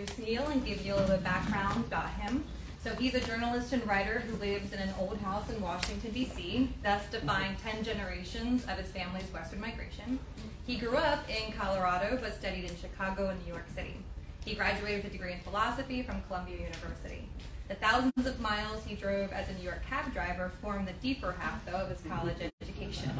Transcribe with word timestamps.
introduce 0.00 0.26
Neil 0.26 0.46
and 0.48 0.64
give 0.64 0.84
you 0.84 0.94
a 0.94 0.96
little 0.96 1.08
bit 1.08 1.18
of 1.18 1.24
background 1.24 1.84
about 1.86 2.10
him. 2.10 2.44
So 2.82 2.94
he's 2.94 3.14
a 3.14 3.20
journalist 3.20 3.72
and 3.74 3.86
writer 3.86 4.20
who 4.20 4.36
lives 4.36 4.72
in 4.72 4.78
an 4.78 4.94
old 4.98 5.18
house 5.18 5.50
in 5.50 5.60
Washington, 5.60 6.12
D.C., 6.12 6.70
thus 6.82 7.02
defying 7.10 7.54
10 7.62 7.84
generations 7.84 8.64
of 8.64 8.78
his 8.78 8.88
family's 8.88 9.30
western 9.32 9.60
migration. 9.60 10.18
He 10.66 10.76
grew 10.76 10.96
up 10.96 11.28
in 11.28 11.52
Colorado 11.52 12.18
but 12.20 12.34
studied 12.34 12.64
in 12.64 12.76
Chicago 12.76 13.28
and 13.28 13.42
New 13.44 13.52
York 13.52 13.66
City. 13.74 13.96
He 14.44 14.54
graduated 14.54 15.04
with 15.04 15.12
a 15.12 15.16
degree 15.16 15.32
in 15.32 15.40
philosophy 15.40 16.02
from 16.02 16.22
Columbia 16.22 16.56
University. 16.56 17.28
The 17.70 17.76
thousands 17.76 18.26
of 18.26 18.40
miles 18.40 18.84
he 18.84 18.96
drove 18.96 19.30
as 19.30 19.48
a 19.48 19.52
New 19.52 19.62
York 19.62 19.80
cab 19.88 20.12
driver 20.12 20.50
formed 20.60 20.88
the 20.88 20.92
deeper 20.94 21.36
half, 21.38 21.64
though, 21.64 21.76
of 21.76 21.88
his 21.88 22.00
college 22.00 22.38
education. 22.60 23.12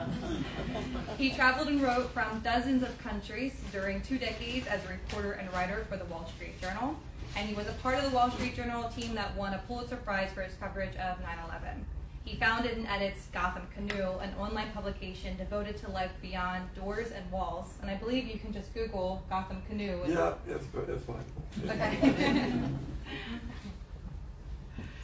he 1.16 1.30
traveled 1.30 1.68
and 1.68 1.80
wrote 1.80 2.10
from 2.10 2.40
dozens 2.40 2.82
of 2.82 2.98
countries 2.98 3.54
during 3.70 4.00
two 4.00 4.18
decades 4.18 4.66
as 4.66 4.84
a 4.86 4.88
reporter 4.88 5.34
and 5.34 5.52
writer 5.52 5.86
for 5.88 5.96
the 5.96 6.05
Wall 6.06 6.28
Street 6.34 6.60
Journal 6.60 6.96
and 7.36 7.48
he 7.48 7.55
was 7.55 7.68
a 7.68 7.72
part 7.74 7.96
of 7.96 8.02
the 8.02 8.10
Wall 8.10 8.28
Street 8.32 8.56
Journal 8.56 8.88
team 8.88 9.14
that 9.14 9.36
won 9.36 9.55
a 9.55 9.58
Pulitzer 9.68 9.94
Prize 9.94 10.32
for 10.32 10.42
his 10.42 10.55
coverage 10.55 10.96
of 10.96 11.20
9 11.20 11.38
11. 11.48 11.86
He 12.24 12.36
founded 12.36 12.77
and 12.77 12.88
edits 12.88 13.28
Gotham 13.32 13.69
Canoe, 13.72 14.19
an 14.19 14.34
online 14.34 14.72
publication 14.72 15.36
devoted 15.36 15.77
to 15.78 15.91
life 15.91 16.10
beyond 16.20 16.74
doors 16.74 17.12
and 17.12 17.30
walls. 17.30 17.74
And 17.82 17.91
I 17.91 17.94
believe 17.94 18.27
you 18.27 18.38
can 18.41 18.52
just 18.52 18.74
Google 18.74 19.22
Gotham 19.30 19.62
Canoe. 19.69 20.00
yeah, 20.08 20.34
it's, 20.48 20.66
it's 20.88 21.05
fine. 21.05 21.24
Okay. 21.69 22.60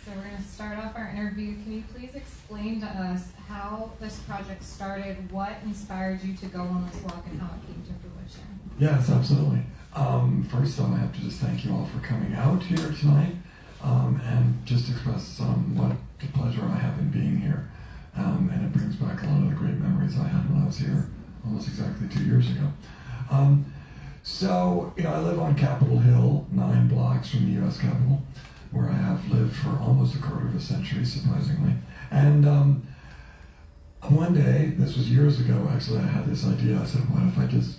so 0.06 0.12
we're 0.14 0.22
going 0.22 0.36
to 0.36 0.42
start 0.48 0.78
off 0.78 0.94
our 0.94 1.08
interview. 1.08 1.60
Can 1.64 1.72
you 1.72 1.84
please 1.92 2.14
explain 2.14 2.80
to 2.80 2.86
us 2.86 3.32
how 3.48 3.90
this 3.98 4.20
project 4.20 4.62
started, 4.62 5.32
what 5.32 5.56
inspired 5.64 6.22
you 6.22 6.36
to 6.36 6.46
go 6.46 6.60
on 6.60 6.88
this 6.88 7.02
walk, 7.02 7.24
and 7.28 7.40
how 7.40 7.48
it 7.56 7.66
came 7.66 7.82
to 7.82 7.92
fruition? 7.98 8.60
Yes, 8.78 9.10
absolutely. 9.10 9.62
Um, 9.94 10.44
first, 10.44 10.80
I 10.80 10.96
have 10.96 11.12
to 11.12 11.20
just 11.22 11.40
thank 11.40 11.64
you 11.64 11.72
all 11.72 11.86
for 11.86 11.98
coming 12.06 12.34
out 12.34 12.62
here 12.62 12.92
tonight 12.92 13.34
um, 13.82 14.20
and 14.24 14.64
just 14.64 14.88
express 14.88 15.40
um, 15.40 15.76
what 15.76 15.96
a 16.22 16.38
pleasure 16.38 16.62
I 16.62 16.76
have 16.76 16.96
in 17.00 17.10
being 17.10 17.38
here. 17.38 17.68
Um, 18.14 18.48
and 18.54 18.64
it 18.64 18.72
brings 18.72 18.94
back 18.94 19.24
a 19.24 19.26
lot 19.26 19.42
of 19.42 19.50
the 19.50 19.56
great 19.56 19.74
memories 19.74 20.16
I 20.20 20.28
had 20.28 20.48
when 20.48 20.62
I 20.62 20.66
was 20.66 20.78
here 20.78 21.10
almost 21.44 21.66
exactly 21.66 22.06
two 22.06 22.24
years 22.24 22.48
ago. 22.48 22.72
Um, 23.28 23.72
so, 24.22 24.92
you 24.96 25.02
know, 25.02 25.14
I 25.14 25.18
live 25.18 25.40
on 25.40 25.56
Capitol 25.56 25.98
Hill, 25.98 26.46
nine 26.52 26.86
blocks 26.86 27.30
from 27.30 27.46
the 27.46 27.60
U.S. 27.60 27.80
Capitol, 27.80 28.22
where 28.76 28.90
I 28.90 28.96
have 28.96 29.28
lived 29.30 29.56
for 29.56 29.70
almost 29.80 30.14
a 30.14 30.18
quarter 30.18 30.46
of 30.46 30.54
a 30.54 30.60
century, 30.60 31.04
surprisingly. 31.04 31.72
And 32.10 32.46
um, 32.46 32.86
one 34.02 34.34
day, 34.34 34.74
this 34.76 34.96
was 34.96 35.10
years 35.10 35.40
ago 35.40 35.68
actually, 35.72 36.00
I 36.00 36.06
had 36.06 36.26
this 36.26 36.46
idea. 36.46 36.78
I 36.78 36.84
said, 36.84 37.00
what 37.10 37.22
if 37.22 37.38
I 37.38 37.46
just 37.46 37.78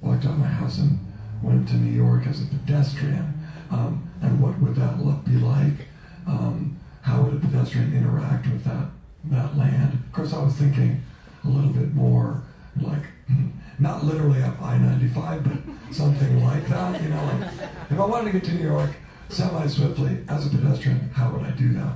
walked 0.00 0.24
out 0.26 0.32
of 0.32 0.38
my 0.38 0.46
house 0.46 0.78
and 0.78 0.98
went 1.42 1.68
to 1.68 1.74
New 1.74 1.92
York 1.92 2.26
as 2.26 2.42
a 2.42 2.46
pedestrian, 2.46 3.34
um, 3.70 4.08
and 4.22 4.40
what 4.40 4.58
would 4.60 4.76
that 4.76 5.00
look 5.00 5.24
be 5.24 5.36
like? 5.36 5.88
Um, 6.26 6.78
how 7.02 7.22
would 7.22 7.34
a 7.34 7.38
pedestrian 7.38 7.94
interact 7.94 8.46
with 8.46 8.64
that 8.64 8.88
that 9.24 9.56
land? 9.56 9.94
Of 9.94 10.12
course, 10.12 10.32
I 10.32 10.42
was 10.42 10.54
thinking 10.54 11.02
a 11.44 11.48
little 11.48 11.70
bit 11.70 11.94
more 11.94 12.42
like 12.80 13.02
not 13.78 14.04
literally 14.04 14.42
up 14.42 14.60
I-95, 14.60 15.44
but 15.44 15.94
something 15.94 16.44
like 16.44 16.68
that. 16.68 17.02
You 17.02 17.08
know, 17.08 17.24
like 17.24 17.70
if 17.90 17.98
I 17.98 18.04
wanted 18.04 18.32
to 18.32 18.38
get 18.38 18.44
to 18.48 18.54
New 18.54 18.64
York 18.64 18.90
semi-swiftly 19.28 20.18
as 20.28 20.46
a 20.46 20.50
pedestrian, 20.50 21.10
how 21.10 21.30
would 21.30 21.42
I 21.42 21.50
do 21.50 21.72
that? 21.74 21.94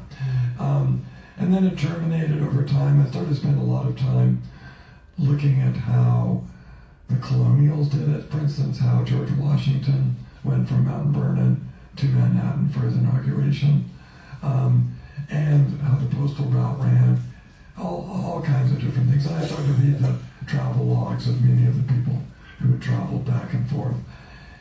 Um, 0.59 1.05
and 1.39 1.53
then 1.55 1.65
it 1.67 1.77
germinated 1.77 2.43
over 2.43 2.65
time. 2.65 3.01
I 3.01 3.09
started 3.09 3.31
to 3.31 3.35
spend 3.35 3.59
a 3.59 3.65
lot 3.65 3.87
of 3.87 3.97
time 3.97 4.43
looking 5.19 5.61
at 5.61 5.77
how 5.77 6.45
the 7.09 7.17
colonials 7.17 7.89
did 7.89 8.09
it. 8.09 8.31
For 8.31 8.39
instance, 8.39 8.79
how 8.79 9.05
George 9.05 9.31
Washington 9.33 10.17
went 10.45 10.69
from 10.69 10.85
Mount 10.85 11.09
Vernon 11.17 11.69
to 11.97 12.07
Manhattan 12.07 12.69
for 12.69 12.81
his 12.81 12.95
inauguration, 12.97 13.91
um, 14.43 14.97
and 15.29 15.81
how 15.81 15.97
the 15.99 16.15
postal 16.15 16.47
route 16.47 16.79
ran, 16.79 17.21
all, 17.79 18.09
all 18.11 18.43
kinds 18.43 18.73
of 18.73 18.81
different 18.81 19.11
things. 19.11 19.27
I 19.27 19.45
started 19.45 19.67
to 19.67 19.73
read 19.75 19.99
the 19.99 20.17
travel 20.47 20.87
logs 20.87 21.29
of 21.29 21.43
many 21.43 21.67
of 21.67 21.77
the 21.77 21.93
people 21.93 22.23
who 22.59 22.73
had 22.73 22.83
traveled 22.83 23.25
back 23.27 23.53
and 23.53 23.69
forth. 23.69 23.97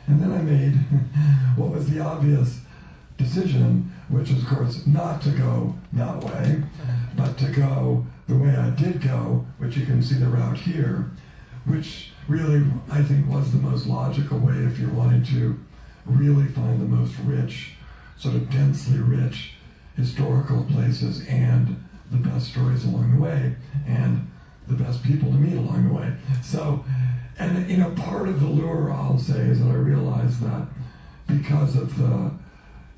And 0.06 0.20
then 0.20 0.32
I 0.32 0.42
made 0.42 0.72
what 1.56 1.70
was 1.70 1.90
the 1.90 2.00
obvious 2.00 2.60
decision, 3.16 3.92
which 4.08 4.30
was, 4.30 4.42
of 4.42 4.48
course, 4.48 4.86
not 4.86 5.20
to 5.22 5.30
go 5.30 5.74
that 5.92 6.22
way, 6.24 6.62
but 7.16 7.36
to 7.38 7.48
go 7.50 8.06
the 8.28 8.36
way 8.36 8.56
I 8.56 8.70
did 8.70 9.02
go, 9.02 9.44
which 9.58 9.76
you 9.76 9.84
can 9.84 10.02
see 10.02 10.16
the 10.16 10.26
route 10.26 10.56
here, 10.56 11.10
which 11.66 12.10
really, 12.28 12.64
I 12.90 13.02
think, 13.02 13.28
was 13.28 13.52
the 13.52 13.58
most 13.58 13.86
logical 13.86 14.38
way 14.38 14.54
if 14.54 14.78
you're 14.78 14.90
wanting 14.90 15.24
to 15.24 15.58
really 16.06 16.46
find 16.46 16.80
the 16.80 16.86
most 16.86 17.14
rich, 17.24 17.72
sort 18.16 18.34
of 18.34 18.50
densely 18.50 18.98
rich 18.98 19.54
historical 19.96 20.64
places 20.64 21.26
and 21.26 21.82
the 22.10 22.16
best 22.16 22.48
stories 22.48 22.84
along 22.84 23.14
the 23.14 23.22
way 23.22 23.54
and 23.86 24.30
the 24.66 24.74
best 24.74 25.02
people 25.02 25.30
to 25.30 25.36
meet 25.36 25.56
along 25.56 25.88
the 25.88 25.94
way. 25.94 26.12
So, 26.42 26.84
and 27.40 27.70
you 27.70 27.78
know, 27.78 27.90
part 27.92 28.28
of 28.28 28.40
the 28.40 28.46
lure, 28.46 28.92
I'll 28.92 29.18
say, 29.18 29.40
is 29.40 29.60
that 29.60 29.70
I 29.70 29.74
realized 29.74 30.40
that 30.42 30.68
because 31.26 31.74
of 31.74 31.96
the 31.96 32.32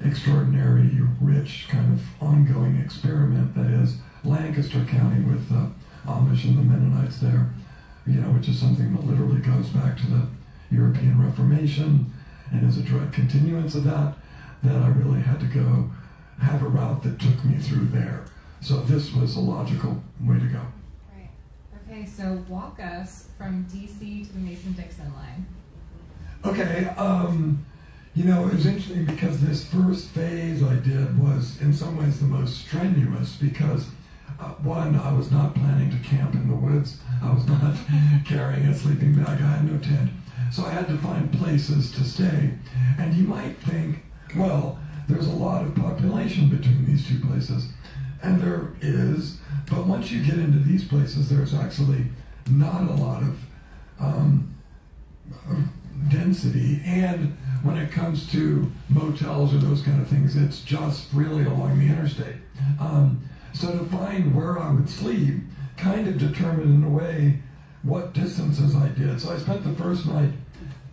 extraordinary, 0.05 0.91
rich, 1.21 1.67
kind 1.69 1.93
of 1.93 2.03
ongoing 2.21 2.77
experiment 2.77 3.55
that 3.55 3.67
is 3.67 3.99
Lancaster 4.25 4.85
County 4.85 5.23
with 5.23 5.49
the 5.49 5.71
Amish 6.07 6.45
and 6.45 6.59
the 6.59 6.63
Mennonites 6.63 7.21
there, 7.21 7.51
you 8.05 8.15
know, 8.15 8.29
which 8.33 8.49
is 8.49 8.59
something 8.59 8.93
that 8.95 9.05
literally 9.05 9.41
goes 9.41 9.69
back 9.69 9.97
to 9.99 10.07
the 10.07 10.27
European 10.73 11.25
Reformation 11.25 12.13
and 12.51 12.69
is 12.69 12.79
a 12.79 12.83
direct 12.83 13.13
continuance 13.13 13.77
of 13.77 13.85
that, 13.85 14.15
that 14.65 14.83
I 14.83 14.89
really 14.89 15.21
had 15.21 15.39
to 15.39 15.47
go 15.47 15.91
have 16.41 16.63
a 16.63 16.69
route 16.69 17.05
that 17.05 17.21
took 17.21 17.45
me 17.45 17.59
through 17.59 17.87
there. 17.87 18.25
So 18.61 18.81
this 18.81 19.13
was 19.13 19.37
a 19.37 19.41
logical 19.41 20.03
way 20.21 20.41
to 20.41 20.47
go. 20.47 20.61
So 22.07 22.45
walk 22.49 22.81
us 22.81 23.29
from 23.39 23.67
DC 23.73 24.27
to 24.27 24.33
the 24.33 24.39
Mason-Dixon 24.39 25.13
line. 25.15 25.47
Okay, 26.45 26.87
um, 26.97 27.65
you 28.15 28.25
know, 28.25 28.47
it 28.47 28.55
was 28.55 28.67
interesting 28.67 29.05
because 29.05 29.41
this 29.41 29.65
first 29.65 30.09
phase 30.09 30.63
I 30.63 30.75
did 30.77 31.19
was 31.19 31.61
in 31.61 31.73
some 31.73 31.97
ways 31.97 32.19
the 32.19 32.27
most 32.27 32.59
strenuous 32.59 33.37
because 33.37 33.87
uh, 34.41 34.49
one, 34.63 34.97
I 34.97 35.13
was 35.13 35.31
not 35.31 35.55
planning 35.55 35.91
to 35.91 36.09
camp 36.09 36.35
in 36.35 36.49
the 36.49 36.57
woods. 36.57 36.99
I 37.23 37.33
was 37.33 37.47
not 37.47 37.75
carrying 38.27 38.67
a 38.67 38.75
sleeping 38.75 39.15
bag. 39.15 39.41
I 39.41 39.57
had 39.57 39.71
no 39.71 39.79
tent. 39.79 40.11
So 40.51 40.65
I 40.65 40.71
had 40.71 40.89
to 40.89 40.99
find 40.99 41.33
places 41.33 41.93
to 41.93 42.05
stay. 42.05 42.53
And 42.99 43.15
you 43.15 43.25
might 43.25 43.57
think, 43.59 44.05
well, 44.37 44.79
there's 45.09 45.27
a 45.27 45.33
lot 45.33 45.65
of 45.65 45.75
population 45.75 46.49
between 46.49 46.85
these 46.85 47.07
two 47.07 47.21
places. 47.21 47.69
And 48.23 48.41
there 48.41 48.73
is, 48.81 49.39
but 49.71 49.87
once 49.87 50.11
you 50.11 50.25
get 50.25 50.39
into 50.39 50.59
these 50.59 50.85
places, 50.85 51.29
there's 51.29 51.55
actually 51.55 52.07
not 52.51 52.83
a 52.83 52.95
lot 52.95 53.23
of 53.23 53.39
um, 54.01 54.55
density. 56.11 56.81
And 56.85 57.37
when 57.63 57.77
it 57.77 57.93
comes 57.93 58.31
to 58.33 58.71
motels 58.89 59.55
or 59.55 59.59
those 59.59 59.83
kind 59.83 60.01
of 60.01 60.09
things, 60.09 60.37
it's 60.37 60.61
just 60.63 61.09
really 61.13 61.45
along 61.45 61.79
the 61.79 61.87
interstate. 61.87 62.37
Um, 62.81 63.29
so 63.53 63.71
to 63.71 63.85
find 63.85 64.35
where 64.35 64.59
I 64.59 64.73
would 64.73 64.89
sleep 64.89 65.43
kind 65.77 66.09
of 66.09 66.19
determined 66.19 66.75
in 66.75 66.85
a 66.85 66.89
way 66.89 67.41
what 67.83 68.13
distances 68.13 68.75
I 68.77 68.89
did. 68.89 69.21
So 69.21 69.33
I 69.33 69.39
spent 69.39 69.65
the 69.65 69.83
first 69.83 70.07
night 70.07 70.33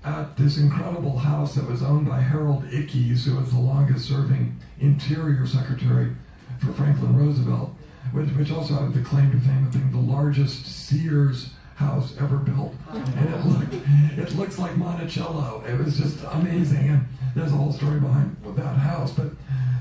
at 0.04 0.38
this 0.38 0.58
incredible 0.58 1.18
house 1.18 1.56
that 1.56 1.68
was 1.68 1.84
owned 1.84 2.08
by 2.08 2.22
Harold 2.22 2.64
Ickes, 2.66 3.26
who 3.26 3.36
was 3.36 3.52
the 3.52 3.60
longest 3.60 4.08
serving 4.08 4.58
Interior 4.80 5.46
Secretary 5.46 6.16
for 6.60 6.74
Franklin 6.74 7.16
Roosevelt, 7.16 7.76
which, 8.12 8.30
which 8.30 8.52
also 8.52 8.76
had 8.76 8.94
the 8.94 9.02
claim 9.02 9.32
to 9.32 9.40
fame 9.40 9.66
of 9.66 9.74
being 9.74 9.92
the 9.92 10.12
largest 10.12 10.66
Sears 10.66 11.52
house 11.76 12.14
ever 12.20 12.38
built. 12.38 12.74
And 12.92 13.30
it 13.34 13.46
looked, 13.46 13.74
it 14.18 14.36
looks 14.36 14.60
like 14.60 14.76
Monticello. 14.78 15.64
It 15.66 15.78
was 15.78 15.98
just 15.98 16.24
amazing. 16.32 16.90
And 16.90 17.08
there's 17.36 17.52
a 17.52 17.56
whole 17.56 17.72
story 17.72 18.00
behind 18.00 18.36
that 18.56 18.76
house. 18.78 19.12
But 19.12 19.28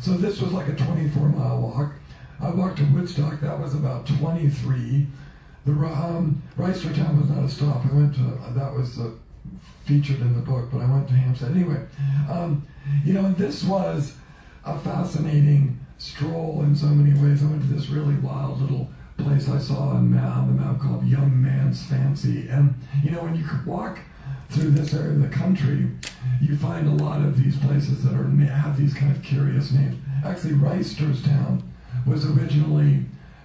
so 0.01 0.13
this 0.13 0.41
was 0.41 0.53
like 0.53 0.69
a 0.69 0.75
24 0.75 1.29
mile 1.29 1.61
walk. 1.61 1.93
I 2.41 2.51
walked 2.51 2.79
to 2.79 2.85
Woodstock. 2.85 3.41
That 3.41 3.59
was 3.59 3.75
about 3.75 4.07
23. 4.07 5.07
The 5.67 5.73
um, 5.73 6.43
Reisterstown 6.57 7.21
was 7.21 7.31
not 7.31 7.45
a 7.45 7.49
stop. 7.49 7.85
I 7.85 7.95
went 7.95 8.15
to 8.15 8.39
that 8.55 8.73
was 8.73 8.99
uh, 8.99 9.11
featured 9.85 10.21
in 10.21 10.35
the 10.35 10.41
book, 10.41 10.69
but 10.73 10.81
I 10.81 10.91
went 10.91 11.09
to 11.09 11.15
Hampstead 11.15 11.51
anyway. 11.51 11.85
Um, 12.31 12.67
you 13.05 13.13
know, 13.13 13.33
this 13.33 13.65
was 13.65 14.15
a 14.65 14.79
fascinating 14.79 15.81
stroll 15.99 16.63
in 16.63 16.75
so 16.75 16.87
many 16.87 17.19
ways. 17.21 17.43
I 17.43 17.47
went 17.47 17.63
to 17.63 17.69
this 17.69 17.89
really 17.89 18.15
wild 18.15 18.61
little 18.61 18.89
place 19.17 19.49
I 19.49 19.59
saw 19.59 19.91
on 19.91 20.11
the 20.11 20.63
map 20.63 20.81
called 20.81 21.07
Young 21.07 21.43
Man's 21.43 21.85
Fancy, 21.85 22.49
and 22.49 22.75
you 23.03 23.11
know, 23.11 23.23
when 23.23 23.35
you 23.35 23.45
walk 23.67 23.99
through 24.51 24.71
this 24.71 24.95
area 24.95 25.11
of 25.11 25.21
the 25.21 25.29
country, 25.29 25.91
you 26.41 26.57
find 26.57 26.87
a 26.87 27.05
lot 27.05 27.21
of 27.21 27.43
these 27.43 27.59
places 27.59 28.05
that 28.05 28.15
are 28.15 28.25
have 28.47 28.79
these 28.79 28.95
kind 28.95 29.15
of 29.15 29.23
curious 29.23 29.73
names. 29.73 29.97
Actually, 30.25 30.55
Reisterstown 30.55 31.63
was 32.07 32.25
originally 32.25 33.05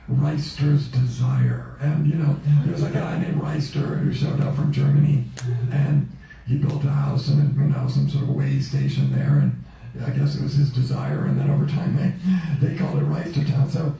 Reister's 0.09 0.87
Desire. 0.87 1.77
And, 1.81 2.07
you 2.07 2.15
know, 2.15 2.37
there 2.63 2.73
was 2.73 2.83
a 2.83 2.89
guy 2.89 3.19
named 3.19 3.41
Reister 3.41 3.99
who 3.99 4.13
showed 4.13 4.39
up 4.41 4.55
from 4.55 4.71
Germany. 4.71 5.25
And, 5.71 6.09
he 6.47 6.57
built 6.57 6.83
a 6.83 6.89
house 6.89 7.29
and 7.29 7.55
you 7.55 7.63
know 7.63 7.87
some 7.87 8.09
sort 8.09 8.23
of 8.23 8.29
way 8.29 8.59
station 8.59 9.15
there, 9.15 9.39
and 9.39 9.63
I 10.01 10.09
guess 10.09 10.35
it 10.35 10.41
was 10.41 10.55
his 10.55 10.71
desire. 10.71 11.25
And 11.25 11.39
then 11.39 11.49
over 11.49 11.65
time 11.65 11.95
they 11.95 12.67
they 12.67 12.77
called 12.77 12.97
it 12.97 13.05
Reisterstown. 13.05 13.69
So 13.69 13.95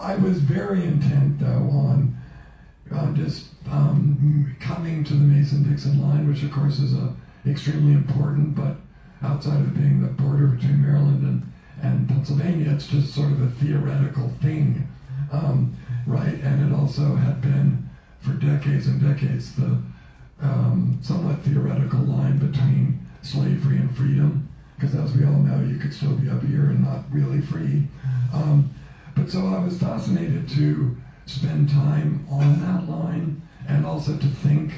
I 0.00 0.16
was 0.16 0.38
very 0.40 0.84
intent 0.84 1.40
though 1.40 1.68
on 1.70 2.16
uh, 2.92 3.12
just 3.12 3.46
um, 3.70 4.56
coming 4.60 5.02
to 5.04 5.12
the 5.14 5.20
Mason-Dixon 5.20 6.00
line, 6.00 6.28
which 6.28 6.42
of 6.42 6.52
course 6.52 6.78
is 6.78 6.94
a 6.94 7.14
extremely 7.46 7.92
important, 7.92 8.54
but 8.54 8.76
outside 9.22 9.60
of 9.60 9.74
being 9.74 10.02
the 10.02 10.08
border 10.08 10.46
between 10.46 10.82
Maryland 10.82 11.22
and, 11.22 11.52
and 11.82 12.08
Pennsylvania, 12.08 12.72
it's 12.72 12.86
just 12.86 13.14
sort 13.14 13.32
of 13.32 13.42
a 13.42 13.48
theoretical 13.48 14.30
thing, 14.42 14.86
um, 15.32 15.76
right? 16.06 16.34
And 16.42 16.70
it 16.70 16.76
also 16.76 17.14
had 17.16 17.40
been 17.40 17.88
for 18.20 18.32
decades 18.32 18.86
and 18.86 19.00
decades 19.00 19.54
the 19.54 19.78
um, 20.40 20.98
somewhat 21.02 21.40
theoretical 21.40 22.00
line 22.00 22.38
between 22.38 23.06
slavery 23.22 23.76
and 23.76 23.96
freedom, 23.96 24.48
because 24.76 24.94
as 24.94 25.14
we 25.14 25.24
all 25.24 25.32
know, 25.32 25.64
you 25.66 25.78
could 25.78 25.92
still 25.92 26.14
be 26.14 26.28
up 26.28 26.42
here 26.42 26.66
and 26.66 26.82
not 26.84 27.04
really 27.10 27.40
free. 27.40 27.86
Um, 28.32 28.70
but 29.14 29.30
so 29.30 29.46
I 29.46 29.58
was 29.64 29.78
fascinated 29.78 30.48
to 30.50 30.96
spend 31.24 31.70
time 31.70 32.26
on 32.30 32.60
that 32.60 32.88
line 32.88 33.42
and 33.66 33.86
also 33.86 34.16
to 34.16 34.26
think 34.26 34.72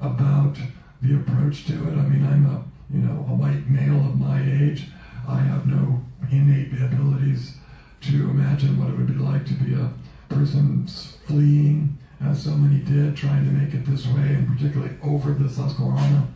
about 0.00 0.56
the 1.02 1.14
approach 1.16 1.66
to 1.66 1.74
it. 1.74 1.92
I 1.92 2.02
mean, 2.02 2.26
I'm 2.26 2.46
a 2.46 2.64
you 2.90 3.02
know 3.02 3.26
a 3.28 3.34
white 3.34 3.68
male 3.68 4.00
of 4.00 4.18
my 4.18 4.40
age. 4.40 4.88
I 5.28 5.38
have 5.38 5.66
no 5.66 6.00
innate 6.30 6.72
abilities 6.72 7.56
to 8.02 8.30
imagine 8.30 8.78
what 8.78 8.88
it 8.90 8.96
would 8.96 9.06
be 9.06 9.14
like 9.14 9.44
to 9.46 9.54
be 9.54 9.74
a 9.74 9.92
person 10.28 10.86
fleeing, 11.26 11.98
as 12.20 12.42
so 12.42 12.50
many 12.50 12.82
did, 12.82 13.16
trying 13.16 13.44
to 13.44 13.50
make 13.50 13.74
it 13.74 13.84
this 13.84 14.06
way, 14.06 14.34
and 14.34 14.48
particularly 14.48 14.94
over 15.02 15.32
the 15.32 15.48
Susquehanna, 15.48 16.28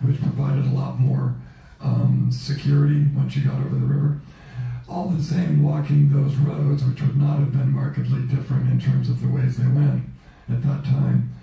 which 0.00 0.20
provided 0.20 0.66
a 0.66 0.74
lot 0.74 0.98
more 0.98 1.34
um, 1.80 2.28
security 2.30 3.06
once 3.14 3.36
you 3.36 3.44
got 3.44 3.60
over 3.60 3.74
the 3.74 3.86
river 3.86 4.20
all 4.88 5.08
the 5.08 5.22
same, 5.22 5.62
walking 5.62 6.10
those 6.10 6.36
roads, 6.36 6.84
which 6.84 7.00
would 7.02 7.16
not 7.16 7.38
have 7.40 7.52
been 7.52 7.70
markedly 7.70 8.22
different 8.22 8.70
in 8.70 8.80
terms 8.80 9.08
of 9.08 9.20
the 9.20 9.28
ways 9.28 9.56
they 9.56 9.66
went 9.66 10.04
at 10.48 10.62
that 10.62 10.84
time, 10.84 11.34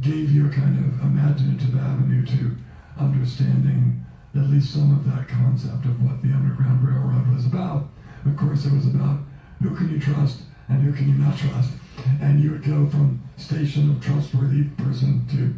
gave 0.00 0.30
you 0.30 0.46
a 0.46 0.50
kind 0.50 0.78
of 0.78 1.00
imaginative 1.00 1.76
avenue 1.76 2.26
to 2.26 2.56
understanding 2.98 4.04
at 4.34 4.48
least 4.48 4.72
some 4.72 4.92
of 4.92 5.04
that 5.04 5.28
concept 5.28 5.84
of 5.84 6.02
what 6.02 6.22
the 6.22 6.32
Underground 6.32 6.86
Railroad 6.86 7.32
was 7.34 7.46
about. 7.46 7.88
Of 8.26 8.36
course, 8.36 8.64
it 8.64 8.72
was 8.72 8.86
about 8.86 9.20
who 9.62 9.74
can 9.74 9.90
you 9.90 10.00
trust 10.00 10.42
and 10.68 10.82
who 10.82 10.92
can 10.92 11.08
you 11.08 11.14
not 11.14 11.36
trust. 11.36 11.72
And 12.20 12.42
you 12.42 12.50
would 12.52 12.64
go 12.64 12.86
from 12.88 13.22
station 13.36 13.90
of 13.90 14.04
trustworthy 14.04 14.64
person 14.78 15.26
to 15.30 15.54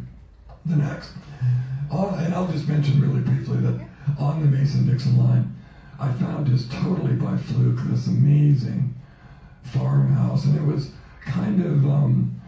the 0.69 0.75
next. 0.75 1.11
And 1.91 2.33
I'll 2.33 2.47
just 2.47 2.67
mention 2.67 3.01
really 3.01 3.21
briefly 3.21 3.57
that 3.57 3.85
on 4.19 4.41
the 4.41 4.57
Mason-Dixon 4.57 5.17
line, 5.17 5.55
I 5.99 6.11
found 6.13 6.47
just 6.47 6.71
totally 6.71 7.13
by 7.13 7.37
fluke 7.37 7.79
this 7.85 8.07
amazing 8.07 8.95
farmhouse, 9.63 10.45
and 10.45 10.57
it 10.57 10.63
was 10.63 10.91
kind 11.25 11.63
of 11.63 11.85
um, 11.85 12.41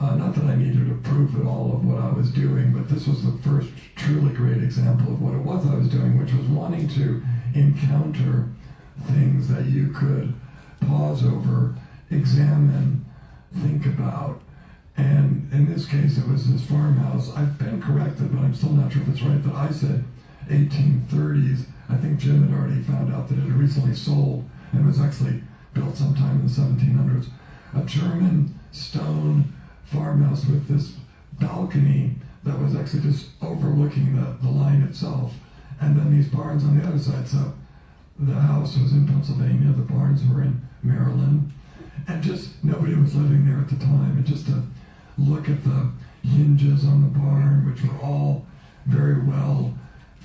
uh, 0.00 0.14
not 0.14 0.34
that 0.34 0.44
I 0.44 0.56
needed 0.56 0.88
prove 1.08 1.40
at 1.40 1.46
all 1.46 1.72
of 1.74 1.84
what 1.84 2.00
I 2.00 2.10
was 2.10 2.30
doing, 2.30 2.72
but 2.72 2.88
this 2.88 3.06
was 3.06 3.24
the 3.24 3.36
first 3.42 3.70
truly 3.96 4.32
great 4.32 4.62
example 4.62 5.12
of 5.12 5.20
what 5.20 5.34
it 5.34 5.42
was 5.42 5.66
I 5.66 5.74
was 5.74 5.88
doing, 5.88 6.18
which 6.18 6.32
was 6.32 6.46
wanting 6.46 6.88
to 6.88 7.22
encounter 7.54 8.48
things 9.06 9.48
that 9.48 9.66
you 9.66 9.88
could 9.88 10.34
pause 10.80 11.24
over, 11.24 11.74
examine, 12.10 13.04
think 13.52 13.86
about. 13.86 14.40
And 14.96 15.50
in 15.52 15.72
this 15.72 15.86
case, 15.86 16.18
it 16.18 16.28
was 16.28 16.50
this 16.50 16.64
farmhouse. 16.64 17.34
I've 17.34 17.58
been 17.58 17.80
corrected, 17.80 18.32
but 18.32 18.42
I'm 18.42 18.54
still 18.54 18.72
not 18.72 18.92
sure 18.92 19.02
if 19.02 19.08
it's 19.08 19.22
right 19.22 19.42
that 19.42 19.54
I 19.54 19.70
said 19.70 20.04
1830s 20.48 21.66
I 21.88 21.96
think 21.96 22.18
Jim 22.18 22.46
had 22.46 22.58
already 22.58 22.82
found 22.82 23.12
out 23.12 23.28
that 23.28 23.38
it 23.38 23.42
had 23.42 23.52
recently 23.52 23.94
sold 23.94 24.48
and 24.72 24.86
was 24.86 25.00
actually 25.00 25.42
built 25.72 25.96
sometime 25.96 26.40
in 26.40 26.46
the 26.46 26.52
1700s. 26.52 27.28
A 27.74 27.84
German 27.84 28.58
stone 28.72 29.52
farmhouse 29.84 30.44
with 30.44 30.68
this 30.68 30.96
balcony 31.40 32.16
that 32.44 32.58
was 32.58 32.76
actually 32.76 33.00
just 33.00 33.28
overlooking 33.40 34.16
the, 34.16 34.36
the 34.42 34.50
line 34.50 34.82
itself. 34.82 35.34
And 35.80 35.96
then 35.96 36.14
these 36.14 36.28
barns 36.28 36.64
on 36.64 36.78
the 36.78 36.86
other 36.86 36.98
side. 36.98 37.26
So 37.26 37.54
the 38.18 38.34
house 38.34 38.76
was 38.76 38.92
in 38.92 39.06
Pennsylvania, 39.06 39.72
the 39.72 39.82
barns 39.82 40.22
were 40.28 40.42
in 40.42 40.60
Maryland. 40.82 41.52
And 42.06 42.22
just 42.22 42.62
nobody 42.62 42.94
was 42.94 43.14
living 43.14 43.46
there 43.46 43.58
at 43.58 43.68
the 43.68 43.76
time. 43.76 44.16
And 44.16 44.26
just 44.26 44.46
to 44.46 44.62
look 45.16 45.48
at 45.48 45.64
the 45.64 45.90
hinges 46.22 46.84
on 46.84 47.02
the 47.02 47.18
barn, 47.18 47.66
which 47.66 47.82
were 47.82 47.98
all 48.00 48.44
very 48.86 49.20
well 49.22 49.74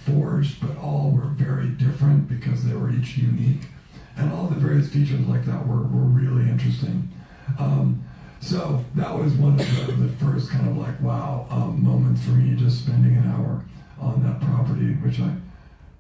forged, 0.06 0.60
but 0.62 0.78
all 0.78 1.12
were 1.12 1.30
very 1.30 1.68
different 1.68 2.28
because 2.28 2.64
they 2.64 2.74
were 2.74 2.90
each 2.90 3.18
unique. 3.18 3.68
And 4.16 4.32
all 4.32 4.48
the 4.48 4.56
various 4.56 4.90
features 4.90 5.22
like 5.28 5.46
that 5.46 5.68
were, 5.68 5.82
were 5.82 6.06
really 6.06 6.50
interesting. 6.50 7.12
Um, 7.58 8.04
so 8.40 8.84
that 8.96 9.18
was 9.18 9.34
one 9.34 9.60
of 9.60 9.88
the, 9.88 9.94
the 9.94 10.10
first 10.18 10.50
kind 10.50 10.68
of 10.68 10.78
like 10.78 11.02
wow 11.02 11.48
um, 11.50 11.84
moments 11.84 12.24
for 12.24 12.32
me, 12.32 12.56
just 12.56 12.84
spending 12.84 13.16
an 13.16 13.30
hour 13.32 13.64
on 14.00 14.22
that 14.24 14.42
property, 14.42 14.94
which 14.96 15.20
I 15.20 15.34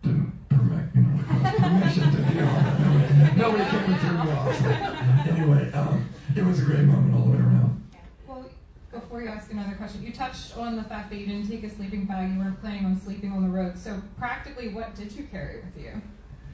didn't 0.03 0.33
permit, 0.49 0.85
you 0.93 1.01
know, 1.01 1.23
permission 1.57 2.11
to 2.11 2.17
be 2.17 2.39
on. 2.41 3.37
Nobody, 3.37 3.39
nobody 3.39 3.69
came 3.69 3.93
and 3.93 3.99
threw 4.01 4.23
me 4.23 4.31
off. 4.31 4.59
So 4.59 5.31
anyway, 5.31 5.71
um, 5.71 6.09
it 6.35 6.43
was 6.43 6.59
a 6.59 6.65
great 6.65 6.83
moment 6.83 7.15
all 7.15 7.25
the 7.25 7.31
way 7.31 7.37
around. 7.37 7.72
Before 9.13 9.25
you 9.25 9.29
ask 9.29 9.51
another 9.51 9.75
question, 9.75 10.01
you 10.01 10.11
touched 10.11 10.57
on 10.57 10.75
the 10.75 10.81
fact 10.81 11.11
that 11.11 11.17
you 11.17 11.27
didn't 11.27 11.47
take 11.47 11.63
a 11.63 11.69
sleeping 11.69 12.05
bag. 12.05 12.33
You 12.33 12.39
weren't 12.39 12.59
planning 12.59 12.83
on 12.83 12.99
sleeping 12.99 13.31
on 13.31 13.43
the 13.43 13.47
road. 13.47 13.77
So 13.77 14.01
practically, 14.17 14.69
what 14.69 14.95
did 14.95 15.11
you 15.11 15.25
carry 15.25 15.57
with 15.57 15.77
you? 15.77 16.01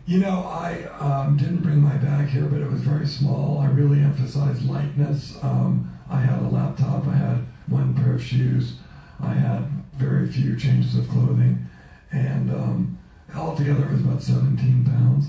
You 0.06 0.18
know, 0.18 0.44
I 0.44 0.84
um, 1.00 1.38
didn't 1.38 1.62
bring 1.62 1.80
my 1.80 1.96
bag 1.96 2.28
here, 2.28 2.44
but 2.44 2.60
it 2.60 2.70
was 2.70 2.82
very 2.82 3.08
small. 3.08 3.60
I 3.60 3.68
really 3.68 4.02
emphasized 4.02 4.66
lightness. 4.70 5.38
Um, 5.42 5.90
I 6.10 6.20
had 6.20 6.40
a 6.40 6.50
laptop, 6.50 7.08
I 7.08 7.16
had 7.16 7.46
one 7.68 7.94
pair 7.94 8.16
of 8.16 8.22
shoes, 8.22 8.74
I 9.22 9.36
had 9.36 9.64
very 9.96 10.30
few 10.30 10.58
changes 10.58 10.98
of 10.98 11.08
clothing, 11.08 11.66
and 12.12 12.52
um, 12.52 13.00
altogether 13.34 13.86
it 13.86 13.92
was 13.94 14.02
about 14.02 14.22
17 14.22 14.84
pounds. 14.84 15.28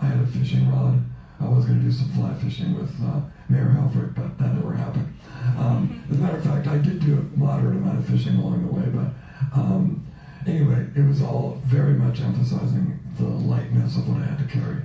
I 0.00 0.06
had 0.06 0.20
a 0.20 0.26
fishing 0.28 0.70
rod. 0.70 1.04
I 1.40 1.48
was 1.48 1.64
going 1.64 1.80
to 1.80 1.86
do 1.86 1.90
some 1.90 2.10
fly 2.10 2.34
fishing 2.34 2.76
with 2.76 2.94
uh, 3.02 3.20
Mayor 3.48 3.74
Helfrich, 3.76 4.14
but 4.14 4.38
that 4.38 4.54
never 4.54 4.74
happened. 4.74 5.17
Um, 5.56 6.04
as 6.10 6.18
a 6.18 6.20
matter 6.20 6.36
of 6.36 6.44
fact, 6.44 6.66
I 6.66 6.78
did 6.78 7.00
do 7.00 7.18
a 7.18 7.38
moderate 7.38 7.76
amount 7.76 7.98
of 7.98 8.06
fishing 8.06 8.36
along 8.36 8.66
the 8.66 8.72
way, 8.72 8.86
but 8.86 9.58
um, 9.58 10.06
anyway, 10.46 10.86
it 10.96 11.06
was 11.06 11.22
all 11.22 11.60
very 11.64 11.94
much 11.94 12.20
emphasizing 12.20 12.98
the 13.18 13.24
lightness 13.24 13.96
of 13.96 14.08
what 14.08 14.22
I 14.22 14.26
had 14.26 14.38
to 14.38 14.44
carry. 14.44 14.82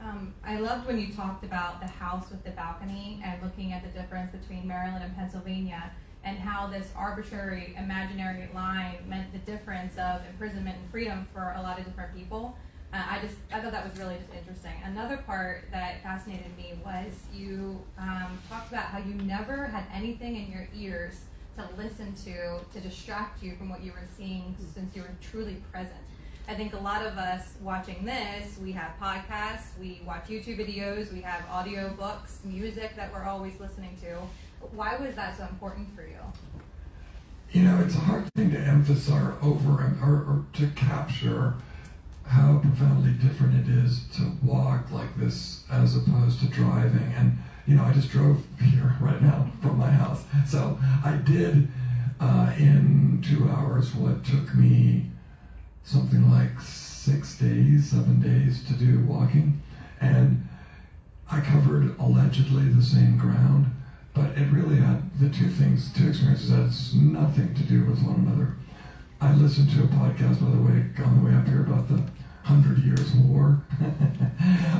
Um, 0.00 0.34
I 0.44 0.58
loved 0.58 0.86
when 0.86 0.98
you 0.98 1.12
talked 1.12 1.44
about 1.44 1.80
the 1.80 1.86
house 1.86 2.30
with 2.30 2.44
the 2.44 2.50
balcony 2.50 3.22
and 3.24 3.42
looking 3.42 3.72
at 3.72 3.82
the 3.82 3.98
difference 3.98 4.32
between 4.32 4.66
Maryland 4.66 5.02
and 5.02 5.16
Pennsylvania 5.16 5.90
and 6.24 6.38
how 6.38 6.66
this 6.66 6.90
arbitrary 6.96 7.74
imaginary 7.78 8.48
line 8.54 8.96
meant 9.08 9.32
the 9.32 9.38
difference 9.38 9.96
of 9.98 10.22
imprisonment 10.30 10.76
and 10.78 10.90
freedom 10.90 11.26
for 11.32 11.54
a 11.56 11.62
lot 11.62 11.78
of 11.78 11.84
different 11.84 12.14
people. 12.14 12.56
Uh, 12.94 13.02
I 13.10 13.18
just 13.18 13.34
I 13.52 13.60
thought 13.60 13.72
that 13.72 13.90
was 13.90 13.98
really 13.98 14.14
just 14.14 14.32
interesting. 14.32 14.70
Another 14.84 15.16
part 15.16 15.64
that 15.72 16.00
fascinated 16.04 16.56
me 16.56 16.74
was 16.84 17.12
you 17.34 17.82
um, 17.98 18.38
talked 18.48 18.70
about 18.70 18.84
how 18.84 18.98
you 18.98 19.14
never 19.14 19.66
had 19.66 19.84
anything 19.92 20.36
in 20.36 20.52
your 20.52 20.68
ears 20.76 21.22
to 21.56 21.68
listen 21.76 22.14
to 22.24 22.60
to 22.72 22.80
distract 22.80 23.42
you 23.42 23.56
from 23.56 23.68
what 23.68 23.82
you 23.82 23.90
were 23.90 24.06
seeing 24.16 24.54
since 24.72 24.94
you 24.94 25.02
were 25.02 25.10
truly 25.20 25.60
present. 25.72 25.98
I 26.46 26.54
think 26.54 26.72
a 26.74 26.78
lot 26.78 27.04
of 27.04 27.18
us 27.18 27.54
watching 27.60 28.04
this, 28.04 28.58
we 28.62 28.70
have 28.72 28.92
podcasts, 29.00 29.76
we 29.80 30.00
watch 30.06 30.26
YouTube 30.28 30.58
videos, 30.58 31.12
we 31.12 31.22
have 31.22 31.42
audio 31.50 31.88
books, 31.94 32.40
music 32.44 32.94
that 32.94 33.12
we're 33.12 33.24
always 33.24 33.58
listening 33.58 33.96
to. 34.02 34.18
Why 34.72 34.96
was 34.96 35.16
that 35.16 35.36
so 35.36 35.44
important 35.44 35.88
for 35.96 36.02
you? 36.02 36.18
You 37.50 37.62
know, 37.62 37.80
it's 37.84 37.96
a 37.96 38.00
hard 38.00 38.32
thing 38.34 38.52
to 38.52 38.58
emphasize 38.58 39.34
over 39.42 39.96
or, 40.00 40.08
or 40.08 40.44
to 40.52 40.68
capture 40.76 41.54
how 42.26 42.58
profoundly 42.58 43.12
different 43.12 43.54
it 43.54 43.72
is 43.84 44.04
to 44.16 44.32
walk 44.42 44.90
like 44.90 45.16
this 45.16 45.64
as 45.70 45.96
opposed 45.96 46.40
to 46.40 46.46
driving. 46.46 47.12
And, 47.16 47.38
you 47.66 47.76
know, 47.76 47.84
I 47.84 47.92
just 47.92 48.10
drove 48.10 48.44
here 48.60 48.96
right 49.00 49.20
now 49.22 49.50
from 49.60 49.78
my 49.78 49.90
house. 49.90 50.24
So 50.46 50.78
I 51.04 51.16
did 51.16 51.68
uh, 52.20 52.52
in 52.58 53.22
two 53.22 53.48
hours 53.48 53.94
what 53.94 54.24
took 54.24 54.54
me 54.54 55.06
something 55.82 56.30
like 56.30 56.60
six 56.60 57.36
days, 57.38 57.90
seven 57.90 58.20
days 58.20 58.64
to 58.64 58.72
do 58.72 59.00
walking. 59.00 59.62
And 60.00 60.48
I 61.30 61.40
covered 61.40 61.98
allegedly 61.98 62.68
the 62.68 62.82
same 62.82 63.18
ground, 63.18 63.66
but 64.14 64.30
it 64.36 64.50
really 64.50 64.76
had 64.76 65.18
the 65.18 65.28
two 65.28 65.48
things, 65.48 65.92
two 65.92 66.08
experiences 66.08 66.50
had 66.50 67.00
nothing 67.00 67.54
to 67.54 67.62
do 67.62 67.84
with 67.84 68.02
one 68.02 68.26
another. 68.26 68.56
I 69.24 69.32
listened 69.36 69.70
to 69.70 69.84
a 69.84 69.86
podcast, 69.86 70.38
by 70.38 70.50
the 70.50 70.60
way, 70.60 70.84
on 71.02 71.16
the 71.16 71.30
way 71.30 71.34
up 71.34 71.48
here 71.48 71.62
about 71.62 71.88
the 71.88 71.98
Hundred 72.42 72.84
Years' 72.84 73.14
War, 73.14 73.64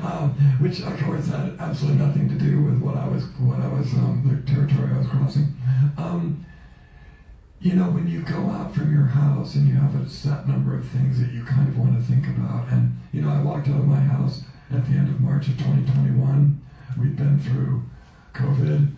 um, 0.05 0.37
which 0.61 0.83
of 0.83 1.01
course 1.01 1.29
had 1.29 1.57
absolutely 1.59 2.05
nothing 2.05 2.29
to 2.29 2.35
do 2.35 2.61
with 2.63 2.79
what 2.79 2.95
I 2.95 3.09
was, 3.09 3.25
what 3.41 3.59
I 3.59 3.69
was, 3.69 3.91
um, 3.95 4.21
the 4.29 4.53
territory 4.53 4.91
I 4.93 4.99
was 4.99 5.07
crossing. 5.07 5.57
Um, 5.97 6.45
you 7.59 7.73
know, 7.73 7.85
when 7.85 8.07
you 8.07 8.21
go 8.21 8.51
out 8.51 8.75
from 8.75 8.93
your 8.93 9.07
house 9.07 9.55
and 9.55 9.67
you 9.67 9.77
have 9.77 9.95
a 9.97 10.07
set 10.07 10.47
number 10.47 10.77
of 10.77 10.87
things 10.87 11.19
that 11.21 11.33
you 11.33 11.43
kind 11.43 11.67
of 11.67 11.79
want 11.79 11.97
to 11.97 12.05
think 12.05 12.27
about. 12.27 12.69
And, 12.69 13.01
you 13.15 13.23
know, 13.23 13.31
I 13.31 13.41
walked 13.41 13.69
out 13.69 13.81
of 13.81 13.89
my 13.89 14.01
house 14.01 14.43
at 14.71 14.85
the 14.85 14.93
end 14.93 15.09
of 15.09 15.23
March 15.23 15.49
of 15.49 15.57
2021. 15.57 16.61
We'd 17.01 17.17
been 17.17 17.41
through 17.41 17.83
COVID. 18.35 18.95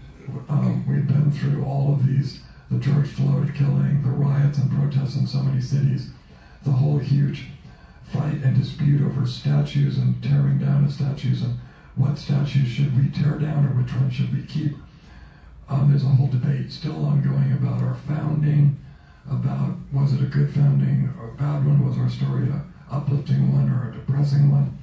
Um, 0.48 0.84
we'd 0.88 1.06
been 1.06 1.30
through 1.30 1.64
all 1.64 1.94
of 1.94 2.04
these 2.04 2.40
the 2.70 2.78
George 2.78 3.08
Floyd 3.08 3.54
killing, 3.54 4.02
the 4.02 4.10
riots 4.10 4.58
and 4.58 4.70
protests 4.70 5.16
in 5.16 5.26
so 5.26 5.42
many 5.42 5.60
cities, 5.60 6.10
the 6.64 6.72
whole 6.72 6.98
huge 6.98 7.46
fight 8.04 8.42
and 8.42 8.56
dispute 8.56 9.02
over 9.02 9.26
statues 9.26 9.98
and 9.98 10.22
tearing 10.22 10.58
down 10.58 10.84
of 10.84 10.92
statues 10.92 11.42
and 11.42 11.58
what 11.96 12.18
statues 12.18 12.68
should 12.68 12.96
we 12.96 13.08
tear 13.10 13.38
down 13.38 13.66
or 13.66 13.70
which 13.70 13.92
ones 13.94 14.14
should 14.14 14.32
we 14.34 14.42
keep. 14.42 14.76
Um, 15.68 15.90
there's 15.90 16.04
a 16.04 16.08
whole 16.08 16.28
debate 16.28 16.70
still 16.70 17.04
ongoing 17.04 17.52
about 17.52 17.82
our 17.82 17.94
founding, 18.06 18.78
about 19.28 19.74
was 19.92 20.12
it 20.12 20.20
a 20.20 20.26
good 20.26 20.52
founding 20.54 21.12
or 21.18 21.30
a 21.30 21.34
bad 21.34 21.66
one? 21.66 21.84
Was 21.84 21.98
our 21.98 22.08
story 22.08 22.48
a 22.48 22.62
uplifting 22.90 23.52
one 23.52 23.68
or 23.70 23.90
a 23.90 23.92
depressing 23.92 24.50
one? 24.50 24.78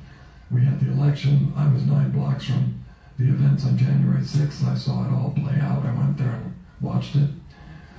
We 0.52 0.66
had 0.66 0.80
the 0.80 0.92
election. 0.92 1.54
I 1.56 1.72
was 1.72 1.84
nine 1.84 2.12
blocks 2.12 2.46
from 2.46 2.84
the 3.18 3.26
events 3.26 3.66
on 3.66 3.78
January 3.78 4.22
6th. 4.22 4.68
I 4.68 4.76
saw 4.76 5.06
it 5.06 5.14
all 5.14 5.34
play 5.36 5.60
out. 5.62 5.86
I 5.86 5.94
went 5.94 6.18
there 6.18 6.28
and 6.30 6.54
watched 6.82 7.16
it. 7.16 7.30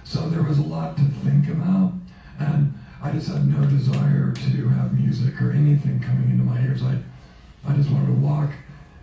So 0.04 0.28
there 0.28 0.42
was 0.42 0.58
a 0.58 0.62
lot 0.62 0.96
to 0.99 1.02
think 1.02 1.49
about, 1.49 1.94
and 2.38 2.75
I 3.02 3.11
just 3.12 3.28
had 3.28 3.46
no 3.46 3.66
desire 3.68 4.32
to 4.32 4.68
have 4.68 4.92
music 4.92 5.40
or 5.40 5.50
anything 5.52 5.99
coming 6.00 6.30
into 6.30 6.44
my 6.44 6.61
ears. 6.61 6.82
I, 6.82 6.99
I 7.66 7.75
just 7.75 7.90
wanted 7.90 8.06
to 8.06 8.12
walk, 8.12 8.50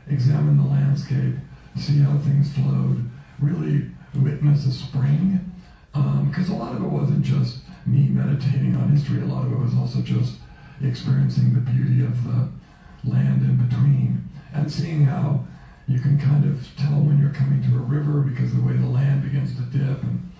examine 0.07 0.57
the 0.57 0.69
landscape, 0.69 1.35
see 1.75 1.99
how 1.99 2.17
things 2.19 2.53
flowed, 2.53 3.09
really 3.39 3.89
witness 4.15 4.67
a 4.67 4.71
spring. 4.71 5.39
Because 5.91 6.49
um, 6.49 6.55
a 6.55 6.57
lot 6.57 6.75
of 6.75 6.83
it 6.83 6.87
wasn't 6.87 7.23
just 7.23 7.59
me 7.85 8.07
meditating 8.07 8.75
on 8.75 8.95
history, 8.95 9.21
a 9.21 9.25
lot 9.25 9.45
of 9.45 9.51
it 9.51 9.59
was 9.59 9.73
also 9.75 10.01
just 10.01 10.35
experiencing 10.83 11.53
the 11.53 11.59
beauty 11.59 12.05
of 12.05 12.23
the 12.23 12.49
land 13.03 13.41
in 13.41 13.57
between 13.67 14.29
and 14.53 14.71
seeing 14.71 15.05
how 15.05 15.43
you 15.87 15.99
can 15.99 16.19
kind 16.19 16.45
of 16.45 16.67
tell 16.77 17.01
when 17.01 17.19
you're 17.19 17.33
coming 17.33 17.61
to 17.63 17.75
a 17.75 17.81
river 17.81 18.21
because 18.21 18.53
the 18.53 18.61
way 18.61 18.73
the 18.73 18.87
land 18.87 19.23
begins 19.23 19.55
to 19.55 19.61
dip 19.63 20.01
and 20.03 20.30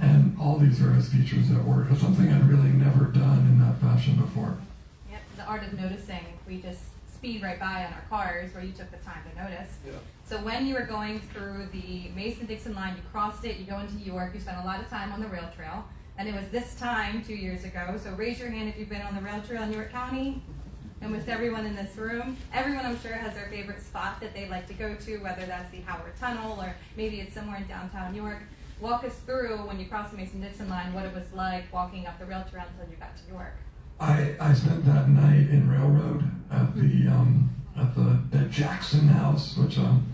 and 0.00 0.36
all 0.40 0.58
these 0.58 0.78
various 0.78 1.08
features 1.08 1.48
that 1.48 1.64
were 1.64 1.86
something 1.96 2.32
I'd 2.32 2.48
really 2.48 2.70
never 2.70 3.06
done 3.06 3.40
in 3.40 3.60
that 3.60 3.78
fashion 3.80 4.16
before. 4.16 4.56
Yep, 5.10 5.20
the 5.36 5.44
art 5.44 5.62
of 5.64 5.78
noticing. 5.78 6.24
We 6.46 6.60
just 6.60 6.80
speed 7.12 7.42
right 7.42 7.58
by 7.58 7.84
on 7.84 7.92
our 7.92 8.04
cars 8.10 8.52
where 8.54 8.64
you 8.64 8.72
took 8.72 8.90
the 8.90 8.96
time 8.98 9.22
to 9.30 9.42
notice. 9.42 9.70
Yeah. 9.86 9.92
So 10.24 10.38
when 10.38 10.66
you 10.66 10.74
were 10.74 10.86
going 10.86 11.20
through 11.20 11.68
the 11.72 12.10
Mason-Dixon 12.16 12.74
line, 12.74 12.96
you 12.96 13.02
crossed 13.12 13.44
it, 13.44 13.58
you 13.58 13.64
go 13.64 13.78
into 13.78 13.94
York, 13.94 14.34
you 14.34 14.40
spent 14.40 14.58
a 14.58 14.64
lot 14.64 14.80
of 14.80 14.88
time 14.88 15.12
on 15.12 15.20
the 15.20 15.28
rail 15.28 15.48
trail, 15.54 15.84
and 16.18 16.28
it 16.28 16.34
was 16.34 16.48
this 16.48 16.74
time 16.74 17.22
two 17.24 17.34
years 17.34 17.64
ago. 17.64 17.98
So 18.02 18.10
raise 18.12 18.40
your 18.40 18.50
hand 18.50 18.68
if 18.68 18.78
you've 18.78 18.88
been 18.88 19.02
on 19.02 19.14
the 19.14 19.20
rail 19.20 19.40
trail 19.42 19.62
in 19.62 19.72
York 19.72 19.92
County. 19.92 20.42
Almost 21.02 21.28
everyone 21.28 21.66
in 21.66 21.74
this 21.74 21.96
room, 21.96 22.36
everyone 22.52 22.86
I'm 22.86 22.98
sure 23.00 23.12
has 23.12 23.34
their 23.34 23.48
favorite 23.48 23.82
spot 23.82 24.20
that 24.20 24.34
they 24.34 24.48
like 24.48 24.68
to 24.68 24.74
go 24.74 24.94
to, 24.94 25.18
whether 25.18 25.44
that's 25.46 25.70
the 25.72 25.80
Howard 25.80 26.16
Tunnel 26.16 26.60
or 26.60 26.76
maybe 26.96 27.20
it's 27.20 27.34
somewhere 27.34 27.56
in 27.56 27.66
downtown 27.66 28.14
York 28.14 28.42
walk 28.82 29.04
us 29.04 29.14
through 29.20 29.56
when 29.68 29.78
you 29.78 29.86
crossed 29.86 30.10
the 30.10 30.16
Mason-Dixon 30.16 30.68
line, 30.68 30.92
what 30.92 31.06
it 31.06 31.14
was 31.14 31.32
like 31.32 31.72
walking 31.72 32.06
up 32.06 32.18
the 32.18 32.26
rail 32.26 32.44
trail 32.50 32.64
until 32.68 32.92
you 32.92 32.98
got 32.98 33.16
to 33.16 33.22
York. 33.32 33.54
I, 34.00 34.34
I 34.40 34.52
spent 34.52 34.84
that 34.84 35.08
night 35.08 35.48
in 35.48 35.70
Railroad 35.70 36.24
at 36.50 36.74
the 36.74 37.08
um, 37.08 37.50
at 37.78 37.94
the 37.94 38.18
at 38.36 38.50
Jackson 38.50 39.06
House, 39.06 39.56
which 39.56 39.78
um, 39.78 40.12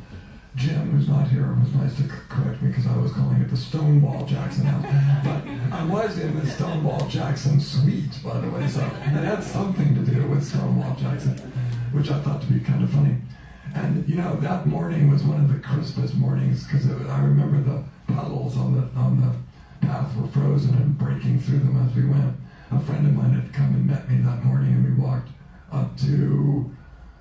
Jim, 0.54 0.90
who's 0.90 1.08
not 1.08 1.28
here, 1.28 1.56
was 1.58 1.72
nice 1.74 1.96
to 1.96 2.02
correct 2.28 2.60
me 2.60 2.68
because 2.68 2.86
I 2.86 2.96
was 2.98 3.12
calling 3.12 3.40
it 3.40 3.48
the 3.48 3.56
Stonewall 3.56 4.26
Jackson 4.26 4.66
House. 4.66 5.24
But 5.24 5.74
I 5.74 5.84
was 5.84 6.18
in 6.18 6.38
the 6.38 6.46
Stonewall 6.46 7.08
Jackson 7.08 7.58
suite, 7.60 8.22
by 8.22 8.38
the 8.40 8.50
way, 8.50 8.68
so 8.68 8.84
it 8.84 9.24
had 9.24 9.42
something 9.42 9.94
to 9.94 10.02
do 10.02 10.26
with 10.26 10.44
Stonewall 10.44 10.94
Jackson, 10.96 11.36
which 11.92 12.10
I 12.10 12.20
thought 12.20 12.42
to 12.42 12.46
be 12.46 12.60
kind 12.60 12.84
of 12.84 12.90
funny. 12.90 13.16
And 13.74 14.06
you 14.06 14.16
know, 14.16 14.36
that 14.36 14.66
morning 14.66 15.10
was 15.10 15.22
one 15.22 15.40
of 15.40 15.50
the 15.50 15.60
crispest 15.60 16.14
mornings 16.16 16.64
because 16.64 16.86
I 16.90 17.20
remember 17.20 17.62
the 17.62 17.84
on 18.68 18.74
the 18.74 19.00
on 19.00 19.20
the 19.20 19.86
path 19.86 20.14
were 20.16 20.26
frozen 20.28 20.74
and 20.74 20.98
breaking 20.98 21.40
through 21.40 21.60
them 21.60 21.88
as 21.88 21.94
we 21.94 22.04
went. 22.04 22.36
A 22.70 22.80
friend 22.80 23.06
of 23.06 23.14
mine 23.14 23.32
had 23.32 23.52
come 23.52 23.74
and 23.74 23.86
met 23.86 24.10
me 24.10 24.18
that 24.18 24.44
morning, 24.44 24.72
and 24.72 24.84
we 24.84 25.02
walked 25.02 25.30
up 25.72 25.96
to 25.98 26.70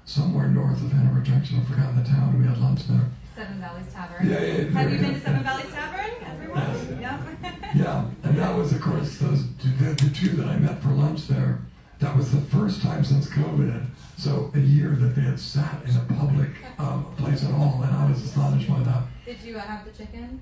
somewhere 0.05 0.47
north 0.47 0.81
of 0.83 0.91
Hanover 0.91 1.21
Junction. 1.21 1.59
I've 1.59 1.67
forgotten 1.67 2.03
the 2.03 2.09
town, 2.09 2.29
and 2.29 2.41
we 2.41 2.47
had 2.47 2.57
lunch 2.57 2.87
there. 2.87 3.09
Seven 3.35 3.61
Valleys 3.61 3.93
Tavern. 3.93 4.27
Yeah, 4.27 4.41
yeah. 4.41 4.63
Have 4.71 4.91
you 4.91 4.97
yeah, 4.97 5.03
been 5.03 5.13
to 5.13 5.21
Seven 5.21 5.43
Valleys 5.43 5.71
Tavern, 5.71 6.23
everyone? 6.25 6.59
Yes. 6.59 6.87
Yeah. 6.99 7.73
yeah, 7.75 8.05
and 8.23 8.37
that 8.37 8.57
was, 8.57 8.73
of 8.73 8.81
course, 8.81 9.17
those 9.17 9.47
the, 9.57 9.93
the 9.93 10.11
two 10.13 10.29
that 10.29 10.47
I 10.47 10.57
met 10.57 10.81
for 10.81 10.89
lunch 10.89 11.27
there. 11.27 11.61
That 11.99 12.15
was 12.15 12.31
the 12.31 12.41
first 12.41 12.83
time 12.83 13.03
since 13.03 13.27
COVID, 13.27 13.83
so 14.17 14.51
a 14.53 14.59
year 14.59 14.89
that 14.89 15.15
they 15.15 15.21
had 15.21 15.39
sat 15.39 15.81
in 15.83 15.95
a 15.95 16.05
public 16.13 16.49
um, 16.77 17.05
place 17.17 17.43
at 17.43 17.51
all, 17.51 17.81
and 17.83 17.91
I 17.91 18.07
was 18.07 18.21
astonished 18.21 18.69
by 18.69 18.81
that. 18.81 19.03
Did 19.25 19.41
you 19.41 19.57
uh, 19.57 19.61
have 19.61 19.83
the 19.83 19.91
chicken? 19.91 20.39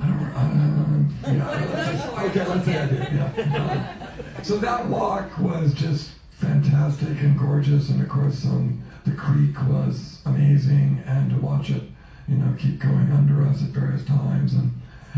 I 0.00 0.06
don't. 0.06 0.36
Um, 0.36 1.14
yeah. 1.24 2.24
okay, 2.26 2.46
let's 2.46 2.64
say 2.64 2.78
I 2.78 2.86
did. 2.86 2.98
Yeah. 2.98 4.42
so 4.42 4.58
that 4.58 4.86
walk 4.86 5.38
was 5.38 5.74
just 5.74 6.12
fantastic 6.30 7.20
and 7.20 7.38
gorgeous, 7.38 7.90
and 7.90 8.02
of 8.02 8.08
course, 8.08 8.44
um, 8.44 8.82
the 9.06 9.12
creek 9.12 9.56
was 9.68 10.20
amazing, 10.26 11.02
and 11.06 11.30
to 11.30 11.36
watch 11.36 11.70
it, 11.70 11.82
you 12.28 12.36
know, 12.36 12.54
keep 12.58 12.80
going 12.80 13.10
under 13.12 13.42
us 13.42 13.62
at 13.62 13.68
various 13.68 14.04
times, 14.04 14.54
and 14.54 14.72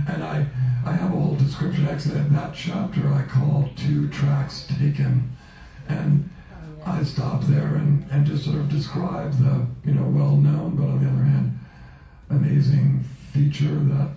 and 0.09 0.23
I 0.23 0.47
I 0.85 0.93
have 0.93 1.13
a 1.13 1.17
whole 1.17 1.37
description. 1.37 1.89
Actually, 1.89 2.19
in 2.19 2.35
that 2.35 2.55
chapter, 2.55 3.13
I 3.13 3.23
call 3.23 3.71
two 3.77 4.09
tracks 4.09 4.67
taken, 4.79 5.37
and. 5.89 6.31
I 6.89 7.03
stop 7.03 7.43
there 7.43 7.75
and, 7.75 8.07
and 8.13 8.25
just 8.25 8.45
sort 8.45 8.59
of 8.59 8.69
describe 8.69 9.33
the, 9.33 9.67
you 9.85 9.93
know, 9.93 10.05
well 10.09 10.37
known, 10.37 10.77
but 10.77 10.85
on 10.85 11.03
the 11.03 11.11
other 11.11 11.25
hand, 11.25 11.59
amazing 12.31 13.03
feature 13.33 13.75
that 13.75 14.11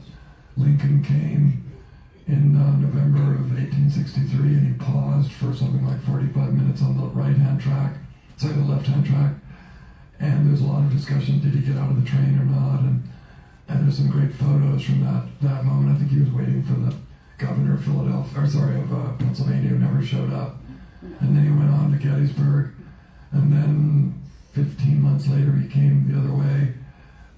Lincoln 0.59 1.01
came 1.01 1.63
in 2.27 2.55
uh, 2.55 2.75
November 2.77 3.33
of 3.39 3.55
1863 3.55 4.59
and 4.59 4.67
he 4.67 4.73
paused 4.73 5.31
for 5.31 5.55
something 5.55 5.85
like 5.87 6.03
45 6.03 6.53
minutes 6.53 6.81
on 6.81 6.97
the 6.97 7.07
right 7.15 7.35
hand 7.35 7.61
track, 7.61 7.95
sorry, 8.37 8.53
the 8.53 8.61
left 8.61 8.85
hand 8.85 9.05
track. 9.05 9.33
And 10.19 10.47
there's 10.47 10.61
a 10.61 10.65
lot 10.65 10.83
of 10.83 10.91
discussion 10.91 11.39
did 11.39 11.55
he 11.55 11.61
get 11.61 11.77
out 11.77 11.89
of 11.89 11.95
the 11.95 12.07
train 12.07 12.37
or 12.37 12.43
not? 12.43 12.81
And, 12.81 13.07
and 13.69 13.85
there's 13.85 13.97
some 13.97 14.11
great 14.11 14.33
photos 14.35 14.83
from 14.83 15.01
that, 15.05 15.25
that 15.41 15.63
moment. 15.63 15.95
I 15.95 15.99
think 15.99 16.11
he 16.11 16.19
was 16.19 16.29
waiting 16.31 16.61
for 16.61 16.73
the 16.73 16.93
governor 17.37 17.75
of 17.75 17.83
Philadelphia, 17.85 18.43
or 18.43 18.47
sorry, 18.47 18.75
of 18.75 18.91
uh, 18.91 19.13
Pennsylvania 19.13 19.69
who 19.69 19.79
never 19.79 20.03
showed 20.03 20.33
up. 20.33 20.57
And 21.01 21.37
then 21.37 21.45
he 21.45 21.51
went 21.51 21.71
on 21.71 21.91
to 21.93 21.97
Gettysburg. 21.97 22.73
And 23.31 23.53
then 23.53 24.21
15 24.51 25.01
months 25.01 25.27
later, 25.27 25.53
he 25.53 25.69
came 25.69 26.11
the 26.11 26.19
other 26.19 26.33
way 26.35 26.73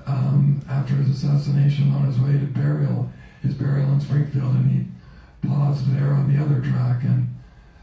um, 0.06 0.62
after 0.70 0.96
his 0.96 1.10
assassination 1.10 1.92
on 1.94 2.06
his 2.06 2.20
way 2.20 2.34
to 2.34 2.46
burial, 2.46 3.10
his 3.42 3.54
burial 3.54 3.92
in 3.92 4.02
Springfield, 4.02 4.56
and 4.56 4.72
he 4.72 5.48
paused 5.48 5.94
there 5.94 6.14
on 6.14 6.32
the 6.32 6.42
other 6.42 6.62
track. 6.62 7.04
And 7.04 7.28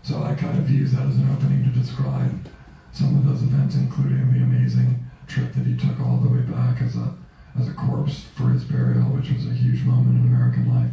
so 0.03 0.23
I 0.23 0.35
kind 0.35 0.59
of 0.59 0.71
use 0.71 0.93
that 0.93 1.07
as 1.07 1.17
an 1.17 1.31
opening 1.31 1.65
to 1.65 1.79
describe 1.79 2.49
some 2.93 3.17
of 3.17 3.27
those 3.27 3.43
events, 3.43 3.75
including 3.75 4.33
the 4.33 4.43
amazing 4.43 5.05
trip 5.27 5.53
that 5.55 5.67
he 5.67 5.77
took 5.77 6.01
all 6.01 6.17
the 6.19 6.29
way 6.29 6.41
back 6.41 6.81
as 6.83 6.97
a 6.97 7.15
as 7.59 7.69
a 7.69 7.73
corpse 7.73 8.25
for 8.37 8.51
his 8.51 8.65
burial, 8.65 9.03
which 9.11 9.31
was 9.31 9.47
a 9.47 9.51
huge 9.51 9.83
moment 9.83 10.21
in 10.21 10.33
American 10.33 10.73
life. 10.73 10.91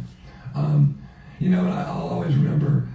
Um, 0.54 1.00
you 1.38 1.50
know, 1.50 1.68
I'll 1.68 2.08
always 2.08 2.34
remember 2.34 2.88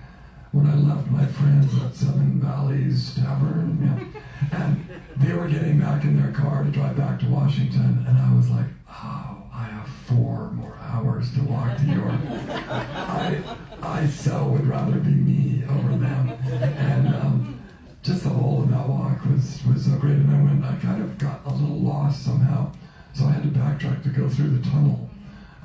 when 0.52 0.68
I 0.68 0.76
left 0.76 1.10
my 1.10 1.26
friends 1.26 1.74
at 1.82 1.96
Seven 1.96 2.42
Valleys 2.42 3.16
Tavern, 3.16 3.80
yeah, 3.82 4.58
and 4.60 4.86
they 5.18 5.34
were 5.34 5.48
getting 5.48 5.80
back 5.80 6.04
in 6.04 6.22
their 6.22 6.32
car 6.32 6.64
to 6.64 6.70
drive 6.70 6.96
back 6.98 7.20
to 7.20 7.28
Washington, 7.28 8.06
and 8.08 8.18
I 8.18 8.34
was 8.36 8.50
like, 8.50 8.66
oh, 8.90 9.44
I 9.54 9.64
have 9.64 9.88
four 9.88 10.52
more 10.52 10.78
hours 10.82 11.34
to 11.34 11.42
walk 11.44 11.78
to 11.78 11.84
York. 11.84 12.20
I, 12.70 13.42
I 13.82 14.08
so 14.08 14.48
would 14.48 14.66
rather 14.66 15.00
be 15.00 15.12
me 15.12 15.64
over 15.70 15.96
them. 15.98 16.30
And 16.30 17.08
um, 17.16 17.62
just 18.04 18.24
the 18.24 18.30
whole 18.30 18.64
of 18.64 18.72
that 18.72 18.88
walk 18.88 19.24
was, 19.26 19.62
was 19.66 19.86
so 19.86 19.98
great. 19.98 20.14
And 20.14 20.36
I 20.36 20.42
went, 20.42 20.64
I 20.64 20.76
kind 20.76 21.02
of 21.02 21.18
got 21.18 21.42
a 21.46 21.54
little 21.54 21.80
lost 21.80 22.24
somehow. 22.24 22.72
So 23.14 23.26
I 23.26 23.32
had 23.32 23.44
to 23.44 23.50
backtrack 23.50 24.04
to 24.04 24.10
go 24.10 24.30
through 24.30 24.58
the 24.58 24.70
tunnel, 24.70 25.10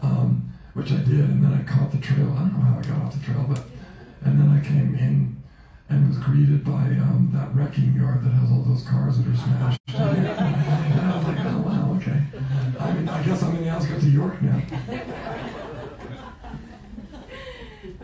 um, 0.02 0.52
which 0.74 0.90
I 0.90 0.96
did, 0.96 1.20
and 1.20 1.42
then 1.42 1.52
I 1.52 1.62
caught 1.62 1.92
the 1.92 1.98
trail. 1.98 2.34
I 2.36 2.40
don't 2.40 2.54
know 2.54 2.60
how 2.60 2.78
I 2.78 2.82
got 2.82 3.06
off 3.06 3.18
the 3.18 3.24
trail, 3.24 3.46
but 3.48 3.62
and 4.22 4.40
then 4.40 4.48
I 4.48 4.60
came 4.60 4.94
in 4.96 5.35
and 5.88 6.08
was 6.08 6.18
greeted 6.18 6.64
by 6.64 6.72
um, 6.72 7.30
that 7.32 7.54
wrecking 7.54 7.94
yard 7.94 8.24
that 8.24 8.30
has 8.30 8.50
all 8.50 8.62
those 8.62 8.82
cars 8.82 9.18
that 9.18 9.26
are 9.26 9.36
smashed. 9.36 9.80
Oh, 9.98 10.10
and 10.10 11.00
I 11.00 11.16
was 11.16 11.26
like, 11.26 11.38
oh 11.40 11.58
wow, 11.58 11.94
okay. 11.96 12.22
I 12.78 12.92
mean, 12.92 13.08
I 13.08 13.22
guess 13.22 13.42
I'm 13.42 13.56
in 13.56 13.64
the 13.64 13.70
outskirts 13.70 14.02
of 14.02 14.12
York 14.12 14.42
now. 14.42 14.60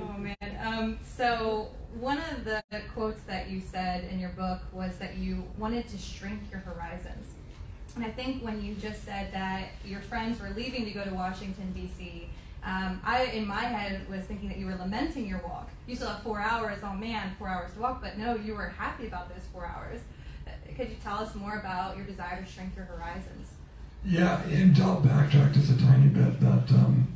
oh 0.01 0.17
man. 0.17 0.37
Um, 0.63 0.99
so 1.05 1.69
one 2.01 2.17
of 2.19 2.45
the 2.45 2.63
quotes 2.95 3.21
that 3.23 3.51
you 3.51 3.61
said 3.61 4.05
in 4.05 4.19
your 4.19 4.31
book 4.31 4.61
was 4.73 4.97
that 4.99 5.17
you 5.17 5.45
wanted 5.59 5.87
to 5.89 5.99
shrink 5.99 6.41
your 6.51 6.61
horizons. 6.61 7.35
And 7.95 8.07
I 8.07 8.11
think 8.11 8.43
when 8.43 8.65
you 8.65 8.75
just 8.75 9.05
said 9.05 9.35
that 9.35 9.73
your 9.85 10.01
friends 10.01 10.41
were 10.41 10.49
leaving 10.57 10.87
to 10.87 10.93
go 10.93 11.05
to 11.05 11.13
Washington 11.13 11.75
D.C 11.75 12.31
Um, 12.65 13.01
I, 13.05 13.25
in 13.25 13.47
my 13.47 13.65
head, 13.65 14.09
was 14.09 14.25
thinking 14.25 14.49
that 14.49 14.59
you 14.59 14.67
were 14.67 14.77
lamenting 14.77 15.27
your 15.27 15.41
walk. 15.41 15.69
You 15.87 15.97
still 15.97 16.09
have 16.09 16.23
four 16.23 16.41
hours. 16.41 16.79
Oh 16.83 16.95
man, 16.95 17.35
four 17.39 17.49
hours 17.49 17.73
to 17.75 17.81
walk. 17.81 18.01
But 18.01 18.19
no, 18.19 18.37
you 18.37 18.55
were 18.55 18.69
happy 18.69 19.07
about 19.07 19.29
those 19.29 19.45
four 19.53 19.67
hours. 19.67 20.01
Uh, 20.47 20.51
Could 20.77 20.91
you 20.91 20.97
tell 21.03 21.19
us 21.19 21.35
more 21.35 21.59
about 21.59 21.97
your 21.97 22.07
desire 22.07 22.41
to 22.41 22.51
shrink 22.51 22.77
your 22.77 22.85
horizons? 22.85 23.55
Yeah, 24.05 24.43
and 24.45 24.77
I'll 24.81 25.01
backtrack 25.01 25.55
just 25.55 25.73
a 25.73 25.79
tiny 25.79 26.09
bit. 26.09 26.41
That 26.41 26.71
um, 26.71 27.09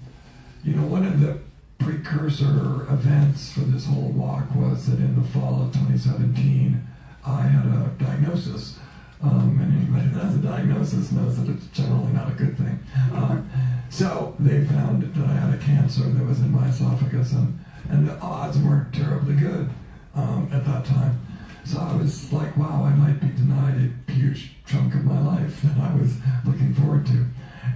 you 0.65 0.75
know, 0.75 0.87
one 0.87 1.07
of 1.07 1.21
the 1.21 1.39
precursor 1.79 2.87
events 2.91 3.53
for 3.53 3.61
this 3.61 3.87
whole 3.87 4.09
walk 4.11 4.53
was 4.55 4.87
that 4.87 4.99
in 4.99 5.15
the 5.15 5.29
fall 5.29 5.63
of 5.63 5.73
2017, 5.73 6.85
I 7.25 7.43
had 7.43 7.67
a 7.67 7.89
diagnosis. 7.99 8.79
Um, 9.27 9.59
and 9.61 9.73
anybody 9.77 10.09
that 10.15 10.25
has 10.25 10.35
a 10.37 10.39
diagnosis 10.39 11.11
knows 11.11 11.37
that 11.43 11.51
it's 11.51 11.67
generally 11.69 12.13
not 12.13 12.29
a 12.31 12.35
good 12.35 12.57
thing. 12.57 12.79
Um, 13.13 13.51
so 13.91 14.35
they 14.39 14.65
found 14.65 15.03
that 15.03 15.25
I 15.25 15.33
had 15.33 15.55
a 15.55 15.59
cancer 15.59 16.03
that 16.03 16.25
was 16.25 16.41
in 16.41 16.53
my 16.53 16.69
esophagus, 16.69 17.33
and, 17.33 17.59
and 17.91 18.09
the 18.09 18.17
odds 18.21 18.59
weren't 18.59 18.95
terribly 18.95 19.35
good 19.35 19.69
um, 20.15 20.49
at 20.53 20.65
that 20.67 20.85
time. 20.85 21.21
So 21.65 21.81
I 21.81 21.97
was 21.97 22.33
like, 22.33 22.57
wow, 22.57 22.85
I 22.85 22.95
might 22.95 23.21
be 23.21 23.29
denied 23.29 23.91
a 24.09 24.13
huge 24.13 24.53
chunk 24.67 24.95
of 24.95 25.05
my 25.05 25.21
life 25.21 25.61
that 25.63 25.77
I 25.79 25.95
was 25.97 26.15
looking 26.45 26.73
forward 26.75 27.05
to. 27.07 27.27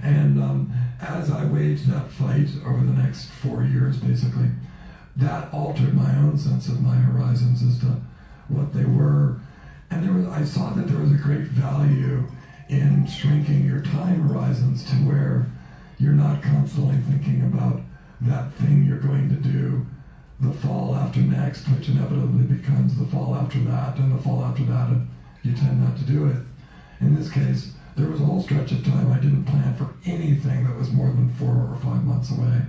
And 0.03 0.41
um, 0.41 0.73
as 1.01 1.29
I 1.29 1.43
waged 1.45 1.87
that 1.91 2.09
fight 2.09 2.47
over 2.65 2.85
the 2.85 2.93
next 2.93 3.29
four 3.29 3.63
years, 3.63 3.97
basically, 3.97 4.47
that 5.17 5.53
altered 5.53 5.93
my 5.93 6.15
own 6.17 6.37
sense 6.37 6.69
of 6.69 6.81
my 6.81 6.95
horizons 6.95 7.61
as 7.61 7.79
to 7.79 7.99
what 8.47 8.73
they 8.73 8.85
were. 8.85 9.39
And 9.91 10.03
there 10.03 10.13
was, 10.13 10.25
I 10.27 10.43
saw 10.45 10.71
that 10.71 10.87
there 10.87 10.99
was 10.99 11.11
a 11.11 11.15
great 11.15 11.47
value 11.47 12.23
in 12.69 13.05
shrinking 13.05 13.65
your 13.65 13.81
time 13.81 14.27
horizons 14.27 14.85
to 14.85 14.95
where 14.95 15.45
you're 15.99 16.13
not 16.13 16.41
constantly 16.41 16.95
thinking 17.09 17.41
about 17.41 17.81
that 18.21 18.53
thing 18.53 18.85
you're 18.85 18.99
going 18.99 19.27
to 19.29 19.35
do 19.35 19.85
the 20.39 20.53
fall 20.53 20.95
after 20.95 21.19
next, 21.19 21.67
which 21.67 21.89
inevitably 21.89 22.43
becomes 22.43 22.97
the 22.97 23.05
fall 23.05 23.35
after 23.35 23.59
that, 23.59 23.97
and 23.97 24.17
the 24.17 24.23
fall 24.23 24.43
after 24.43 24.63
that, 24.63 24.87
and 24.87 25.07
you 25.43 25.53
tend 25.53 25.83
not 25.83 25.97
to 25.97 26.03
do 26.03 26.27
it. 26.27 26.37
In 26.99 27.15
this 27.15 27.29
case, 27.29 27.73
there 27.95 28.07
was 28.07 28.21
a 28.21 28.25
whole 28.25 28.41
stretch 28.41 28.71
of 28.71 28.83
time 28.85 29.11
I 29.11 29.19
didn't 29.19 29.45
plan 29.45 29.75
for 29.75 29.89
anything 30.05 30.63
that 30.63 30.77
was 30.77 30.91
more 30.91 31.09
than 31.09 31.29
four 31.33 31.49
or 31.49 31.77
five 31.83 32.03
months 32.03 32.31
away. 32.31 32.61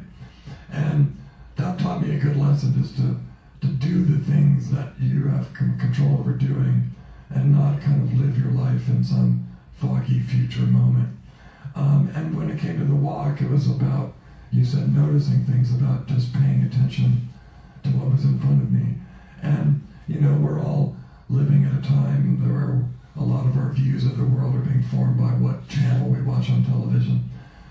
And 0.71 1.17
that 1.57 1.79
taught 1.79 2.03
me 2.03 2.15
a 2.15 2.19
good 2.19 2.37
lesson 2.37 2.75
just 2.83 2.97
to, 2.97 3.17
to 3.61 3.67
do 3.67 4.05
the 4.05 4.25
things 4.25 4.71
that 4.73 4.93
you 4.99 5.29
have 5.29 5.55
control 5.55 6.19
over 6.19 6.33
doing 6.33 6.91
and 7.35 7.53
not 7.53 7.81
kind 7.81 8.03
of 8.03 8.19
live 8.19 8.39
your 8.39 8.53
life 8.53 8.89
in 8.89 9.03
some 9.03 9.47
foggy 9.75 10.21
future 10.21 10.63
moment. 10.63 11.17
Um, 11.75 12.11
and 12.15 12.37
when 12.37 12.51
it 12.51 12.61
came 12.61 12.79
to 12.79 12.85
the 12.85 12.95
walk, 12.95 13.41
it 13.41 13.51
was 13.51 13.69
about, 13.69 14.13
you 14.51 14.65
said, 14.65 14.95
noticing 14.95 15.45
things, 15.45 15.75
about 15.75 16.07
just 16.07 16.33
paying 16.33 16.63
attention 16.63 17.29
to 17.83 17.89
what 17.91 18.13
was 18.13 18.25
in 18.25 18.39
front 18.39 18.63
of 18.63 18.71
me. 18.71 18.95
And, 19.43 19.87
you 20.07 20.21
know, 20.21 20.35
we're 20.35 20.61
all 20.61 20.97
living 21.29 21.65
at 21.65 21.79
a 21.79 21.83
time 21.83 22.39
where 22.43 22.85
a 23.17 23.25
lot 23.25 23.47
of 23.47 23.57
our 23.57 23.71
views 23.71 24.05
of 24.05 24.19
the 24.19 24.25
world 24.25 24.55
are 24.55 24.61
being 24.61 24.83
formed 24.83 25.19
by 25.19 25.33
what 25.33 25.69
channel 25.69 26.09
we 26.09 26.23
watch 26.23 26.51
on 26.51 26.65
television 26.65 27.31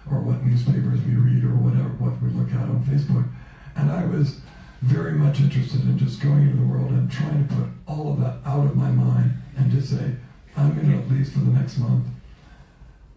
or 0.10 0.20
what 0.20 0.44
newspapers 0.44 1.00
we 1.02 1.14
read 1.16 1.44
or 1.44 1.56
whatever, 1.56 1.90
what 2.00 2.22
we 2.22 2.30
look 2.30 2.50
at 2.50 2.68
on 2.68 2.84
Facebook. 2.84 3.28
And 3.76 3.92
I 3.92 4.06
was 4.06 4.42
very 4.82 5.14
much 5.14 5.40
interested 5.40 5.82
in 5.82 5.98
just 5.98 6.22
going 6.22 6.42
into 6.42 6.58
the 6.58 6.66
world 6.66 6.90
and 6.90 7.10
trying 7.12 7.48
to 7.48 7.54
put 7.54 7.68
all 7.88 8.14
of 8.14 8.20
that 8.20 8.38
out 8.46 8.66
of 8.66 8.76
my 8.76 8.90
mind 8.90 9.34
and 9.58 9.72
just 9.72 9.90
say, 9.90 10.16
I'm 10.56 10.76
going 10.76 10.92
to, 10.92 10.98
at 10.98 11.10
least 11.10 11.34
for 11.34 11.40
the 11.40 11.52
next 11.52 11.78
month, 11.78 12.06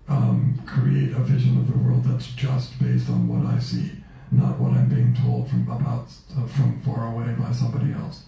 um, 0.08 0.60
create 0.66 1.12
a 1.12 1.20
vision 1.20 1.56
of 1.58 1.66
the 1.66 1.78
world 1.78 2.04
that's 2.04 2.28
just 2.28 2.78
based 2.80 3.08
on 3.08 3.26
what 3.28 3.52
I 3.52 3.58
see, 3.58 3.90
not 4.30 4.58
what 4.58 4.72
I'm 4.72 4.88
being 4.88 5.14
told 5.14 5.48
from 5.48 5.62
about 5.70 6.08
uh, 6.36 6.46
from 6.46 6.80
far 6.82 7.12
away 7.12 7.32
by 7.34 7.52
somebody 7.52 7.92
else. 7.92 8.24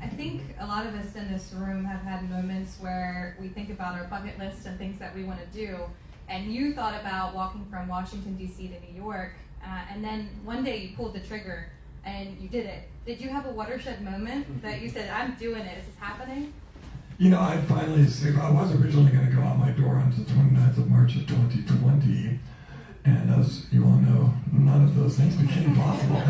I 0.00 0.08
think 0.08 0.42
a 0.58 0.66
lot 0.66 0.86
of 0.86 0.94
us 0.94 1.14
in 1.14 1.30
this 1.32 1.52
room 1.54 1.84
have 1.84 2.02
had 2.02 2.28
moments 2.28 2.76
where 2.80 3.36
we 3.40 3.48
think 3.48 3.70
about 3.70 3.94
our 3.94 4.04
bucket 4.04 4.38
list 4.38 4.66
and 4.66 4.78
things 4.78 4.98
that 4.98 5.14
we 5.14 5.24
want 5.24 5.40
to 5.40 5.46
do. 5.58 5.78
And 6.28 6.52
you 6.52 6.74
thought 6.74 7.00
about 7.00 7.34
walking 7.34 7.66
from 7.70 7.88
Washington, 7.88 8.36
D.C. 8.36 8.68
to 8.68 8.92
New 8.92 9.00
York, 9.00 9.34
uh, 9.64 9.80
and 9.90 10.02
then 10.02 10.28
one 10.44 10.64
day 10.64 10.78
you 10.78 10.96
pulled 10.96 11.14
the 11.14 11.20
trigger 11.20 11.70
and 12.04 12.36
you 12.40 12.48
did 12.48 12.66
it. 12.66 12.88
Did 13.04 13.20
you 13.20 13.30
have 13.30 13.46
a 13.46 13.50
watershed 13.50 14.00
moment 14.04 14.62
that 14.62 14.80
you 14.80 14.88
said, 14.88 15.10
I'm 15.10 15.34
doing 15.34 15.62
it, 15.62 15.78
is 15.78 15.86
this 15.86 15.96
happening? 15.98 16.52
You 17.18 17.30
know, 17.30 17.40
I 17.40 17.60
finally, 17.62 18.02
I 18.02 18.50
was 18.50 18.80
originally 18.80 19.10
going 19.10 19.26
to 19.26 19.32
go 19.32 19.42
out 19.42 19.58
my 19.58 19.70
door 19.72 19.96
on 19.96 20.10
the 20.10 20.22
29th 20.22 20.78
of 20.78 20.88
March 20.88 21.16
of 21.16 21.26
2020, 21.26 22.38
and 23.04 23.30
as 23.34 23.66
you 23.72 23.84
all 23.84 23.96
know, 23.96 24.32
none 24.52 24.84
of 24.84 24.94
those 24.94 25.16
things 25.16 25.34
became 25.34 25.74
possible. 25.74 26.22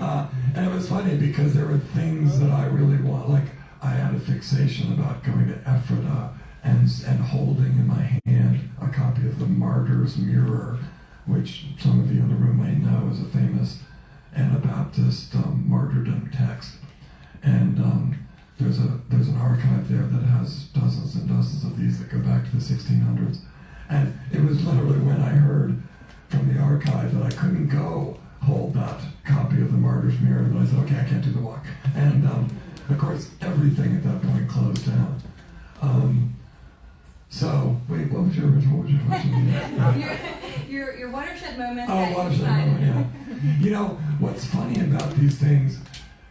Uh, 0.00 0.26
and 0.54 0.66
it 0.66 0.72
was 0.72 0.88
funny 0.88 1.16
because 1.16 1.54
there 1.54 1.66
were 1.66 1.78
things 1.78 2.38
that 2.40 2.50
I 2.50 2.66
really 2.66 3.02
want, 3.02 3.28
like 3.28 3.44
I 3.82 3.90
had 3.90 4.14
a 4.14 4.20
fixation 4.20 4.92
about 4.94 5.22
going 5.24 5.48
to 5.48 5.58
Ephrata 5.66 6.30
and, 6.62 6.88
and 7.06 7.20
holding 7.20 7.66
in 7.66 7.86
my 7.86 8.20
hand 8.24 8.70
a 8.80 8.88
copy 8.88 9.26
of 9.26 9.38
the 9.38 9.46
Martyr's 9.46 10.16
Mirror, 10.16 10.78
which 11.26 11.66
some 11.78 12.00
of 12.00 12.10
you 12.10 12.20
in 12.20 12.28
the 12.28 12.34
room 12.34 12.62
may 12.62 12.74
know 12.74 13.10
is 13.10 13.20
a 13.20 13.24
famous 13.26 13.78
Anabaptist 14.36 15.34
um, 15.36 15.64
martyrdom 15.66 16.30
text. 16.36 16.72
And 17.42 17.78
um, 17.78 18.26
there's 18.58 18.78
a 18.78 19.00
there's 19.08 19.28
an 19.28 19.36
archive 19.36 19.88
there 19.88 20.06
that 20.06 20.26
has 20.26 20.64
dozens 20.68 21.14
and 21.16 21.28
dozens 21.28 21.64
of 21.64 21.78
these 21.78 21.98
that 21.98 22.10
go 22.10 22.18
back 22.18 22.44
to 22.44 22.50
the 22.50 22.62
1600s. 22.62 23.38
And 23.88 24.18
it 24.32 24.42
was 24.42 24.64
literally 24.64 24.98
when 25.00 25.20
I 25.20 25.30
heard 25.30 25.82
from 26.28 26.52
the 26.52 26.60
archive 26.60 27.14
that 27.14 27.24
I 27.24 27.30
couldn't 27.30 27.68
go 27.68 28.18
hold 28.42 28.74
that 28.74 29.00
copy 29.24 29.60
of 29.60 29.72
the 29.72 29.78
Martyr's 29.78 30.18
Mirror 30.20 30.48
that 30.48 30.58
I 30.58 30.66
said, 30.66 30.78
okay, 30.80 31.00
I 31.00 31.04
can't 31.04 31.24
do 31.24 31.32
the 31.32 31.40
walk. 31.40 31.64
And 31.94 32.26
um, 32.26 32.48
of 32.90 32.98
course, 32.98 33.30
everything 33.40 33.96
at 33.96 34.04
that 34.04 34.22
point 34.22 34.48
closed 34.48 34.86
down. 34.86 35.22
Um, 35.80 36.33
so, 37.34 37.76
wait, 37.88 38.12
what 38.12 38.26
was 38.26 38.36
your 38.36 38.48
original? 38.48 38.78
What 38.78 38.84
was 38.84 38.92
your 38.92 39.02
question? 39.06 40.70
your, 40.70 40.86
your, 40.86 40.96
your 40.96 41.10
watershed 41.10 41.58
moment. 41.58 41.90
Oh, 41.90 42.12
watershed 42.16 42.46
moment, 42.46 42.80
yeah. 42.80 43.58
You 43.58 43.70
know, 43.72 43.86
what's 44.20 44.44
funny 44.44 44.78
about 44.80 45.10
these 45.16 45.36
things, 45.36 45.80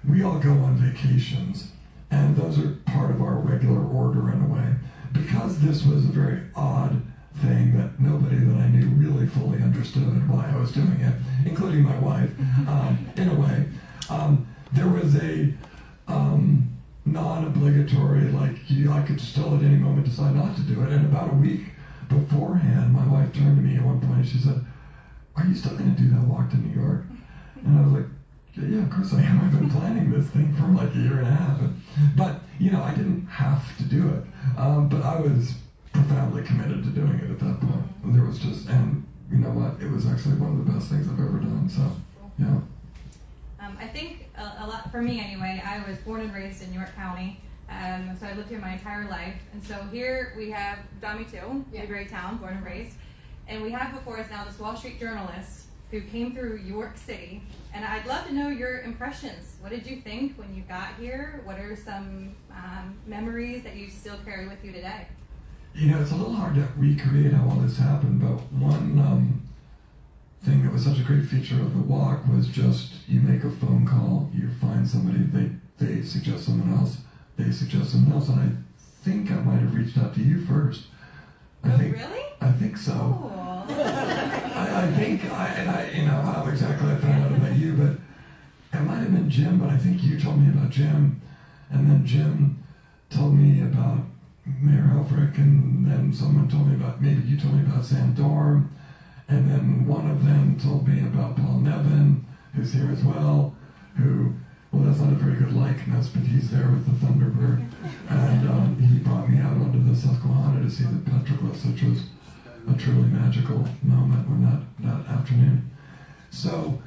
we 0.08 0.24
all 0.24 0.40
go 0.40 0.52
on 0.52 0.78
vacations, 0.78 1.74
and 2.10 2.38
those 2.38 2.58
are 2.58 2.78
part 2.86 3.12
of 3.12 3.22
our 3.22 3.36
regular 3.36 3.86
order 3.86 4.32
in 4.32 4.44
a 4.44 4.48
way. 4.48 4.76
Because 5.12 5.60
this 5.60 5.86
was 5.86 6.06
a 6.06 6.08
very 6.14 6.40
odd 6.56 7.02
thing 7.42 7.78
that 7.78 8.00
nobody 8.00 8.38
that 8.38 8.56
I 8.56 8.70
knew 8.70 8.88
really 8.92 9.28
fully 9.28 9.62
understood 9.62 10.30
why 10.30 10.54
I 10.56 10.58
was 10.58 10.72
doing 10.72 11.02
it, 11.02 11.16
including 11.46 11.84
my 11.84 12.00
wife, 12.00 12.32
um, 12.70 13.06
in 13.18 13.28
a 13.28 13.36
way, 13.36 13.66
um, 14.10 14.48
there 14.72 14.88
was 14.88 15.18
a 15.18 15.54
um, 16.08 16.73
non-obligatory, 17.06 18.32
like 18.32 18.70
you, 18.70 18.92
I 18.92 19.02
could 19.02 19.20
still 19.20 19.56
at 19.56 19.64
any 19.64 19.76
moment 19.76 20.06
decide 20.06 20.36
not 20.36 20.56
to 20.56 20.62
do 20.62 20.84
it. 20.84 20.90
And 20.90 21.06
about 21.06 21.34
a 21.34 21.36
week 21.36 21.62
beforehand, 22.10 22.94
my 22.94 23.06
wife 23.08 23.34
turned 23.34 23.58
to 23.58 23.62
me 23.62 23.78
at 23.78 23.84
one 23.84 24.00
point 24.00 24.20
and 24.20 24.28
she 24.28 24.38
said, 24.38 24.64
are 25.36 25.46
you 25.46 25.56
still 25.56 25.76
going 25.76 25.94
to 25.96 26.02
do 26.02 26.10
that 26.10 26.22
walk 26.22 26.50
to 26.52 26.58
New 26.58 26.80
York? 26.80 27.06
And 27.66 27.80
I 27.80 27.82
was 27.84 27.94
like, 27.94 28.06
yeah, 28.56 28.84
of 28.84 28.90
course 28.92 29.14
I 29.14 29.22
am. 29.22 29.42
I've 29.42 29.60
been 29.60 29.70
planning 29.70 30.12
this 30.12 30.28
thing 30.28 30.54
for 30.54 30.68
like 30.68 30.94
a 30.94 30.98
year 30.98 31.18
and 31.18 31.28
a 31.28 31.32
half. 31.32 31.60
But, 32.16 32.42
you 32.60 32.72
know, 32.72 32.84
I 32.84 32.94
didn't 32.94 33.26
have 33.26 33.76
to 33.78 33.84
do 33.84 34.10
it. 34.10 34.24
Um, 34.60 34.90
but 34.90 35.02
I 35.02 35.20
was 35.20 35.56
profoundly 35.92 36.44
committed 36.44 36.84
to 36.84 36.90
doing 36.90 37.20
it 37.20 37.32
at 37.32 37.40
that 37.40 37.60
point. 37.60 37.86
And 38.04 38.14
there 38.16 38.24
was 38.24 38.40
just, 38.40 38.68
and 38.70 39.06
you 39.32 39.40
know 39.40 39.50
what? 39.50 39.82
It 39.82 39.92
was 39.92 40.06
actually 40.06 40.36
one 40.36 40.52
of 40.52 40.66
the 40.66 40.72
best 40.72 40.90
things 40.90 41.08
I've 41.08 41.20
ever 41.20 41.40
done. 41.40 41.68
So, 41.68 41.82
yeah. 42.38 42.60
Um, 43.60 43.78
I 43.80 43.88
think 43.88 44.30
a, 44.38 44.42
a 44.42 44.68
lot 44.68 44.92
for 44.92 45.02
me 45.02 45.20
anyway. 45.20 45.62
I 45.66 45.88
was 45.88 45.98
born 46.00 46.22
and 46.22 46.34
raised 46.34 46.64
in 46.64 46.74
York 46.74 46.94
County, 46.96 47.40
um, 47.70 48.16
so 48.20 48.26
I 48.28 48.34
lived 48.34 48.50
here 48.50 48.60
my 48.60 48.74
entire 48.74 49.08
life. 49.10 49.36
And 49.54 49.64
so 49.64 49.76
here 49.92 50.34
we 50.38 50.52
have 50.52 50.80
Dami 51.02 51.30
too, 51.30 51.66
Yeah. 51.72 51.84
a 51.84 51.88
great 51.88 52.10
town, 52.10 52.38
born 52.38 52.56
and 52.58 52.66
raised, 52.66 52.96
and 53.48 53.62
we 53.62 53.72
have 53.72 53.94
before 53.94 54.20
us 54.20 54.30
now 54.30 54.44
this 54.46 54.60
Wall 54.60 54.76
Street 54.76 55.00
journalist 55.00 55.66
who 55.92 56.02
came 56.02 56.34
through 56.34 56.58
York 56.58 56.98
City. 56.98 57.44
And 57.72 57.86
I'd 57.86 58.06
love 58.08 58.26
to 58.28 58.34
know 58.34 58.50
your 58.50 58.82
impressions. 58.82 59.58
What 59.62 59.70
did 59.72 59.86
you 59.86 59.98
think 60.02 60.36
when 60.40 60.56
you 60.56 60.64
got 60.64 60.96
here? 61.00 61.42
What 61.44 61.60
are 61.60 61.76
some 61.76 62.36
um, 62.52 62.96
memories 63.06 63.64
that 63.64 63.76
you 63.76 63.90
still 63.90 64.18
carry 64.26 64.48
with 64.48 64.64
you 64.66 64.72
today? 64.72 65.08
You 65.76 65.92
know, 65.92 66.02
it's 66.02 66.12
a 66.12 66.16
little 66.16 66.34
hard 66.34 66.56
to 66.56 66.68
recreate 66.78 67.34
how 67.34 67.48
all 67.50 67.56
this 67.58 67.78
happened, 67.78 68.22
but 68.22 68.38
one 68.54 69.00
um, 69.00 69.42
thing 70.44 70.64
that 70.64 70.74
was 70.74 70.84
such 70.84 71.00
a 71.00 71.04
great 71.04 71.26
feature 71.26 71.56
of 71.56 71.74
the 71.74 71.82
walk 71.82 72.28
was 72.28 72.48
just 72.48 73.08
you 73.08 73.22
make 73.22 73.44
a 73.44 73.50
phone 73.50 73.86
call, 73.86 74.30
you 74.34 74.50
find 74.60 74.88
somebody, 74.88 75.24
they, 75.24 75.50
they 75.84 76.02
suggest 76.02 76.46
someone 76.46 76.78
else, 76.78 76.98
they 77.38 77.50
suggest 77.52 77.92
someone 77.92 78.14
else, 78.14 78.30
and 78.30 78.40
I 78.40 78.50
think 79.04 79.32
I 79.32 79.36
might 79.36 79.60
have 79.60 79.74
reached 79.74 79.98
out 79.98 80.14
to 80.16 80.22
you 80.22 80.46
first. 80.46 80.84
I 81.64 81.74
oh, 81.74 81.78
think, 81.78 81.96
really? 81.96 82.26
I 82.42 82.52
think 82.52 82.78
so. 82.78 83.32
I, 83.70 84.84
I 84.84 84.92
think, 84.98 85.24
I, 85.32 85.48
and 85.48 85.70
I, 85.70 85.90
you 85.92 86.06
know, 86.06 86.22
how 86.22 86.46
exactly 86.48 86.92
I 86.92 86.98
found 86.98 87.24
out 87.24 87.32
about 87.32 87.58
you, 87.58 87.74
but 87.74 88.78
it 88.78 88.84
might 88.84 89.00
have 89.00 89.14
been 89.14 89.30
Jim, 89.30 89.60
but 89.60 89.70
I 89.70 89.78
think 89.78 90.04
you 90.04 90.20
told 90.20 90.42
me 90.42 90.50
about 90.50 90.70
Jim, 90.70 91.22
and 91.70 91.90
then 91.90 92.06
Jim 92.06 92.62
told 93.10 93.34
me 93.34 93.62
about 93.62 94.00
Mayor 94.46 94.90
Helfrich, 94.94 95.38
and 95.38 95.90
then 95.90 96.12
someone 96.14 96.50
told 96.50 96.68
me 96.68 96.76
about, 96.76 97.02
maybe 97.02 97.22
you 97.22 97.38
told 97.38 97.54
me 97.56 97.62
about 97.62 97.86
Sam 97.86 98.14
Dorm, 98.14 98.73
And 99.28 99.50
then 99.50 99.88
one 99.88 100.10
of 100.10 100.26
them 100.26 100.60
told 100.60 100.88
me 100.88 101.00
about 101.02 101.38
Paul 101.38 101.60
Nevin, 101.60 102.26
who's 102.56 102.74
here 102.74 102.90
as 102.92 103.04
well, 103.04 103.56
who, 103.98 104.34
well, 104.72 104.84
that's 104.84 105.00
not 105.00 105.14
a 105.14 105.16
very 105.16 105.36
good 105.36 105.54
likeness, 105.54 106.10
but 106.10 106.24
he's 106.24 106.50
there 106.52 106.68
with 106.70 106.86
the 106.86 107.06
Thunderbird. 107.06 107.66
And 108.10 108.50
um, 108.50 108.80
he 108.80 109.00
brought 109.00 109.30
me 109.30 109.40
out 109.40 109.54
onto 109.54 109.84
the 109.84 109.96
Susquehanna 109.96 110.62
to 110.62 110.70
see 110.70 110.84
the 110.84 111.10
petroglyphs, 111.10 111.66
which 111.72 111.84
was 111.84 112.04
a 112.70 112.78
truly 112.78 113.08
magical 113.10 113.68
moment 113.82 114.30
when 114.30 114.44
that, 114.46 114.62
that 114.80 115.12
afternoon. 115.12 115.70
So, 116.30 116.82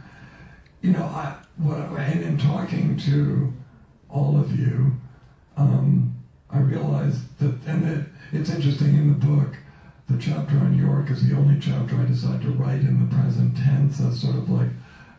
you 0.82 0.92
know, 0.92 1.04
I, 1.04 1.36
what, 1.56 1.78
and 1.78 2.22
in 2.22 2.38
talking 2.38 2.96
to 2.98 3.52
all 4.08 4.38
of 4.38 4.58
you, 4.58 4.92
um, 5.56 6.14
I 6.50 6.58
realized 6.58 7.38
that, 7.38 7.54
and 7.66 7.88
it, 7.88 8.06
it's 8.32 8.50
interesting 8.50 8.94
in 8.94 9.08
the 9.08 9.26
book, 9.26 9.56
the 10.08 10.18
chapter 10.18 10.56
on 10.58 10.78
York 10.78 11.10
is 11.10 11.28
the 11.28 11.36
only 11.36 11.58
chapter 11.60 11.96
I 11.96 12.04
decided 12.04 12.42
to 12.42 12.50
write 12.50 12.80
in 12.80 13.08
the 13.08 13.14
present 13.14 13.56
tense 13.56 14.00
as 14.00 14.20
sort 14.20 14.36
of 14.36 14.48
like, 14.48 14.68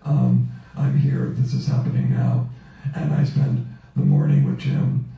um, 0.06 0.50
I'm 0.78 0.97
here, 0.97 1.34
this 1.38 1.54
is 1.54 1.67
happening 1.67 2.12
now. 2.13 2.50
And 2.95 3.13
I 3.13 3.26
spend 3.26 3.67
the 3.95 4.04
morning 4.04 4.45
with 4.45 4.60
Jim, 4.60 5.12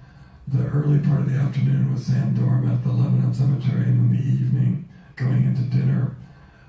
the 0.48 0.66
early 0.66 0.98
part 1.00 1.22
of 1.22 1.32
the 1.32 1.38
afternoon 1.38 1.94
with 1.94 2.02
Sam 2.02 2.34
Dorm 2.34 2.72
at 2.72 2.84
the 2.84 2.92
Lebanon 2.92 3.34
Cemetery, 3.34 3.84
and 3.84 4.12
in 4.12 4.18
the 4.18 4.24
evening 4.24 4.90
going 5.16 5.44
into 5.44 5.62
dinner 5.64 6.16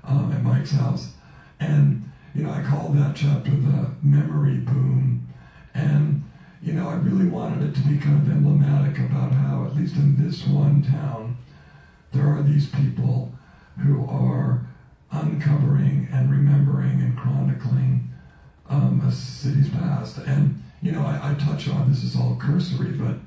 um, 0.03 0.31
at 0.31 0.43
Mike's 0.43 0.71
house. 0.71 1.13
And, 1.59 2.11
you 2.35 2.43
know, 2.43 2.51
I 2.51 2.61
called 2.61 2.95
that 2.97 3.15
chapter 3.15 3.49
the 3.49 3.91
memory 4.03 4.57
boom. 4.57 5.27
And, 5.73 6.23
you 6.61 6.73
know, 6.73 6.89
I 6.89 6.95
really 6.95 7.27
wanted 7.27 7.67
it 7.67 7.75
to 7.75 7.87
be 7.87 7.97
kind 7.97 8.21
of 8.21 8.29
emblematic 8.29 8.99
about 8.99 9.31
how, 9.31 9.65
at 9.65 9.75
least 9.75 9.95
in 9.95 10.23
this 10.23 10.45
one 10.45 10.83
town, 10.83 11.37
there 12.11 12.27
are 12.27 12.43
these 12.43 12.67
people 12.69 13.33
who 13.79 14.05
are 14.05 14.65
uncovering 15.11 16.07
and 16.11 16.31
remembering 16.31 17.01
and 17.01 17.17
chronicling 17.17 18.09
um, 18.69 19.01
a 19.05 19.11
city's 19.11 19.69
past. 19.69 20.17
And, 20.19 20.61
you 20.81 20.91
know, 20.91 21.01
I, 21.01 21.31
I 21.31 21.33
touch 21.35 21.67
on 21.67 21.89
this 21.89 22.03
is 22.03 22.15
all 22.15 22.37
cursory, 22.39 22.91
but, 22.91 23.17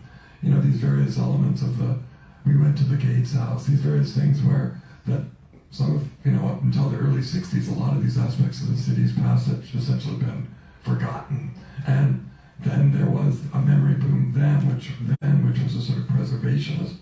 you 0.43 0.51
know, 0.51 0.61
these 0.61 0.77
various 0.77 1.19
elements 1.19 1.63
of 1.63 1.79
the, 1.79 1.99
we 2.47 2.57
went 2.57 2.77
to 2.79 2.85
the 2.85 2.97
Gates 2.97 3.35
house, 3.35 3.67
these 3.67 3.81
various 3.81 4.15
things 4.15 4.43
where 4.43 4.81
that 5.07 5.23
some 5.71 5.97
of, 5.97 6.09
you 6.25 6.33
know, 6.33 6.47
up 6.47 6.63
until 6.63 6.89
the 6.89 6.99
early 6.99 7.21
60s, 7.21 7.69
a 7.69 7.79
lot 7.79 7.97
of 7.97 8.03
these 8.03 8.17
aspects 8.17 8.63
of 8.63 8.71
the 8.71 8.77
city's 8.81 9.13
past 9.13 9.49
had 9.49 9.63
essentially 9.75 10.17
been 10.17 10.47
forgotten. 10.83 11.55
And 11.87 12.31
then 12.61 12.93
there 12.93 13.11
was 13.11 13.41
a 13.53 13.59
memory 13.59 13.95
boom 13.95 14.33
then, 14.35 14.73
which 14.73 14.93
then, 15.21 15.47
which 15.47 15.61
was 15.63 15.75
a 15.75 15.83
sort 15.83 15.99
of 15.99 16.05
preservationist 16.05 16.97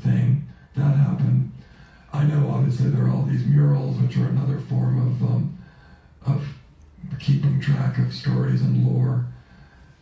thing 0.00 0.48
that 0.76 0.96
happened. 0.96 1.52
I 2.12 2.24
know 2.24 2.50
obviously 2.50 2.90
there 2.90 3.06
are 3.06 3.10
all 3.10 3.22
these 3.22 3.44
murals, 3.44 3.98
which 3.98 4.16
are 4.16 4.26
another 4.26 4.58
form 4.60 4.98
of 4.98 5.22
um, 5.22 5.58
of 6.24 6.46
keeping 7.20 7.60
track 7.60 7.98
of 7.98 8.12
stories 8.12 8.62
and 8.62 8.86
lore. 8.86 9.26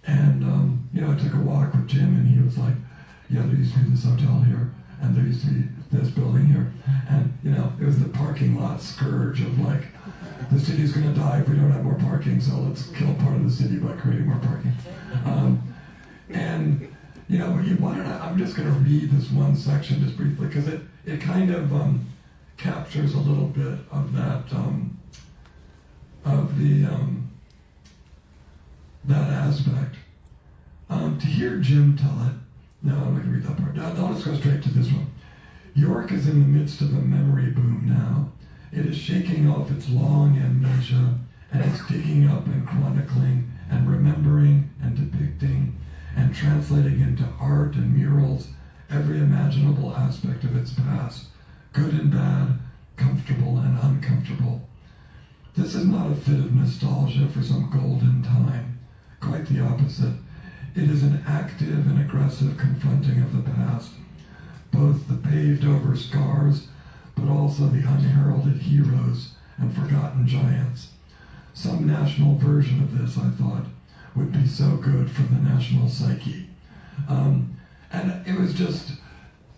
And 0.07 0.45
um, 0.45 0.89
you 0.93 1.01
know, 1.01 1.13
I 1.13 1.17
took 1.17 1.35
a 1.35 1.39
walk 1.41 1.73
with 1.73 1.89
Jim, 1.89 2.17
and 2.17 2.29
he 2.29 2.43
was 2.43 2.59
like, 2.59 2.75
"Yeah, 3.31 3.43
there 3.43 3.57
used 3.57 3.73
to 3.75 3.81
be 3.81 3.91
this 3.91 4.05
hotel 4.05 4.41
here, 4.41 4.71
and 5.01 5.17
there 5.17 5.25
used 5.25 5.47
to 5.47 5.53
be 5.53 5.69
this 5.91 6.11
building 6.11 6.47
here, 6.47 6.73
and 7.09 7.37
you 7.43 7.51
know, 7.51 7.73
it 7.81 7.85
was 7.87 7.99
the 7.99 8.09
parking 8.09 8.61
lot 8.61 8.81
scourge 8.81 9.41
of 9.41 9.59
like." 9.61 9.83
The 10.51 10.61
city's 10.61 10.93
going 10.93 11.07
to 11.13 11.19
die 11.19 11.41
if 11.41 11.49
we 11.49 11.57
don't 11.57 11.71
have 11.71 11.85
more 11.85 11.95
parking, 11.95 12.41
so 12.41 12.59
let's 12.59 12.89
kill 12.89 13.15
part 13.15 13.37
of 13.37 13.45
the 13.45 13.51
city 13.51 13.79
by 13.79 13.93
creating 13.93 14.27
more 14.27 14.39
parking. 14.39 14.73
Um, 15.25 15.75
and 16.29 16.93
you 17.29 17.39
know, 17.39 17.59
you, 17.59 17.79
I'm 17.87 18.39
just 18.39 18.57
going 18.57 18.69
to 18.69 18.79
read 18.81 19.11
this 19.11 19.31
one 19.31 19.57
section 19.57 20.05
just 20.05 20.17
briefly 20.17 20.47
because 20.47 20.69
it, 20.69 20.81
it 21.07 21.21
kind 21.21 21.51
of 21.51 21.73
um, 21.73 22.07
captures 22.57 23.15
a 23.15 23.19
little 23.19 23.47
bit 23.47 23.79
of 23.91 24.13
that 24.15 24.45
um, 24.53 24.99
of 26.25 26.59
the 26.59 26.85
um, 26.85 27.31
that 29.05 29.31
aspect. 29.31 29.97
Um, 30.91 31.19
to 31.19 31.27
hear 31.27 31.57
Jim 31.57 31.97
tell 31.97 32.27
it, 32.27 32.35
no, 32.83 32.95
I'm 32.95 33.15
not 33.15 33.23
going 33.23 33.25
to 33.25 33.31
read 33.31 33.43
that 33.45 33.57
part. 33.57 33.75
No, 33.75 34.11
let's 34.11 34.25
go 34.25 34.35
straight 34.35 34.63
to 34.63 34.69
this 34.71 34.93
one. 34.93 35.11
York 35.75 36.13
is 36.13 36.29
in 36.29 36.41
the 36.41 36.59
midst 36.59 36.83
of 36.83 36.91
a 36.91 37.01
memory 37.01 37.51
boom 37.51 37.85
now. 37.87 38.31
It 38.71 38.87
is 38.87 38.97
shaking 38.97 39.49
off 39.49 39.71
its 39.71 39.89
long 39.89 40.39
amnesia 40.39 41.19
and 41.53 41.65
it's 41.65 41.87
digging 41.87 42.29
up 42.29 42.47
and 42.47 42.67
chronicling 42.67 43.51
and 43.71 43.91
remembering 43.91 44.71
and 44.83 44.97
depicting 44.97 45.77
and 46.16 46.35
translating 46.35 47.00
into 47.00 47.24
art 47.40 47.74
and 47.74 47.96
murals 47.96 48.48
every 48.90 49.18
imaginable 49.18 49.94
aspect 49.94 50.44
of 50.44 50.57
its 50.57 50.72
past, 50.72 51.27
good 51.72 51.94
and 51.94 52.11
bad, 52.11 52.59
comfortable 52.96 53.59
and 53.59 53.79
uncomfortable. 53.83 54.68
This 55.57 55.74
is 55.74 55.87
not 55.87 56.11
a 56.11 56.14
fit 56.14 56.38
of 56.38 56.55
nostalgia 56.55 57.29
for 57.29 57.42
some 57.42 57.70
golden 57.70 58.22
time. 58.22 58.81
Quite 59.20 59.46
the 59.46 59.61
opposite. 59.61 60.14
It 60.74 60.90
is 60.90 61.03
an 61.03 61.22
active 61.27 61.87
and 61.87 62.00
aggressive 62.00 62.57
confronting 62.57 63.22
of 63.22 63.37
the 63.37 63.50
past, 63.50 63.92
both 64.72 65.07
the 65.07 65.14
paved 65.14 65.64
over 65.64 65.94
scars, 65.94 66.66
but 67.14 67.29
also 67.29 67.66
the 67.66 67.87
unheralded 67.88 68.61
heroes 68.62 69.35
and 69.57 69.72
forgotten 69.72 70.27
giants. 70.27 70.88
Some 71.53 71.87
national 71.87 72.37
version 72.38 72.83
of 72.83 72.98
this, 72.98 73.16
I 73.16 73.31
thought, 73.31 73.66
would 74.16 74.33
be 74.33 74.46
so 74.46 74.77
good 74.77 75.11
for 75.11 75.22
the 75.22 75.40
national 75.40 75.88
psyche. 75.88 76.46
Um, 77.09 77.57
and 77.92 78.27
it 78.27 78.38
was 78.38 78.55
just, 78.55 78.92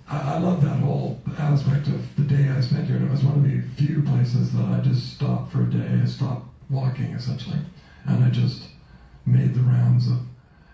I, 0.09 0.35
I 0.35 0.39
love 0.39 0.63
that 0.63 0.81
whole 0.81 1.21
aspect 1.39 1.89
of 1.89 2.17
the 2.17 2.23
day 2.23 2.49
I 2.49 2.61
spent 2.61 2.87
here. 2.87 2.97
And 2.97 3.09
it 3.09 3.11
was 3.11 3.23
one 3.23 3.37
of 3.37 3.43
the 3.45 3.61
few 3.77 4.03
places 4.03 4.53
that 4.53 4.65
I 4.65 4.81
just 4.81 5.15
stopped 5.15 5.53
for 5.53 5.63
a 5.63 5.71
day. 5.71 6.01
I 6.03 6.07
stopped 6.07 6.49
walking 6.71 7.13
essentially, 7.13 7.59
and 8.07 8.25
I 8.25 8.31
just 8.31 8.69
made 9.25 9.55
the 9.55 9.61
rounds 9.61 10.09
of, 10.09 10.19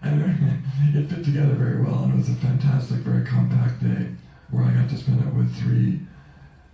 and 0.02 0.22
it 0.94 1.08
fit 1.08 1.24
together 1.24 1.54
very 1.54 1.82
well. 1.82 2.04
And 2.04 2.14
it 2.14 2.16
was 2.16 2.28
a 2.28 2.34
fantastic, 2.34 2.98
very 2.98 3.24
compact 3.24 3.82
day 3.82 4.08
where 4.50 4.64
I 4.64 4.72
got 4.72 4.90
to 4.90 4.96
spend 4.96 5.20
it 5.20 5.34
with 5.34 5.54
three 5.56 6.00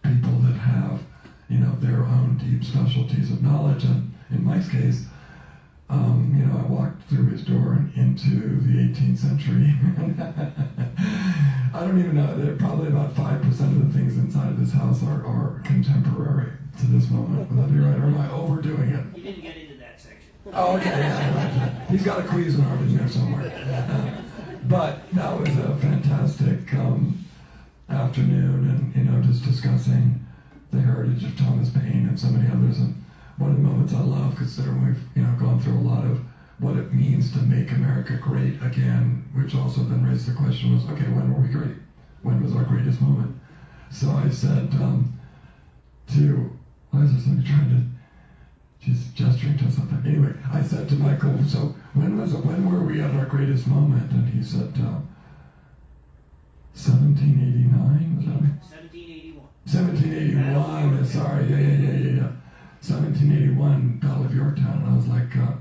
people 0.02 0.38
that 0.40 0.54
have, 0.54 1.00
you 1.48 1.58
know, 1.58 1.74
their 1.80 2.04
own 2.04 2.38
deep 2.38 2.64
specialties 2.64 3.30
of 3.30 3.42
knowledge. 3.42 3.84
And 3.84 4.12
in 4.30 4.44
Mike's 4.44 4.68
case, 4.68 5.04
um, 5.90 6.34
you 6.36 6.44
know, 6.44 6.58
I 6.58 6.62
walked 6.70 7.08
through 7.08 7.28
his 7.28 7.42
door 7.42 7.72
and 7.72 7.92
into 7.96 8.60
the 8.60 8.92
18th 8.92 9.18
century. 9.18 9.74
I 11.74 11.80
don't 11.80 11.98
even 11.98 12.16
know. 12.16 12.56
Probably 12.58 12.88
about 12.88 13.14
five 13.16 13.40
percent 13.42 13.76
of 13.76 13.90
the 13.92 13.98
things 13.98 14.16
inside 14.18 14.48
of 14.48 14.60
this 14.60 14.72
house 14.72 15.02
are, 15.02 15.24
are 15.24 15.62
contemporary 15.64 16.52
to 16.80 16.86
this 16.86 17.08
moment. 17.10 17.50
Would 17.50 17.58
that 17.58 17.72
be 17.72 17.78
right? 17.78 17.96
Or 17.96 18.04
am 18.04 18.18
I 18.18 18.30
overdoing 18.30 18.90
it? 18.90 19.04
He 19.14 19.22
didn't 19.22 19.42
get 19.42 19.56
into 19.56 19.74
that 19.76 20.00
section. 20.00 20.30
Oh, 20.52 20.76
okay. 20.76 20.90
Yeah, 20.90 21.86
He's 21.88 22.02
got 22.02 22.20
a 22.20 22.22
Cuisinart 22.22 22.80
in 22.80 22.96
there 22.96 23.08
somewhere. 23.08 24.24
But 24.64 25.10
that 25.12 25.40
was 25.40 25.48
a 25.56 25.74
fantastic 25.76 26.74
um, 26.74 27.24
afternoon, 27.88 28.68
and 28.68 28.94
you 28.94 29.10
know, 29.10 29.22
just 29.22 29.42
discussing 29.42 30.26
the 30.70 30.80
heritage 30.80 31.24
of 31.24 31.38
Thomas 31.38 31.70
Paine 31.70 32.06
and 32.06 32.20
so 32.20 32.28
many 32.28 32.50
others. 32.50 32.78
And 32.78 33.02
one 33.38 33.50
of 33.50 33.56
the 33.56 33.62
moments 33.62 33.94
I 33.94 34.00
love, 34.00 34.36
considering 34.36 34.86
we've 34.86 35.02
you 35.14 35.22
know 35.22 35.34
gone 35.38 35.60
through 35.60 35.78
a 35.78 35.86
lot 35.86 36.04
of 36.04 36.20
what 36.58 36.76
it 36.76 36.92
means 36.92 37.32
to 37.32 37.38
make 37.38 37.70
America 37.70 38.18
great 38.20 38.60
again, 38.62 39.24
which 39.34 39.54
also 39.54 39.82
then 39.82 40.04
raised 40.04 40.26
the 40.26 40.34
question 40.34 40.74
was, 40.74 40.84
okay, 40.90 41.08
when 41.08 41.32
were 41.32 41.40
we 41.40 41.48
great? 41.48 41.76
When 42.22 42.42
was 42.42 42.54
our 42.56 42.64
greatest 42.64 43.00
moment? 43.00 43.38
So 43.92 44.10
I 44.10 44.28
said 44.28 44.68
um, 44.74 45.18
to, 46.14 46.50
why 46.90 47.02
is 47.02 47.12
there 47.12 47.20
somebody 47.22 47.48
trying 47.48 47.70
to 47.70 47.98
She's 48.80 49.08
gesturing 49.08 49.58
to 49.58 49.70
something. 49.70 50.00
Anyway, 50.06 50.32
I 50.52 50.62
said 50.62 50.88
to 50.88 50.94
Michael, 50.94 51.36
so 51.44 51.74
when 51.94 52.18
was 52.18 52.32
it, 52.32 52.44
when 52.44 52.70
were 52.70 52.84
we 52.84 53.00
at 53.00 53.14
our 53.14 53.26
greatest 53.26 53.66
moment? 53.66 54.10
And 54.12 54.28
he 54.32 54.42
said, 54.42 54.72
uh, 54.78 55.02
1789, 56.72 58.16
was 58.16 58.26
that 58.26 58.40
me? 58.40 58.50
1781. 58.62 59.42
1781, 59.66 61.04
sorry, 61.04 61.50
yeah, 61.50 61.58
yeah, 61.58 61.76
yeah, 61.76 61.98
yeah, 61.98 62.16
yeah. 62.22 62.30
1781, 62.90 63.98
Battle 63.98 64.24
of 64.24 64.34
Yorktown. 64.34 64.82
And 64.82 64.92
I 64.92 64.96
was 64.96 65.06
like, 65.06 65.36
uh, 65.36 65.52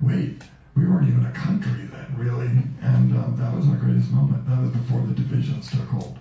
wait, 0.00 0.42
we 0.76 0.86
weren't 0.86 1.08
even 1.08 1.26
a 1.26 1.32
country 1.32 1.86
then, 1.90 2.14
really. 2.16 2.46
And 2.82 3.16
um, 3.16 3.36
that 3.38 3.54
was 3.54 3.66
our 3.68 3.76
greatest 3.76 4.10
moment. 4.10 4.48
That 4.48 4.60
was 4.60 4.70
before 4.70 5.00
the 5.00 5.14
divisions 5.14 5.70
took 5.70 5.88
hold, 5.88 6.18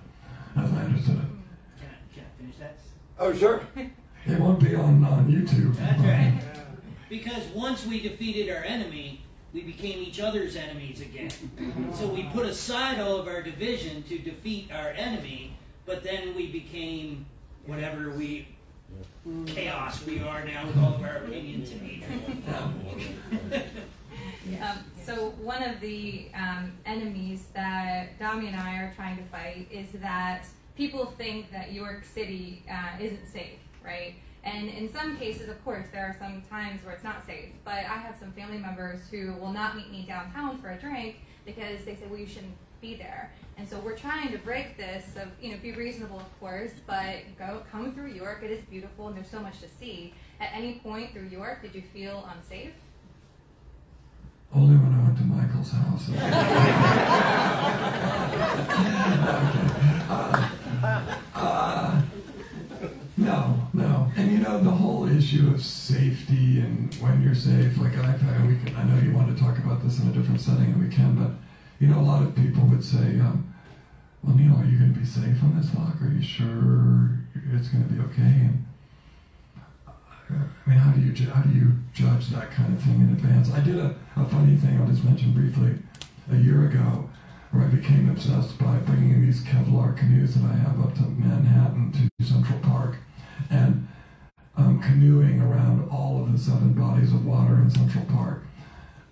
as 0.57 0.71
I 0.71 0.83
understood 0.83 1.17
it. 1.17 1.79
Can 1.79 1.89
I, 1.89 2.13
can 2.13 2.23
I 2.23 2.39
finish 2.39 2.57
that? 2.57 2.77
Oh, 3.19 3.33
sure. 3.33 3.61
It 4.27 4.39
won't 4.39 4.59
be 4.59 4.75
on, 4.75 5.03
on 5.03 5.25
YouTube. 5.31 5.75
That's 5.77 5.99
right. 5.99 6.39
Because 7.09 7.43
once 7.55 7.87
we 7.87 7.99
defeated 7.99 8.55
our 8.55 8.63
enemy, 8.63 9.23
we 9.51 9.61
became 9.63 9.99
each 9.99 10.19
other's 10.19 10.55
enemies 10.55 11.01
again. 11.01 11.31
So 11.93 12.07
we 12.07 12.23
put 12.25 12.45
aside 12.45 12.99
all 12.99 13.17
of 13.17 13.27
our 13.27 13.41
division 13.41 14.03
to 14.03 14.19
defeat 14.19 14.71
our 14.71 14.89
enemy, 14.89 15.57
but 15.87 16.03
then 16.03 16.35
we 16.35 16.51
became 16.51 17.25
whatever 17.65 18.11
we 18.11 18.47
chaos 19.45 20.05
we 20.05 20.19
are 20.19 20.43
now 20.45 20.65
with 20.65 20.77
all 20.77 20.95
of 20.95 21.03
our 21.03 21.17
opinions 21.17 21.71
and 21.71 21.81
hatred. 21.81 23.63
Um, 24.61 24.83
so 25.05 25.29
one 25.41 25.63
of 25.63 25.79
the 25.79 26.27
um, 26.35 26.73
enemies 26.85 27.45
that 27.53 28.19
Dami 28.19 28.47
and 28.47 28.55
I 28.55 28.77
are 28.77 28.93
trying 28.95 29.17
to 29.17 29.23
fight 29.25 29.67
is 29.71 29.87
that 30.01 30.45
people 30.75 31.13
think 31.17 31.51
that 31.51 31.71
York 31.71 32.03
City 32.03 32.63
uh, 32.69 33.01
isn't 33.01 33.27
safe, 33.27 33.59
right? 33.83 34.15
And 34.43 34.69
in 34.69 34.91
some 34.91 35.17
cases, 35.17 35.47
of 35.47 35.63
course, 35.63 35.85
there 35.91 36.03
are 36.05 36.15
some 36.19 36.41
times 36.49 36.83
where 36.83 36.93
it's 36.93 37.03
not 37.03 37.25
safe. 37.25 37.49
But 37.63 37.85
I 37.85 37.97
have 37.97 38.15
some 38.19 38.31
family 38.33 38.57
members 38.57 39.01
who 39.09 39.33
will 39.33 39.53
not 39.53 39.75
meet 39.75 39.91
me 39.91 40.05
downtown 40.07 40.59
for 40.59 40.71
a 40.71 40.77
drink 40.77 41.17
because 41.45 41.83
they 41.85 41.95
say, 41.95 42.07
well, 42.09 42.19
you 42.19 42.27
shouldn't 42.27 42.55
be 42.81 42.95
there. 42.95 43.31
And 43.57 43.69
so 43.69 43.79
we're 43.79 43.97
trying 43.97 44.31
to 44.31 44.37
break 44.39 44.75
this 44.75 45.05
of, 45.15 45.29
you 45.41 45.51
know, 45.51 45.57
be 45.61 45.71
reasonable, 45.71 46.19
of 46.19 46.39
course, 46.39 46.71
but 46.87 47.19
go 47.37 47.61
come 47.71 47.93
through 47.93 48.07
York. 48.07 48.41
It 48.43 48.51
is 48.51 48.65
beautiful 48.65 49.07
and 49.07 49.15
there's 49.15 49.29
so 49.29 49.39
much 49.39 49.61
to 49.61 49.69
see. 49.79 50.13
At 50.39 50.49
any 50.53 50.79
point 50.79 51.13
through 51.13 51.27
York, 51.27 51.61
did 51.61 51.75
you 51.75 51.83
feel 51.93 52.27
unsafe? 52.35 52.73
Only 54.53 54.75
when 54.75 54.93
I 54.93 55.03
went 55.03 55.17
to 55.17 55.23
Michael's 55.23 55.71
house. 55.71 56.09
uh, 60.83 61.15
uh, 61.35 62.01
no, 63.17 63.67
no. 63.73 64.11
And 64.17 64.31
you 64.31 64.39
know, 64.39 64.59
the 64.59 64.71
whole 64.71 65.07
issue 65.07 65.49
of 65.53 65.63
safety 65.63 66.59
and 66.59 66.93
when 66.95 67.21
you're 67.21 67.35
safe, 67.35 67.77
like 67.77 67.95
I, 67.97 68.13
I, 68.13 68.45
we 68.45 68.55
can, 68.57 68.75
I 68.75 68.83
know 68.83 69.01
you 69.01 69.11
want 69.11 69.35
to 69.35 69.41
talk 69.41 69.57
about 69.59 69.83
this 69.83 69.99
in 69.99 70.09
a 70.09 70.11
different 70.11 70.41
setting, 70.41 70.65
and 70.65 70.81
we 70.81 70.89
can, 70.93 71.15
but 71.15 71.31
you 71.81 71.87
know, 71.87 71.99
a 71.99 72.05
lot 72.05 72.21
of 72.21 72.35
people 72.35 72.63
would 72.67 72.83
say, 72.83 73.19
um, 73.19 73.51
well, 74.21 74.35
Neil, 74.35 74.55
are 74.55 74.65
you 74.65 74.77
going 74.77 74.93
to 74.93 74.99
be 74.99 75.05
safe 75.05 75.41
on 75.41 75.57
this 75.57 75.73
walk? 75.73 75.99
Are 75.99 76.13
you 76.13 76.21
sure 76.21 77.17
it's 77.51 77.69
going 77.69 77.87
to 77.87 77.91
be 77.91 77.99
okay? 78.01 78.21
And 78.21 78.65
I 80.29 80.69
mean, 80.69 80.77
how 80.77 80.91
do 80.91 81.01
you 81.01 81.11
how 81.31 81.41
do 81.41 81.49
you 81.57 81.73
judge 81.91 82.29
that 82.29 82.51
kind 82.51 82.71
of 82.71 82.83
thing 82.83 83.01
in 83.01 83.09
advance? 83.09 83.51
I 83.51 83.61
did 83.61 83.77
a, 83.77 83.95
a 84.15 84.25
funny 84.25 84.55
thing 84.55 84.79
I'll 84.79 84.87
just 84.87 85.03
mention 85.03 85.33
briefly 85.33 85.73
a 86.31 86.35
year 86.37 86.67
ago, 86.67 87.09
where 87.49 87.63
I 87.63 87.67
became 87.67 88.11
obsessed 88.11 88.59
by 88.59 88.77
bringing 88.77 89.25
these 89.25 89.41
Kevlar 89.41 89.97
canoes 89.97 90.35
that 90.35 90.45
I 90.45 90.53
have 90.53 90.79
up 90.79 90.93
to 90.97 91.01
Manhattan 91.01 91.91
to 91.93 92.25
Central 92.25 92.59
Park, 92.59 92.97
and 93.49 93.87
um, 94.55 94.79
canoeing 94.83 95.41
around 95.41 95.89
all 95.89 96.21
of 96.21 96.31
the 96.31 96.37
seven 96.37 96.73
bodies 96.73 97.11
of 97.11 97.25
water 97.25 97.55
in 97.55 97.71
Central 97.71 98.05
Park. 98.05 98.43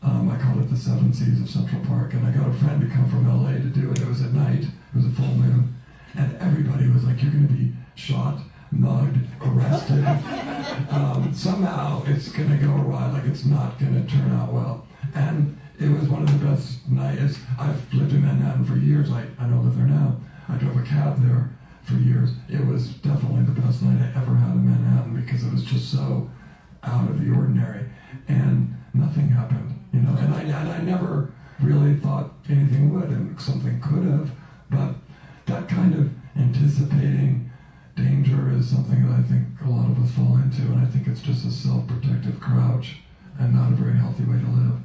Um, 0.02 0.30
I 0.30 0.38
called 0.42 0.62
it 0.62 0.70
the 0.70 0.78
Seven 0.78 1.12
Seas 1.14 1.42
of 1.42 1.50
Central 1.50 1.84
Park, 1.86 2.14
and 2.14 2.26
I 2.26 2.32
got 2.32 2.48
a 2.48 2.54
friend 2.54 2.82
to 2.82 2.88
come 2.88 3.10
from 3.10 3.28
LA 3.28 3.54
to 3.54 3.70
do 3.70 3.92
it. 3.92 4.00
It 4.00 4.08
was 4.08 4.22
at 4.22 4.34
night, 4.34 4.64
it 4.64 4.96
was 4.96 5.06
a 5.06 5.12
full 5.12 5.34
moon, 5.36 5.76
and 6.16 6.38
everybody 6.38 6.88
was 6.90 7.04
like, 7.04 7.22
"You're 7.22 7.32
going 7.32 7.48
to 7.48 7.54
be 7.54 7.74
shot." 7.96 8.40
mugged, 8.72 9.18
arrested. 9.42 10.06
Um, 10.92 11.34
somehow 11.34 12.04
it's 12.08 12.30
going 12.32 12.50
to 12.50 12.58
go 12.58 12.72
awry, 12.72 13.12
like 13.12 13.26
it's 13.26 13.46
not 13.46 13.78
going 13.80 13.94
to 13.94 14.12
turn 14.12 14.32
out 14.32 14.52
well. 14.52 14.88
And 15.14 15.60
it 15.80 15.90
was 15.90 16.10
one 16.10 16.24
of 16.24 16.40
the 16.40 16.46
best 16.46 16.88
nights. 16.90 17.38
I've 17.60 17.94
lived 17.94 18.14
in 18.14 18.22
Manhattan 18.22 18.66
for 18.66 18.76
years. 18.76 19.12
I, 19.12 19.26
I 19.40 19.44
don't 19.44 19.64
live 19.66 19.78
there 19.78 19.86
now. 19.86 20.18
I 20.48 20.56
drove 20.56 20.78
a 20.78 20.84
cab 20.84 21.22
there 21.22 21.52
for 21.84 21.94
years. 21.94 22.32
It 22.50 22.66
was 22.66 22.88
definitely 22.88 23.44
the 23.44 23.62
best 23.62 23.84
night 23.84 24.02
I 24.02 24.20
ever 24.20 24.34
had 24.34 24.54
in 24.54 24.66
Manhattan 24.66 25.22
because 25.22 25.46
it 25.46 25.52
was 25.52 25.64
just 25.64 25.92
so 25.92 26.30
out 26.84 27.10
of 27.10 27.24
the 27.24 27.36
ordinary. 27.36 27.86
And 28.28 28.76
nothing 28.94 29.30
happened, 29.30 29.79
you 29.94 30.02
know. 30.02 30.16
And 30.18 30.34
I, 30.34 30.42
and 30.42 30.70
I 30.70 30.82
never 30.82 31.32
really 31.62 31.96
thought 31.96 32.32
anything 32.50 32.94
would, 32.94 33.10
and 33.10 33.40
something 33.40 33.80
could 33.82 34.04
have. 34.06 34.32
But 34.70 34.96
that 35.46 35.68
kind 35.68 35.94
of 35.96 36.12
anticipating 36.38 37.52
danger 37.96 38.52
is 38.52 38.70
something 38.70 39.06
that 39.08 39.20
I 39.20 39.24
think 39.24 39.46
a 39.66 39.70
lot 39.70 39.90
of 39.90 40.02
us 40.04 40.12
fall 40.12 40.38
into, 40.38 40.62
and 40.62 40.80
I 40.82 40.86
think 40.86 41.08
it's 41.08 41.22
just 41.22 41.46
a 41.46 41.52
self-protective 41.52 42.40
crouch 42.40 42.98
and 43.40 43.54
not 43.54 43.72
a 43.72 43.76
very 43.76 43.98
healthy 43.98 44.24
way 44.24 44.40
to 44.40 44.48
live. 44.48 44.80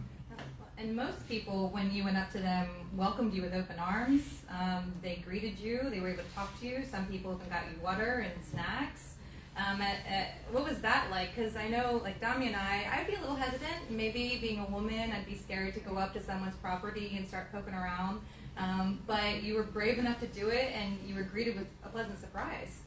And 0.76 0.96
most 0.96 1.26
people, 1.28 1.70
when 1.70 1.92
you 1.92 2.04
went 2.04 2.16
up 2.16 2.30
to 2.32 2.38
them, 2.38 2.68
welcomed 2.96 3.32
you 3.32 3.42
with 3.42 3.54
open 3.54 3.78
arms. 3.78 4.22
Um, 4.50 4.92
they 5.02 5.22
greeted 5.24 5.58
you. 5.58 5.88
They 5.90 6.00
were 6.00 6.10
able 6.10 6.22
to 6.24 6.34
talk 6.34 6.60
to 6.60 6.66
you. 6.66 6.84
Some 6.84 7.06
people 7.06 7.34
even 7.34 7.48
got 7.48 7.62
you 7.72 7.80
water 7.82 8.26
and 8.28 8.44
snacks. 8.44 9.13
Um, 9.56 9.80
at, 9.80 9.98
at, 10.08 10.34
what 10.50 10.64
was 10.64 10.80
that 10.80 11.10
like? 11.10 11.34
Because 11.34 11.54
I 11.54 11.68
know, 11.68 12.00
like 12.02 12.20
Dami 12.20 12.48
and 12.48 12.56
I, 12.56 12.88
I'd 12.92 13.06
be 13.06 13.14
a 13.14 13.20
little 13.20 13.36
hesitant. 13.36 13.88
Maybe 13.88 14.38
being 14.40 14.58
a 14.58 14.70
woman, 14.70 15.12
I'd 15.12 15.26
be 15.26 15.36
scared 15.36 15.74
to 15.74 15.80
go 15.80 15.96
up 15.96 16.12
to 16.14 16.22
someone's 16.22 16.56
property 16.56 17.14
and 17.16 17.26
start 17.26 17.52
poking 17.52 17.74
around. 17.74 18.20
Um, 18.56 19.00
but 19.06 19.42
you 19.42 19.54
were 19.54 19.62
brave 19.62 19.98
enough 19.98 20.18
to 20.20 20.26
do 20.26 20.48
it, 20.48 20.72
and 20.74 20.98
you 21.06 21.14
were 21.14 21.22
greeted 21.22 21.56
with 21.56 21.66
a 21.84 21.88
pleasant 21.88 22.20
surprise. 22.20 22.80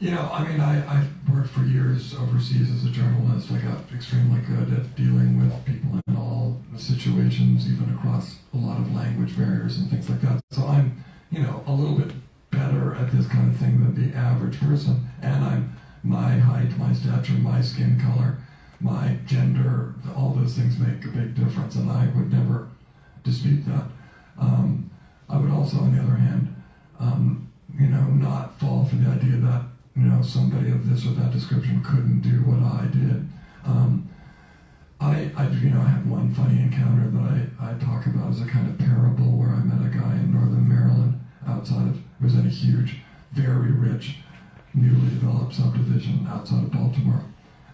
You 0.00 0.10
know, 0.10 0.28
I 0.32 0.46
mean, 0.46 0.60
I, 0.60 0.84
I 0.84 1.06
worked 1.32 1.50
for 1.50 1.62
years 1.62 2.14
overseas 2.14 2.70
as 2.70 2.84
a 2.84 2.90
journalist. 2.90 3.50
I 3.52 3.58
got 3.58 3.78
extremely 3.94 4.40
good 4.40 4.72
at 4.72 4.96
dealing 4.96 5.38
with 5.38 5.64
people 5.64 6.00
in 6.08 6.16
all 6.16 6.60
situations, 6.76 7.70
even 7.70 7.94
across 7.94 8.38
a 8.52 8.56
lot 8.56 8.78
of 8.78 8.92
language 8.92 9.36
barriers 9.36 9.78
and 9.78 9.88
things 9.88 10.10
like 10.10 10.20
that. 10.22 10.40
So 10.50 10.66
I'm, 10.66 11.04
you 11.30 11.42
know, 11.42 11.62
a 11.66 11.72
little 11.72 11.96
bit 11.96 12.12
better 12.50 12.94
at 12.96 13.12
this 13.12 13.26
kind 13.28 13.50
of 13.50 13.56
thing 13.56 13.80
than 13.80 14.12
the 14.12 14.16
average 14.16 14.60
person. 14.60 15.08
And 15.22 15.44
I'm 15.44 15.76
my 16.04 16.38
height, 16.38 16.76
my 16.78 16.92
stature, 16.92 17.32
my 17.32 17.60
skin 17.60 17.98
color, 17.98 18.38
my 18.80 19.16
gender, 19.26 19.94
all 20.16 20.30
those 20.30 20.54
things 20.54 20.78
make 20.78 21.04
a 21.04 21.08
big 21.08 21.34
difference. 21.34 21.74
And 21.74 21.90
I 21.90 22.06
would 22.14 22.32
never 22.32 22.68
dispute 23.24 23.64
that. 23.66 23.84
Um, 24.38 24.90
I 25.28 25.38
would 25.38 25.50
also, 25.50 25.78
on 25.78 25.96
the 25.96 26.02
other 26.02 26.16
hand, 26.16 26.54
um, 27.00 27.50
you 27.76 27.88
know, 27.88 28.04
not 28.04 28.58
fall 28.60 28.84
for 28.84 28.96
the 28.96 29.10
idea 29.10 29.36
that 29.38 29.62
you 29.96 30.02
know, 30.02 30.22
somebody 30.22 30.70
of 30.70 30.88
this 30.88 31.06
or 31.06 31.10
that 31.10 31.32
description 31.32 31.82
couldn't 31.82 32.20
do 32.20 32.42
what 32.42 32.60
I 32.62 32.86
did. 32.86 33.28
Um, 33.64 34.08
I, 35.00 35.30
I, 35.36 35.48
you 35.48 35.70
know, 35.70 35.80
I 35.80 35.88
had 35.88 36.10
one 36.10 36.34
funny 36.34 36.60
encounter 36.60 37.08
that 37.10 37.48
I, 37.60 37.70
I 37.70 37.78
talk 37.78 38.06
about 38.06 38.30
as 38.30 38.40
a 38.40 38.46
kind 38.46 38.68
of 38.68 38.78
parable 38.78 39.38
where 39.38 39.50
I 39.50 39.62
met 39.62 39.86
a 39.86 39.96
guy 39.96 40.14
in 40.14 40.34
northern 40.34 40.68
Maryland 40.68 41.20
outside 41.46 41.86
of, 41.88 41.98
was 42.20 42.34
in 42.34 42.46
a 42.46 42.50
huge, 42.50 42.96
very 43.32 43.70
rich, 43.70 44.16
newly 44.74 45.08
developed 45.10 45.54
subdivision 45.54 46.26
outside 46.28 46.64
of 46.64 46.72
Baltimore. 46.72 47.24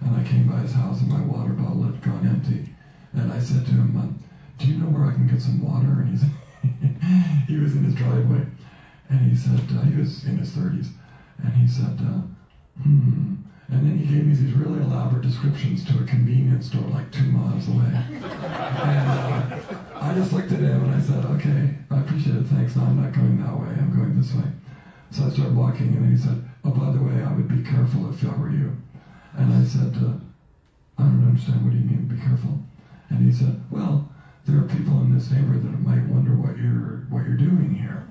And 0.00 0.16
I 0.16 0.24
came 0.24 0.48
by 0.48 0.60
his 0.60 0.72
house 0.72 1.00
and 1.00 1.08
my 1.08 1.20
water 1.20 1.52
bottle 1.52 1.82
had 1.82 2.00
gone 2.02 2.26
empty. 2.26 2.72
And 3.12 3.32
I 3.32 3.40
said 3.40 3.64
to 3.66 3.72
him, 3.72 4.18
do 4.58 4.66
you 4.66 4.78
know 4.78 4.86
where 4.86 5.08
I 5.08 5.12
can 5.12 5.26
get 5.26 5.40
some 5.40 5.64
water? 5.64 6.04
And 6.04 6.12
he 6.12 6.18
said, 6.18 6.30
he 7.48 7.56
was 7.56 7.74
in 7.74 7.84
his 7.84 7.94
driveway. 7.94 8.44
And 9.08 9.30
he 9.30 9.34
said, 9.34 9.60
uh, 9.72 9.82
he 9.82 9.98
was 9.98 10.24
in 10.24 10.38
his 10.38 10.50
30s. 10.50 10.88
And 11.42 11.52
he 11.54 11.66
said, 11.66 11.98
uh, 11.98 12.20
hmm. 12.82 13.34
And 13.72 13.86
then 13.86 13.98
he 13.98 14.04
gave 14.04 14.26
me 14.26 14.34
these 14.34 14.52
really 14.52 14.82
elaborate 14.82 15.22
descriptions 15.22 15.84
to 15.86 16.02
a 16.02 16.04
convenience 16.04 16.66
store 16.66 16.88
like 16.90 17.10
two 17.10 17.24
miles 17.24 17.68
away. 17.68 17.86
and 18.10 19.08
uh, 19.08 19.58
I 19.94 20.12
just 20.14 20.32
looked 20.32 20.52
at 20.52 20.58
him 20.58 20.84
and 20.84 20.94
I 20.94 21.00
said, 21.00 21.24
okay, 21.24 21.74
I 21.90 22.00
appreciate 22.00 22.36
it, 22.36 22.46
thanks. 22.46 22.76
No, 22.76 22.82
I'm 22.82 23.00
not 23.00 23.12
going 23.12 23.40
that 23.40 23.54
way, 23.54 23.68
I'm 23.68 23.96
going 23.96 24.20
this 24.20 24.34
way. 24.34 24.44
So 25.12 25.24
I 25.24 25.30
started 25.30 25.56
walking 25.56 25.88
and 25.88 26.04
then 26.04 26.16
he 26.16 26.18
said, 26.18 26.49
oh, 26.64 26.70
by 26.70 26.90
the 26.92 27.02
way, 27.02 27.22
I 27.22 27.32
would 27.32 27.48
be 27.48 27.62
careful 27.68 28.10
if 28.10 28.24
I 28.24 28.36
were 28.36 28.50
you. 28.50 28.76
And 29.34 29.52
I 29.52 29.64
said, 29.64 29.94
uh, 29.96 30.14
I 30.98 31.02
don't 31.04 31.24
understand, 31.24 31.64
what 31.64 31.72
do 31.72 31.78
you 31.78 31.84
mean, 31.84 32.08
be 32.08 32.20
careful? 32.20 32.58
And 33.08 33.24
he 33.24 33.32
said, 33.32 33.60
well, 33.70 34.08
there 34.46 34.58
are 34.58 34.68
people 34.68 35.00
in 35.00 35.14
this 35.14 35.30
neighborhood 35.30 35.64
that 35.64 35.80
might 35.80 36.06
wonder 36.06 36.34
what 36.34 36.56
you're, 36.58 37.06
what 37.08 37.26
you're 37.26 37.36
doing 37.36 37.74
here. 37.74 38.06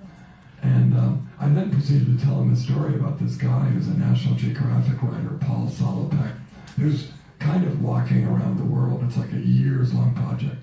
And 0.61 0.93
um, 0.93 1.29
I 1.39 1.47
then 1.49 1.71
proceeded 1.71 2.17
to 2.17 2.25
tell 2.25 2.41
him 2.41 2.51
a 2.51 2.55
story 2.55 2.95
about 2.95 3.19
this 3.19 3.35
guy 3.35 3.65
who's 3.69 3.87
a 3.87 3.97
National 3.97 4.35
Geographic 4.35 5.01
writer, 5.01 5.37
Paul 5.39 5.67
Salopek, 5.67 6.33
who's 6.77 7.11
kind 7.39 7.65
of 7.65 7.81
walking 7.81 8.25
around 8.25 8.57
the 8.57 8.65
world. 8.65 9.03
It's 9.03 9.17
like 9.17 9.31
a 9.31 9.39
years 9.39 9.93
long 9.93 10.13
project. 10.13 10.57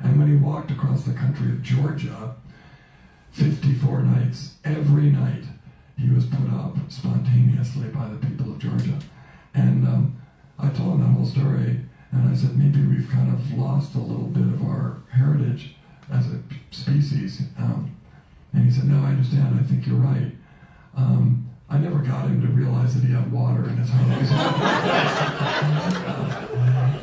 And 0.00 0.18
when 0.18 0.28
he 0.28 0.36
walked 0.36 0.70
across 0.70 1.04
the 1.04 1.12
country 1.12 1.48
of 1.48 1.62
Georgia, 1.62 2.34
54 3.32 4.02
nights, 4.02 4.54
every 4.64 5.10
night, 5.10 5.44
he 5.98 6.10
was 6.10 6.26
put 6.26 6.50
up 6.52 6.76
spontaneously 6.88 7.88
by 7.88 8.08
the 8.08 8.26
people 8.26 8.52
of 8.52 8.58
Georgia. 8.58 8.98
And 9.54 9.86
um, 9.86 10.16
I 10.58 10.68
told 10.70 10.94
him 10.94 11.00
that 11.00 11.08
whole 11.08 11.26
story, 11.26 11.80
and 12.10 12.28
I 12.28 12.34
said, 12.34 12.56
maybe 12.56 12.84
we've 12.84 13.08
kind 13.10 13.32
of 13.32 13.58
lost 13.58 13.94
a 13.94 13.98
little 13.98 14.26
bit 14.26 14.42
of 14.42 14.62
our 14.62 15.02
heritage 15.10 15.74
as 16.10 16.26
a 16.26 16.40
species. 16.70 17.42
Um, 17.58 17.94
and 18.52 18.64
he 18.64 18.70
said, 18.70 18.84
No, 18.84 19.02
I 19.02 19.08
understand. 19.08 19.58
I 19.58 19.62
think 19.62 19.86
you're 19.86 19.96
right. 19.96 20.32
Um, 20.96 21.48
I 21.68 21.78
never 21.78 21.98
got 22.00 22.26
him 22.26 22.42
to 22.42 22.48
realize 22.48 22.94
that 22.94 23.06
he 23.06 23.12
had 23.14 23.32
water 23.32 23.64
in 23.64 23.76
his 23.78 23.88
house. 23.88 24.30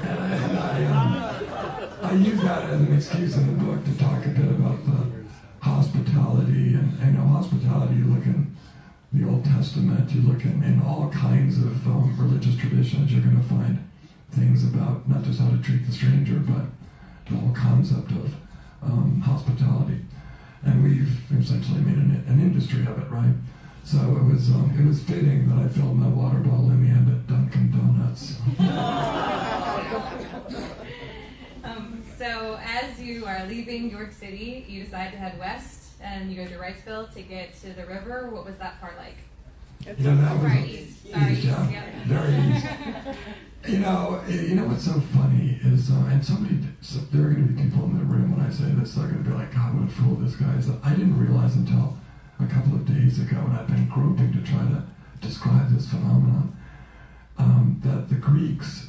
and 0.06 0.58
I, 0.60 0.86
um, 0.86 2.06
I 2.06 2.14
use 2.14 2.40
that 2.42 2.70
as 2.70 2.82
an 2.82 2.96
excuse 2.96 3.36
in 3.36 3.48
the 3.48 3.64
book 3.64 3.84
to 3.84 3.98
talk 3.98 4.24
a 4.26 4.30
bit 4.30 4.46
about 4.46 4.86
the 4.86 5.26
hospitality. 5.60 6.76
And, 6.76 7.00
you 7.00 7.12
know, 7.14 7.26
hospitality, 7.26 7.96
you 7.96 8.06
look 8.06 8.26
in 8.26 8.49
the 9.12 9.28
Old 9.28 9.44
Testament, 9.44 10.12
you 10.12 10.22
look 10.22 10.46
in, 10.46 10.64
in 10.64 10.82
all 10.82 11.10
kinds 11.10 11.58
of 11.58 11.88
um, 11.88 12.16
religious 12.20 12.56
traditions, 12.56 13.12
you're 13.12 13.24
going 13.24 13.42
to 13.42 13.50
find 13.50 13.90
things 14.32 14.64
about 14.64 15.10
not 15.10 15.24
just 15.24 15.40
how 15.40 15.50
to 15.50 15.58
treat 15.58 15.86
the 15.86 15.92
stranger, 15.92 16.40
but 16.40 16.66
the 17.28 17.36
whole 17.36 17.54
concept 17.54 18.12
of 18.12 18.36
um, 18.84 19.22
hospitality 19.22 20.02
and 20.64 20.84
we've 20.84 21.32
essentially 21.40 21.80
made 21.82 21.98
an, 21.98 22.24
an 22.28 22.40
industry 22.40 22.82
of 22.82 23.00
it, 23.00 23.10
right? 23.10 23.34
So 23.84 23.98
it 23.98 24.24
was 24.32 24.50
um, 24.50 24.72
it 24.78 24.86
was 24.86 25.02
fitting 25.02 25.50
that 25.50 25.58
I 25.58 25.68
filled 25.70 25.98
my 25.98 26.08
water 26.08 26.40
bottle 26.40 26.70
in 26.72 26.84
the 26.84 26.90
end 26.90 27.10
at 27.10 27.28
Dunkin' 27.28 27.72
Donuts. 27.72 28.36
um, 31.64 32.04
so 32.18 32.60
as 32.64 33.02
you 33.02 33.26
are 33.26 33.46
leaving 33.48 33.90
York 33.90 34.12
City, 34.12 34.66
you 34.68 34.84
decide 34.84 35.12
to 35.12 35.18
head 35.18 35.40
west, 35.40 35.79
and 36.02 36.32
you 36.32 36.44
go 36.44 36.50
to 36.50 36.58
Wrightsville 36.58 37.14
to 37.14 37.22
get 37.22 37.54
to 37.62 37.74
the 37.74 37.86
river. 37.86 38.30
What 38.32 38.46
was 38.46 38.56
that 38.58 38.80
part 38.80 38.98
like? 38.98 39.18
You 39.98 40.04
know, 40.04 40.18
that 40.22 40.34
was 40.36 40.44
Right, 40.44 40.66
a- 40.66 40.82
east. 40.82 41.12
Sorry, 41.12 41.32
east, 41.34 41.44
yeah, 41.46 41.64
east, 41.98 42.06
very 42.08 42.36
east. 42.56 42.66
You 43.68 43.80
know, 43.80 44.22
eh, 44.28 44.42
you 44.48 44.56
know 44.56 44.66
what's 44.66 44.86
so 44.86 45.00
funny 45.14 45.60
is, 45.64 45.92
uh, 45.92 45.96
and 46.12 46.24
somebody, 46.24 46.60
so 46.82 47.00
there 47.12 47.28
are 47.28 47.34
going 47.34 47.48
to 47.48 47.54
be 47.54 47.64
people 47.64 47.84
in 47.86 47.98
the 47.98 48.04
room 48.06 48.36
when 48.36 48.46
I 48.46 48.50
say 48.50 48.66
this, 48.72 48.96
they're 48.96 49.08
going 49.08 49.24
to 49.24 49.30
be 49.30 49.36
like, 49.36 49.54
God, 49.54 49.76
what 49.78 49.88
a 49.90 49.92
fool 49.92 50.16
this 50.16 50.36
guy 50.36 50.54
is. 50.56 50.70
I 50.84 50.92
didn't 50.92 51.20
realize 51.20 51.56
until 51.56 51.98
a 52.40 52.46
couple 52.48 52.76
of 52.76 52.86
days 52.86 53.20
ago, 53.20 53.38
and 53.38 53.54
I've 53.58 53.68
been 53.68 53.88
groping 53.90 54.32
to 54.34 54.42
try 54.50 54.60
to 54.60 54.84
describe 55.22 55.74
this 55.74 55.90
phenomenon, 55.90 56.56
um, 57.38 57.82
that 57.84 58.08
the 58.10 58.16
Greeks 58.16 58.88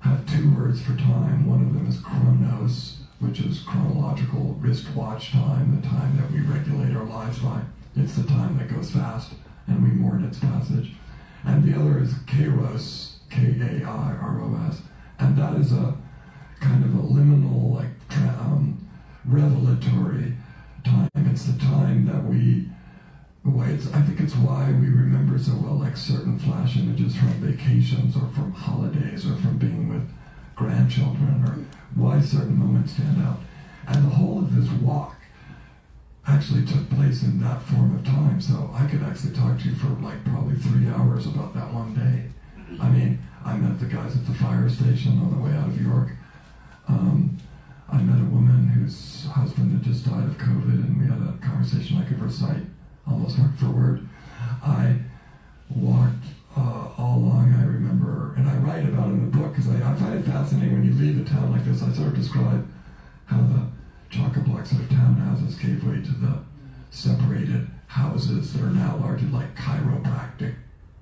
have 0.00 0.24
two 0.26 0.54
words 0.54 0.80
for 0.82 0.96
time. 0.96 1.46
One 1.46 1.62
of 1.62 1.74
them 1.74 1.86
is 1.88 1.98
chronos, 2.00 2.98
which 3.18 3.40
is 3.40 3.60
chronological 3.60 4.56
wristwatch 4.60 5.32
time, 5.32 5.80
the 5.80 5.86
time 5.86 6.16
that 6.16 6.30
we 6.30 6.40
regulate 6.40 6.94
our 6.94 7.04
lives 7.04 7.38
by. 7.38 7.62
It's 7.96 8.16
the 8.16 8.26
time 8.26 8.58
that 8.58 8.68
goes 8.68 8.90
fast, 8.90 9.32
and 9.66 9.82
we 9.82 9.90
mourn 9.90 10.24
its 10.24 10.38
passage. 10.38 10.92
And 11.44 11.64
the 11.64 11.78
other 11.78 12.00
is 12.00 12.12
kairos, 12.26 13.14
K-A-I-R-O-S, 13.30 14.82
and 15.18 15.36
that 15.36 15.54
is 15.54 15.72
a 15.72 15.96
kind 16.60 16.84
of 16.84 16.94
a 16.94 17.02
liminal, 17.02 17.74
like 17.74 17.86
um, 18.40 18.86
revelatory 19.24 20.34
time. 20.84 21.10
It's 21.14 21.44
the 21.44 21.58
time 21.58 22.06
that 22.06 22.24
we 22.24 22.68
why 23.42 23.68
it's, 23.68 23.92
I 23.92 24.02
think 24.02 24.20
it's 24.20 24.34
why 24.34 24.72
we 24.72 24.88
remember 24.88 25.38
so 25.38 25.52
well 25.62 25.78
like 25.78 25.96
certain 25.96 26.38
flash 26.38 26.76
images 26.76 27.14
from 27.14 27.28
vacations 27.34 28.16
or 28.16 28.28
from 28.34 28.52
holidays 28.52 29.24
or 29.24 29.36
from 29.36 29.58
being 29.58 29.88
with 29.88 30.08
grandchildren 30.56 31.44
or 31.46 31.64
why 31.94 32.20
certain 32.20 32.58
moments 32.58 32.92
stand 32.92 33.22
out. 33.22 33.38
And 33.86 34.04
the 34.04 34.16
whole 34.16 34.38
of 34.38 34.56
this 34.56 34.70
walk 34.80 35.16
actually 36.26 36.66
took 36.66 36.90
place 36.90 37.22
in 37.22 37.40
that 37.40 37.62
form 37.62 37.94
of 37.94 38.04
time. 38.04 38.40
So 38.40 38.70
I 38.74 38.86
could 38.86 39.02
actually 39.02 39.34
talk 39.34 39.60
to 39.60 39.68
you 39.68 39.76
for 39.76 39.88
like 40.02 40.24
probably 40.24 40.56
three 40.56 40.88
hours 40.88 41.26
about 41.26 41.54
that 41.54 41.72
one 41.72 41.94
day. 41.94 42.24
I 42.82 42.88
mean, 42.88 43.22
I 43.44 43.56
met 43.56 43.78
the 43.78 43.86
guys 43.86 44.16
at 44.16 44.26
the 44.26 44.34
fire 44.34 44.68
station 44.68 45.20
on 45.20 45.30
the 45.30 45.38
way 45.38 45.52
out 45.56 45.68
of 45.68 45.80
York. 45.80 46.10
Um, 46.88 47.38
I 47.88 47.98
met 47.98 48.20
a 48.20 48.24
woman 48.24 48.66
whose 48.68 49.26
husband 49.26 49.72
had 49.72 49.82
just 49.82 50.04
died 50.04 50.24
of 50.24 50.36
COVID, 50.36 50.82
and 50.84 51.00
we 51.00 51.06
had 51.06 51.22
a 51.22 51.38
conversation 51.46 51.98
I 51.98 52.04
could 52.04 52.20
recite 52.20 52.64
almost 53.06 53.38
word 53.38 53.56
for 53.56 53.66
word. 53.66 54.08
I 54.64 54.96
walked 55.70 56.24
uh, 56.56 56.88
all 56.98 57.18
along, 57.18 57.54
I 57.54 57.64
remember, 57.64 58.34
and 58.36 58.48
I 58.48 58.56
write 58.56 58.84
about 58.84 59.08
it 59.08 59.12
in 59.12 59.30
the 59.30 59.36
book 59.36 59.52
because 59.52 59.68
I, 59.68 59.76
I 59.76 59.94
find 59.94 60.14
it 60.18 60.24
fascinating 60.24 60.72
when 60.72 60.84
you 60.84 60.92
leave 60.92 61.20
a 61.20 61.28
town 61.28 61.52
like 61.52 61.64
this. 61.64 61.82
I 61.82 61.92
sort 61.92 62.08
of 62.08 62.14
describe 62.16 62.66
how 63.26 63.40
the 63.42 63.66
chock-a-block 64.10 64.66
sort 64.66 64.82
of 64.82 64.88
townhouses 64.88 65.60
gave 65.60 65.84
way 65.84 65.96
to 65.96 66.12
the 66.12 66.38
separated 66.90 67.68
houses 67.88 68.52
that 68.52 68.62
are 68.62 68.70
now 68.70 68.96
largely 68.96 69.28
like 69.28 69.54
chiropractic, 69.54 70.54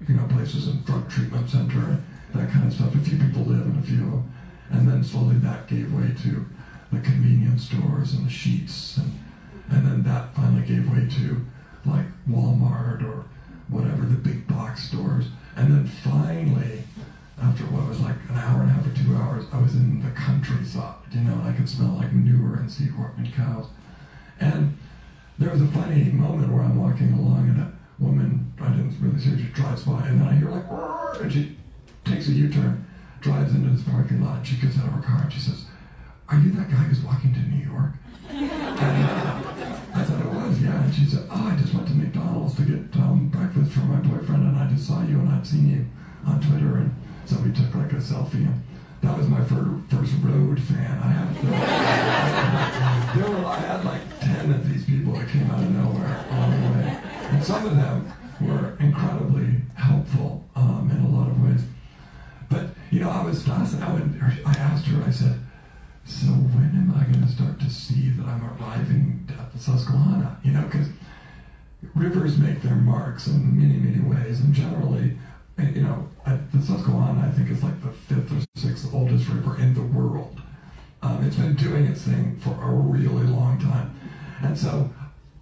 you 0.09 0.15
know, 0.15 0.27
places 0.29 0.69
and 0.69 0.85
drug 0.85 1.09
treatment 1.09 1.49
center 1.49 2.01
that 2.35 2.51
kind 2.51 2.67
of 2.67 2.73
stuff. 2.73 2.95
A 2.95 2.99
few 2.99 3.19
people 3.19 3.43
live 3.43 3.67
in 3.67 3.79
a 3.79 3.83
few. 3.83 4.25
And 4.71 4.89
then 4.89 5.05
slowly 5.05 5.37
that 5.37 5.69
gave 5.69 5.93
way 5.93 6.11
to 6.23 6.47
the 6.93 7.01
convenience 7.01 7.65
stores 7.65 8.15
and 8.15 8.27
the 8.27 8.31
Sheetz 8.31 8.99
and 8.99 9.21
and 9.71 9.87
then 9.87 10.03
that 10.03 10.35
finally 10.35 10.67
gave 10.67 10.91
way 10.91 11.09
to 11.09 11.45
like 11.87 12.05
Walmart 12.29 13.03
or 13.03 13.25
whatever, 13.69 14.05
the 14.05 14.17
big 14.17 14.47
box 14.47 14.89
stores. 14.89 15.27
And 15.57 15.73
then 15.73 15.87
finally, 15.87 16.83
after 17.41 17.65
what 17.65 17.89
was 17.89 18.01
like 18.01 18.17
an 18.29 18.37
hour 18.37 18.63
and 18.63 18.71
a 18.71 18.75
half 18.75 18.87
or 18.87 18.95
two 18.95 19.15
hours, 19.17 19.45
I 19.53 19.61
was 19.61 19.75
in 19.75 20.03
the 20.03 20.11
countryside, 20.11 20.95
you 21.13 21.21
know, 21.21 21.35
and 21.35 21.49
I 21.49 21.53
could 21.53 21.69
smell 21.69 21.95
like 21.95 22.13
manure 22.13 22.57
and 22.57 22.71
seahorse 22.71 23.13
and 23.17 23.33
cows. 23.33 23.67
And 24.41 24.77
there 25.39 25.51
was 25.51 25.63
a 25.63 25.67
funny 25.69 26.05
moment 26.11 26.53
where 26.53 26.63
I'm 26.63 26.77
walking 26.77 27.13
along 27.13 27.49
and 27.49 27.61
a 27.61 27.73
woman, 27.99 28.53
I 28.61 28.69
didn't 28.71 28.97
really 29.01 29.19
see 29.19 29.31
her, 29.31 29.39
she 29.39 29.45
drives 29.45 29.83
by 29.83 30.07
and 30.07 30.21
then 30.21 30.29
I 30.29 30.35
hear 30.35 30.51
like, 30.51 31.21
and 31.21 31.33
she 31.33 31.57
takes 32.05 32.29
a 32.29 32.33
U-turn, 32.33 32.87
drives 33.21 33.55
into 33.55 33.71
this 33.71 33.83
parking 33.83 34.25
lot, 34.25 34.39
and 34.39 34.47
she 34.47 34.57
gets 34.57 34.79
out 34.79 34.87
of 34.87 34.93
her 34.93 35.03
car 35.03 35.23
and 35.23 35.33
she 35.33 35.41
says, 35.41 35.65
are 36.29 36.39
you 36.39 36.51
that 36.53 36.71
guy 36.71 36.77
who's 36.77 37.01
walking 37.01 37.33
to 37.35 37.41
New 37.41 37.65
York? 37.65 37.93
And 38.75 39.05
uh, 39.05 39.41
I 39.95 40.03
thought 40.03 40.21
it 40.21 40.27
was, 40.27 40.61
yeah. 40.61 40.83
And 40.83 40.93
she 40.93 41.05
said, 41.05 41.27
oh, 41.31 41.51
I 41.53 41.57
just 41.57 41.73
went 41.73 41.87
to 41.87 41.95
To 42.45 42.63
get 42.63 42.95
um, 43.01 43.31
breakfast 43.33 43.73
for 43.73 43.81
my 43.81 43.97
boyfriend, 43.97 44.47
and 44.47 44.57
I 44.57 44.69
just 44.69 44.87
saw 44.87 45.03
you, 45.03 45.19
and 45.19 45.31
I'd 45.31 45.47
seen 45.47 45.71
you 45.71 45.87
on 46.31 46.39
Twitter, 46.41 46.77
and 46.77 46.95
so 47.25 47.37
we 47.39 47.51
took 47.51 47.75
like 47.75 47.91
a 47.93 47.97
selfie. 47.97 48.45
And 48.45 48.63
that 49.01 49.17
was 49.17 49.27
my 49.29 49.43
fir- 49.43 49.81
first 49.89 50.13
road 50.23 50.61
fan. 50.63 50.99
I 51.03 51.09
had, 51.09 51.35
there 53.17 53.31
were, 53.31 53.47
I 53.47 53.57
had 53.57 53.85
like 53.87 54.03
10 54.21 54.53
of 54.53 54.69
these 54.71 54.85
people 54.85 55.15
that 55.15 55.27
came 55.31 55.51
out 55.51 55.63
of 55.63 55.71
nowhere 55.71 56.25
along 56.31 56.63
the 56.63 56.69
way. 56.79 57.01
And 57.31 57.43
some 57.43 57.65
of 57.67 57.77
them 57.77 58.13
were 58.43 58.77
incredibly 58.79 59.63
helpful 59.75 60.45
um, 60.55 60.91
in 60.93 61.01
a 61.03 61.09
lot 61.17 61.29
of 61.31 61.43
ways. 61.43 61.63
But, 62.51 62.67
you 62.91 63.01
know, 63.01 63.09
I 63.11 63.25
was 63.25 63.43
fascinated. 63.43 64.21
I, 64.23 64.39
I 64.45 64.53
asked 64.53 64.85
her, 64.87 65.03
I 65.03 65.11
said, 65.11 65.41
so 66.05 66.27
when 66.27 66.71
am 66.77 66.95
I 66.95 67.05
going 67.11 67.27
to 67.27 67.33
start 67.33 67.59
to 67.59 67.71
see 67.71 68.11
that 68.11 68.27
I'm 68.27 68.45
arriving 68.45 69.27
at 69.41 69.51
the 69.51 69.59
Susquehanna? 69.59 70.39
You 70.45 70.53
know, 70.53 70.63
because 70.63 70.89
rivers 71.95 72.39
make 72.39 72.63
their 72.63 72.75
marks 72.75 73.27
in 73.27 73.57
many, 73.59 73.79
many 73.79 74.01
ways, 74.03 74.41
and 74.41 74.55
generally, 74.55 75.17
eh, 75.59 75.71
you 75.75 75.83
know, 75.83 76.09
I, 76.27 76.39
the 76.53 76.63
Susquehanna 76.63 77.27
I 77.27 77.31
think 77.31 77.51
is 77.51 77.63
like 77.63 77.81
the 77.83 77.91
fifth 77.91 78.33
or 78.33 78.45
sixth 78.59 78.93
oldest 78.93 79.29
river 79.29 79.59
in 79.59 79.75
the 79.75 79.83
world. 79.83 80.41
Um, 81.03 81.25
it's 81.25 81.37
been 81.37 81.55
doing 81.55 81.87
its 81.87 82.03
thing 82.03 82.37
for 82.41 82.51
a 82.51 82.71
really 82.71 83.27
long 83.27 83.59
time, 83.59 83.95
and 84.43 84.57
so 84.57 84.91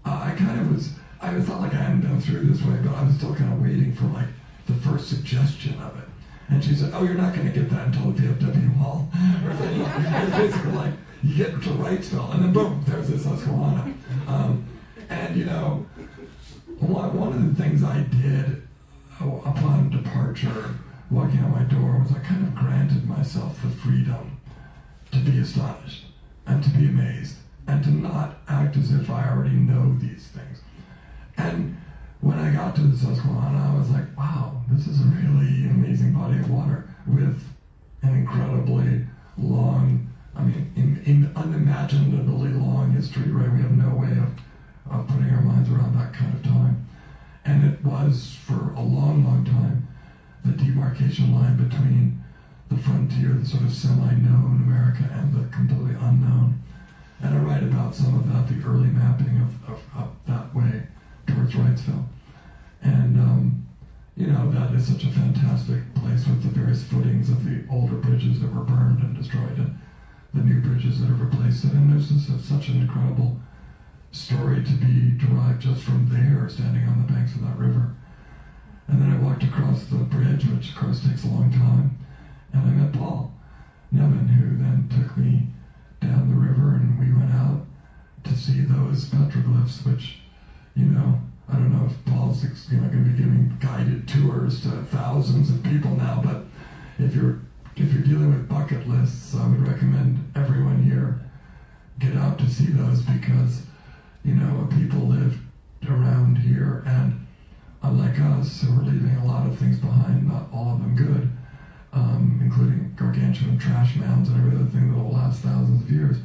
uh, 0.04 0.30
I 0.32 0.34
kind 0.36 0.60
of 0.60 0.72
was. 0.72 0.90
I 1.20 1.40
thought 1.40 1.60
like 1.60 1.72
I 1.72 1.76
hadn't 1.76 2.00
been 2.00 2.20
through 2.20 2.46
this 2.46 2.62
way, 2.62 2.76
but 2.82 2.94
I 2.94 3.04
was 3.04 3.14
still 3.14 3.34
kind 3.34 3.52
of 3.52 3.62
waiting 3.62 3.94
for 3.94 4.06
like 4.06 4.26
the 4.66 4.74
first 4.74 5.08
suggestion 5.08 5.80
of 5.80 5.96
it. 5.98 6.08
And 6.48 6.62
she 6.62 6.74
said, 6.74 6.90
"Oh, 6.92 7.04
you're 7.04 7.14
not 7.14 7.34
going 7.34 7.46
to 7.46 7.52
get 7.52 7.70
that 7.70 7.86
until 7.86 8.10
the 8.10 8.22
VFW 8.22 8.76
Hall." 8.76 9.08
Or 9.44 9.50
it's 9.52 10.36
basically 10.36 10.72
like 10.72 10.94
you 11.22 11.36
get 11.36 11.50
to 11.62 11.70
Wrightsville, 11.70 12.34
and 12.34 12.44
then 12.44 12.52
boom, 12.52 12.84
there's 12.86 13.08
the 13.08 13.18
Susquehanna. 13.18 13.94
Um, 14.26 14.66
and 15.08 15.36
you 15.36 15.44
know, 15.44 15.86
one, 16.86 17.32
of 17.32 17.56
the 17.56 17.62
things 17.62 17.82
I 17.84 18.00
did 18.02 18.62
uh, 19.20 19.26
upon 19.26 19.90
departure, 19.90 20.74
walking 21.10 21.40
out 21.40 21.50
my 21.50 21.62
door, 21.62 21.98
was 21.98 22.10
I 22.12 22.18
kind 22.20 22.46
of 22.46 22.54
granted 22.54 23.08
myself 23.08 23.60
the 23.62 23.68
freedom 23.68 24.40
to 25.12 25.18
be 25.18 25.38
astonished 25.38 26.06
and 26.46 26.62
to 26.64 26.70
be 26.70 26.86
amazed 26.86 27.36
and 27.66 27.84
to 27.84 27.90
not 27.90 28.38
act 28.48 28.76
as 28.76 28.92
if 28.92 29.10
I 29.10 29.28
already 29.28 29.54
know 29.54 29.96
these 30.00 30.28
things. 30.28 30.60
And 31.36 31.76
when 32.20 32.38
I 32.38 32.52
got 32.52 32.74
to 32.76 32.82
the 32.82 32.96
Susquehanna, 32.96 33.72
I 33.72 33.78
was 33.78 33.90
like, 33.90 34.16
wow, 34.16 34.62
this 34.70 34.86
is 34.86 35.00
a 35.00 35.04
really 35.04 35.66
amazing 35.70 36.12
body 36.12 36.38
of 36.38 36.50
water 36.50 36.88
with 37.06 37.44
an 38.02 38.14
incredibly 38.14 39.06
long, 39.38 40.08
I 40.34 40.42
mean, 40.42 40.72
in, 40.76 41.02
in 41.04 41.32
unimaginably 41.36 42.50
long 42.50 42.92
history, 42.92 43.30
right? 43.30 43.52
We 43.52 43.62
have 43.62 43.76
no 43.76 43.94
way 43.94 44.12
of, 44.12 44.30
of 44.92 45.06
putting 45.08 45.30
our 45.30 45.42
minds 45.42 45.70
around 45.70 45.96
that 45.96 46.12
kind 46.12 46.34
of 46.34 46.42
time. 46.42 46.86
And 47.44 47.64
it 47.64 47.84
was, 47.84 48.36
for 48.44 48.72
a 48.76 48.82
long, 48.82 49.24
long 49.24 49.44
time, 49.44 49.88
the 50.44 50.52
demarcation 50.52 51.34
line 51.34 51.56
between 51.56 52.22
the 52.70 52.76
frontier, 52.76 53.32
the 53.34 53.46
sort 53.46 53.64
of 53.64 53.72
semi-known 53.72 54.62
America, 54.64 55.08
and 55.12 55.34
the 55.34 55.48
completely 55.54 55.94
unknown. 55.94 56.62
And 57.20 57.34
I 57.34 57.38
write 57.38 57.62
about 57.62 57.94
some 57.94 58.18
of 58.18 58.28
that, 58.32 58.48
the 58.48 58.66
early 58.66 58.88
mapping 58.88 59.40
of, 59.40 59.70
of, 59.70 59.80
of 59.96 60.08
that 60.26 60.54
way 60.54 60.82
towards 61.26 61.52
Wrightsville. 61.54 62.04
And, 62.82 63.18
um, 63.18 63.66
you 64.16 64.26
know, 64.26 64.50
that 64.50 64.74
is 64.74 64.86
such 64.86 65.04
a 65.04 65.10
fantastic 65.10 65.94
place 65.94 66.26
with 66.26 66.42
the 66.42 66.48
various 66.48 66.82
footings 66.84 67.30
of 67.30 67.44
the 67.44 67.64
older 67.70 67.94
bridges 67.94 68.40
that 68.40 68.52
were 68.52 68.64
burned 68.64 69.02
and 69.02 69.16
destroyed 69.16 69.56
and 69.56 69.78
the 70.34 70.42
new 70.42 70.60
bridges 70.60 71.00
that 71.00 71.06
have 71.06 71.20
replaced 71.20 71.64
it. 71.64 71.72
And 71.72 71.92
there's 71.92 72.08
just 72.08 72.48
such 72.48 72.68
an 72.68 72.80
incredible 72.80 73.38
story 74.12 74.62
to 74.62 74.72
be 74.72 75.10
derived 75.18 75.62
just 75.62 75.82
from 75.82 76.08
there, 76.08 76.48
standing 76.48 76.86
on 76.86 77.04
the 77.04 77.12
banks 77.12 77.34
of 77.34 77.42
that 77.42 77.56
river. 77.56 77.94
And 78.88 79.00
then 79.00 79.10
I 79.10 79.18
walked 79.18 79.42
across 79.42 79.84
the 79.84 79.96
bridge, 79.96 80.44
which 80.46 80.70
of 80.70 80.76
course 80.76 81.00
takes 81.04 81.24
a 81.24 81.28
long 81.28 81.50
time, 81.50 81.98
and 82.52 82.62
I 82.62 82.70
met 82.70 82.92
Paul 82.92 83.32
Nevin, 83.90 84.28
who 84.28 84.56
then 84.56 84.88
took 84.88 85.16
me 85.16 85.48
down 86.00 86.28
the 86.28 86.36
river 86.36 86.74
and 86.76 86.98
we 86.98 87.12
went 87.12 87.32
out 87.32 87.66
to 88.24 88.36
see 88.36 88.60
those 88.60 89.06
petroglyphs, 89.06 89.84
which, 89.86 90.18
you 90.74 90.86
know, 90.86 91.20
I 91.48 91.54
don't 91.54 91.72
know 91.72 91.86
if 91.86 92.04
Paul's 92.06 92.42
you 92.70 92.78
know 92.78 92.88
going 92.88 93.04
to 93.04 93.10
be 93.10 93.18
giving 93.18 93.56
guided 93.60 94.08
tours 94.08 94.62
to 94.62 94.70
thousands 94.84 95.50
of 95.50 95.62
people 95.62 95.90
now, 95.96 96.22
but 96.24 96.44
if 96.98 97.14
you're 97.14 97.40
if 97.76 97.92
you're 97.92 98.02
dealing 98.02 98.30
with 98.30 98.48
bucket 98.48 98.88
lists, 98.88 99.34
I 99.34 99.46
would 99.48 99.66
recommend 99.66 100.32
everyone 100.34 100.82
here 100.82 101.20
get 101.98 102.16
out 102.16 102.38
to 102.38 102.48
see 102.48 102.66
those 102.66 103.02
because 103.02 103.62
you 104.24 104.34
know 104.34 104.68
people 104.78 105.00
live 105.08 105.38
around 105.88 106.36
here 106.38 106.82
and 106.86 107.26
unlike 107.82 108.18
us 108.20 108.62
who 108.62 108.72
are 108.78 108.84
leaving 108.84 109.16
a 109.16 109.24
lot 109.26 109.46
of 109.46 109.58
things 109.58 109.78
behind, 109.78 110.28
not 110.28 110.46
all 110.52 110.74
of 110.74 110.80
them 110.80 110.94
good, 110.94 111.30
um, 111.92 112.38
including 112.42 112.92
gargantuan 112.96 113.58
trash 113.58 113.96
mounds 113.96 114.28
and 114.28 114.38
every 114.38 114.56
other 114.56 114.70
thing 114.70 114.92
that 114.92 115.02
will 115.02 115.12
last 115.12 115.42
thousands 115.42 115.82
of 115.82 115.90
years. 115.90 116.18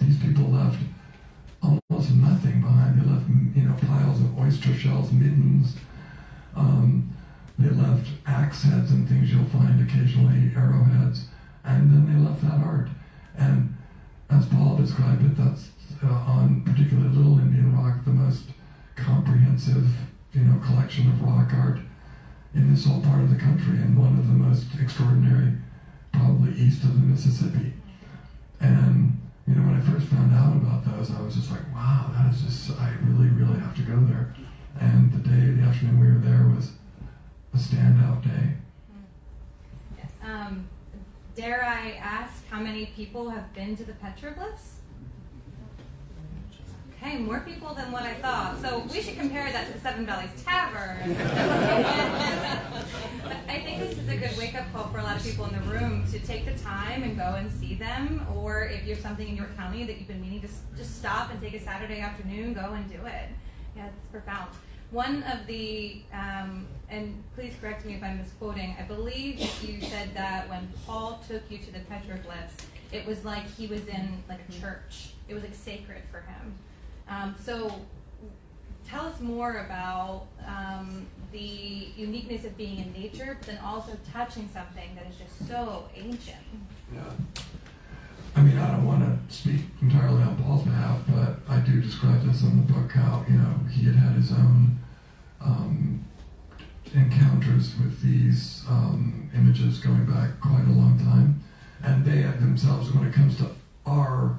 These 0.00 0.18
people 0.18 0.44
left 0.44 0.78
almost 1.62 2.10
nothing 2.12 2.60
behind. 2.60 3.00
They 3.00 3.08
left, 3.08 3.28
you 3.54 3.62
know, 3.62 3.74
piles 3.86 4.20
of 4.20 4.38
oyster 4.38 4.74
shells, 4.74 5.12
middens, 5.12 5.76
Um, 6.56 7.10
they 7.58 7.70
left 7.70 8.08
axe 8.26 8.62
heads 8.64 8.90
and 8.90 9.08
things 9.08 9.30
you'll 9.32 9.44
find 9.46 9.80
occasionally, 9.80 10.52
arrowheads, 10.54 11.26
and 11.64 11.90
then 11.90 12.06
they 12.06 12.28
left 12.28 12.42
that 12.42 12.64
art. 12.64 12.88
And 13.36 13.74
as 14.30 14.46
Paul 14.46 14.76
described 14.76 15.24
it, 15.24 15.36
that's 15.36 15.68
uh, 16.02 16.06
on 16.06 16.62
particularly 16.64 17.08
Little 17.08 17.38
Indian 17.38 17.76
Rock 17.76 18.04
the 18.04 18.10
most 18.10 18.44
comprehensive, 18.94 19.86
you 20.32 20.42
know, 20.42 20.58
collection 20.64 21.08
of 21.08 21.22
rock 21.22 21.52
art 21.54 21.78
in 22.54 22.72
this 22.72 22.86
whole 22.86 23.02
part 23.02 23.20
of 23.22 23.30
the 23.30 23.36
country, 23.36 23.76
and 23.76 23.98
one 23.98 24.18
of 24.18 24.26
the 24.26 24.32
most 24.32 24.66
extraordinary, 24.80 25.52
probably 26.12 26.52
east 26.58 26.82
of 26.84 26.94
the 26.94 27.06
Mississippi. 27.06 27.72
And 28.60 29.20
you 29.46 29.54
know, 29.54 29.62
when 29.62 29.76
I 29.76 29.80
first 29.80 30.06
found 30.08 30.34
out 30.34 30.56
about 30.56 30.84
those, 30.84 31.14
I 31.14 31.20
was 31.20 31.36
just 31.36 31.50
like, 31.50 31.72
wow, 31.72 32.10
that 32.14 32.32
is 32.34 32.42
just, 32.42 32.80
I 32.80 32.92
really, 33.02 33.28
really 33.28 33.58
have 33.60 33.76
to 33.76 33.82
go 33.82 33.96
there. 34.06 34.34
And 34.80 35.12
the 35.12 35.28
day, 35.28 35.52
the 35.52 35.62
afternoon 35.62 36.00
we 36.00 36.06
were 36.08 36.18
there 36.18 36.52
was 36.54 36.72
a 37.54 37.56
standout 37.56 38.24
day. 38.24 38.54
Um, 40.22 40.66
dare 41.36 41.64
I 41.64 41.92
ask 41.92 42.46
how 42.48 42.58
many 42.60 42.86
people 42.86 43.30
have 43.30 43.54
been 43.54 43.76
to 43.76 43.84
the 43.84 43.92
petroglyphs? 43.92 44.75
More 47.14 47.38
people 47.40 47.72
than 47.72 47.92
what 47.92 48.02
I 48.02 48.14
thought. 48.14 48.60
So 48.60 48.84
we 48.92 49.00
should 49.00 49.16
compare 49.16 49.50
that 49.52 49.68
to 49.68 49.72
the 49.72 49.78
Seven 49.78 50.04
Valleys 50.06 50.30
Tavern. 50.44 51.16
I 53.48 53.60
think 53.60 53.78
this 53.78 53.96
is 53.96 54.08
a 54.08 54.16
good 54.16 54.36
wake 54.36 54.56
up 54.56 54.70
call 54.72 54.88
for 54.88 54.98
a 54.98 55.04
lot 55.04 55.16
of 55.16 55.22
people 55.22 55.44
in 55.46 55.52
the 55.52 55.60
room 55.70 56.04
to 56.10 56.18
take 56.18 56.44
the 56.44 56.58
time 56.62 57.04
and 57.04 57.16
go 57.16 57.36
and 57.36 57.48
see 57.50 57.74
them. 57.74 58.26
Or 58.34 58.64
if 58.64 58.84
you 58.84 58.94
have 58.94 59.02
something 59.02 59.26
in 59.26 59.36
York 59.36 59.56
County 59.56 59.84
that 59.84 59.98
you've 59.98 60.08
been 60.08 60.20
meaning 60.20 60.40
to 60.40 60.48
just 60.76 60.98
stop 60.98 61.30
and 61.30 61.40
take 61.40 61.54
a 61.54 61.60
Saturday 61.60 62.00
afternoon, 62.00 62.54
go 62.54 62.72
and 62.72 62.90
do 62.90 62.98
it. 63.06 63.28
Yeah, 63.76 63.86
it's 63.86 63.96
profound. 64.10 64.50
One 64.90 65.22
of 65.24 65.46
the, 65.46 66.02
um, 66.12 66.66
and 66.90 67.22
please 67.36 67.54
correct 67.60 67.84
me 67.84 67.94
if 67.94 68.02
I'm 68.02 68.18
misquoting, 68.18 68.76
I 68.78 68.82
believe 68.82 69.38
you 69.62 69.80
said 69.80 70.12
that 70.14 70.48
when 70.48 70.68
Paul 70.84 71.20
took 71.26 71.48
you 71.50 71.58
to 71.58 71.72
the 71.72 71.80
petroglyphs, 71.80 72.66
it 72.92 73.06
was 73.06 73.24
like 73.24 73.48
he 73.56 73.68
was 73.68 73.86
in 73.86 74.22
like 74.28 74.40
a 74.48 74.52
church. 74.60 75.10
It 75.28 75.34
was 75.34 75.44
like 75.44 75.54
sacred 75.54 76.02
for 76.10 76.20
him. 76.20 76.58
Um, 77.08 77.34
so 77.42 77.72
tell 78.86 79.06
us 79.06 79.20
more 79.20 79.64
about 79.66 80.26
um, 80.46 81.06
the 81.32 81.88
uniqueness 81.96 82.44
of 82.44 82.56
being 82.56 82.78
in 82.78 82.92
nature, 82.92 83.36
but 83.38 83.46
then 83.46 83.58
also 83.64 83.92
touching 84.12 84.48
something 84.52 84.94
that 84.94 85.06
is 85.10 85.16
just 85.16 85.48
so 85.48 85.88
ancient. 85.94 86.36
Yeah. 86.94 87.02
I 88.34 88.42
mean, 88.42 88.58
I 88.58 88.70
don't 88.70 88.84
want 88.84 89.00
to 89.02 89.34
speak 89.34 89.62
entirely 89.80 90.22
on 90.22 90.36
Paul's 90.36 90.64
behalf, 90.64 91.00
but 91.08 91.38
I 91.48 91.60
do 91.60 91.80
describe 91.80 92.22
this 92.22 92.42
in 92.42 92.66
the 92.66 92.72
book 92.72 92.92
how, 92.92 93.24
you 93.28 93.36
know, 93.36 93.54
he 93.70 93.86
had 93.86 93.94
had 93.94 94.12
his 94.12 94.30
own 94.30 94.78
um, 95.40 96.04
encounters 96.94 97.74
with 97.78 98.02
these 98.02 98.62
um, 98.68 99.30
images 99.34 99.78
going 99.78 100.04
back 100.04 100.38
quite 100.40 100.66
a 100.66 100.72
long 100.72 100.98
time. 100.98 101.42
And 101.82 102.04
they 102.04 102.22
themselves, 102.22 102.92
when 102.92 103.06
it 103.06 103.14
comes 103.14 103.36
to 103.38 103.50
our, 103.86 104.36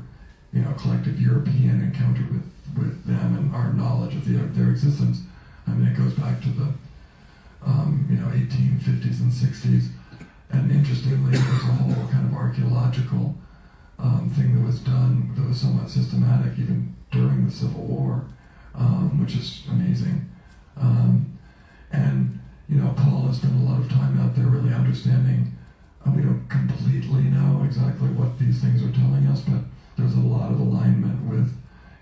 you 0.53 0.61
know, 0.61 0.73
collective 0.73 1.19
European 1.19 1.81
encounter 1.81 2.25
with, 2.31 2.43
with 2.77 3.05
them 3.05 3.37
and 3.37 3.55
our 3.55 3.73
knowledge 3.73 4.15
of 4.15 4.25
the, 4.25 4.37
their 4.57 4.69
existence, 4.69 5.21
I 5.67 5.71
mean, 5.71 5.87
it 5.87 5.97
goes 5.97 6.13
back 6.13 6.41
to 6.41 6.49
the, 6.49 6.67
um, 7.65 8.07
you 8.09 8.17
know, 8.17 8.27
1850s 8.27 9.21
and 9.21 9.31
60s. 9.31 9.89
And 10.49 10.71
interestingly, 10.71 11.31
there's 11.31 11.63
a 11.63 11.73
whole 11.73 12.07
kind 12.07 12.25
of 12.25 12.33
archaeological 12.33 13.35
um, 13.99 14.31
thing 14.35 14.55
that 14.55 14.65
was 14.65 14.79
done 14.79 15.33
that 15.35 15.45
was 15.45 15.59
somewhat 15.59 15.89
systematic 15.89 16.57
even 16.57 16.95
during 17.11 17.45
the 17.45 17.51
Civil 17.51 17.81
War, 17.81 18.25
um, 18.75 19.19
which 19.21 19.35
is 19.35 19.63
amazing. 19.69 20.29
Um, 20.77 21.37
and, 21.91 22.39
you 22.69 22.77
know, 22.77 22.93
Paul 22.95 23.27
has 23.27 23.37
spent 23.37 23.55
a 23.55 23.63
lot 23.63 23.79
of 23.81 23.89
time 23.89 24.19
out 24.21 24.35
there 24.35 24.45
really 24.45 24.73
understanding. 24.73 25.53
We 26.15 26.21
don't 26.21 26.47
completely 26.47 27.23
know 27.23 27.63
exactly 27.65 28.07
what 28.09 28.39
these 28.39 28.61
things 28.61 28.81
are 28.81 28.91
telling 28.91 29.27
us, 29.27 29.41
but 29.41 29.59
there's 29.97 30.13
a 30.15 30.19
lot 30.19 30.51
of 30.51 30.59
alignment 30.59 31.25
with, 31.25 31.53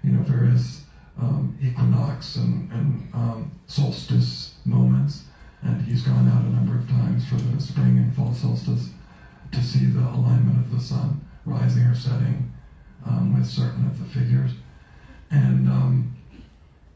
you 0.06 0.12
know, 0.12 0.24
various 0.24 0.84
um, 1.20 1.58
equinox 1.62 2.36
and, 2.36 2.72
and 2.72 3.10
um, 3.14 3.52
solstice 3.68 4.56
moments. 4.66 5.24
And 5.62 5.82
he's 5.82 6.04
gone 6.04 6.28
out 6.30 6.44
a 6.44 6.50
number 6.50 6.78
of 6.78 6.88
times 6.88 7.28
for 7.28 7.36
the 7.36 7.60
spring 7.60 7.98
and 7.98 8.16
fall 8.16 8.34
solstice 8.34 8.90
to 9.52 9.64
see 9.64 9.86
the 9.86 10.02
alignment 10.02 10.60
of 10.60 10.72
the 10.72 10.80
sun 10.80 11.26
rising 11.46 11.84
or 11.84 11.96
setting 11.96 12.52
um, 13.06 13.34
with 13.34 13.48
certain 13.48 13.86
of 13.88 13.98
the 13.98 14.06
figures. 14.06 14.52
And, 15.32 15.68
um, 15.68 16.16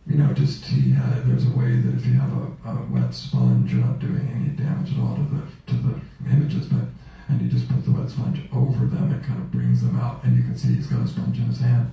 you 0.05 0.18
know, 0.18 0.34
just 0.34 0.66
he 0.66 0.91
had, 0.91 1.28
there's 1.28 1.45
a 1.45 1.57
way 1.57 1.78
that 1.78 1.95
if 1.95 2.05
you 2.05 2.14
have 2.14 2.32
a, 2.34 2.70
a 2.70 2.88
wet 2.91 3.14
sponge, 3.14 3.72
you're 3.74 3.86
not 3.86 3.99
doing 3.99 4.30
any 4.36 4.49
damage 4.49 4.93
at 4.93 4.99
all 4.99 5.16
to 5.16 5.24
the, 5.24 5.41
to 5.68 5.76
the 5.82 6.32
images, 6.32 6.68
but, 6.68 6.86
and 7.28 7.41
you 7.41 7.47
just 7.47 7.68
put 7.70 7.86
the 7.86 7.91
wet 7.91 8.10
sponge 8.10 8.41
over 8.53 8.86
them, 8.86 9.12
it 9.14 9.24
kind 9.24 9.39
of 9.39 9.51
brings 9.51 9.82
them 9.82 9.99
out, 9.99 10.24
and 10.24 10.38
you 10.38 10.43
can 10.43 10.57
see 10.57 10.76
he's 10.76 10.88
got 10.88 11.01
a 11.01 11.07
sponge 11.07 11.38
in 11.38 11.45
his 11.45 11.60
hand. 11.60 11.91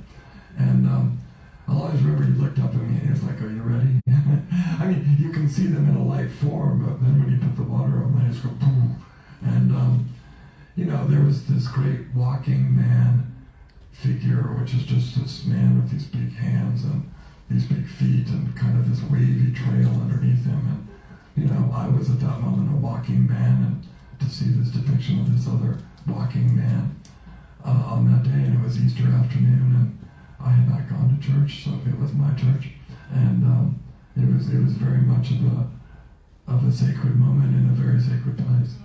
And 0.59 0.87
um, 0.87 1.21
I'll 1.69 1.83
always 1.83 2.01
remember 2.01 2.25
he 2.25 2.33
looked 2.33 2.59
up 2.59 2.75
at 2.75 2.81
me 2.81 2.99
and 2.99 3.03
he 3.03 3.11
was 3.11 3.23
like, 3.23 3.41
Are 3.43 3.51
you 3.51 3.63
ready? 3.63 4.01
I 4.81 4.87
mean, 4.87 5.17
you 5.19 5.31
can 5.31 5.49
see 5.49 5.67
them 5.67 5.89
in 5.89 5.97
a 5.97 6.05
light 6.05 6.31
form, 6.31 6.85
but 6.85 7.03
then 7.03 7.23
when 7.23 7.33
you 7.33 7.39
put 7.39 7.57
the 7.57 7.63
water 7.63 8.05
on, 8.05 8.19
they 8.19 8.31
just 8.31 8.43
go 8.43 8.51
boom. 8.51 8.97
And, 9.43 9.73
um, 9.73 10.09
you 10.77 10.85
know, 10.85 11.07
there 11.07 11.25
was 11.25 11.47
this 11.47 11.67
great 11.69 12.01
walking 12.15 12.77
man 12.77 13.35
figure, 13.93 14.55
which 14.61 14.75
is 14.75 14.85
just 14.85 15.21
this 15.21 15.45
man 15.45 15.81
with 15.81 15.91
these 15.91 16.05
big 16.05 16.35
hands 16.35 16.85
and 16.85 17.11
these 17.51 17.65
big 17.65 17.87
feet 17.87 18.29
and 18.29 18.55
kind 18.57 18.79
of 18.79 18.89
this 18.89 19.03
wavy 19.11 19.53
trail 19.53 19.89
underneath 19.89 20.45
him. 20.45 20.61
And, 20.67 20.89
you 21.37 21.51
know, 21.51 21.71
I 21.73 21.89
was 21.89 22.11
at 22.11 22.21
that 22.21 22.41
moment 22.41 22.73
a 22.73 22.77
walking 22.77 23.27
man, 23.27 23.65
and 23.65 24.21
to 24.21 24.35
see 24.35 24.47
this 24.51 24.69
depiction 24.69 25.21
of 25.21 25.33
this 25.33 25.47
other 25.47 25.79
walking 26.07 26.57
man 26.57 26.97
uh, 27.65 27.95
on 27.95 28.11
that 28.11 28.23
day, 28.23 28.47
and 28.47 28.55
it 28.55 28.65
was 28.65 28.79
Easter 28.81 29.09
afternoon, 29.09 29.75
and 29.77 30.06
I 30.47 30.51
had 30.51 30.69
not 30.69 30.89
gone 30.89 31.19
to 31.19 31.27
church, 31.27 31.65
so 31.65 31.73
it 31.87 31.99
was 31.99 32.13
my 32.13 32.31
church, 32.35 32.71
and 33.13 33.43
um, 33.45 33.81
it 34.17 34.33
was 34.33 34.49
it 34.49 34.63
was 34.63 34.75
very 34.75 35.01
much 35.01 35.33
of 35.33 35.45
a 35.45 35.67
of 36.47 36.65
a 36.65 36.71
sacred 36.71 37.17
moment 37.17 37.57
in 37.57 37.69
a 37.69 37.75
very 37.75 38.01
sacred 38.01 38.39
place. 38.39 38.77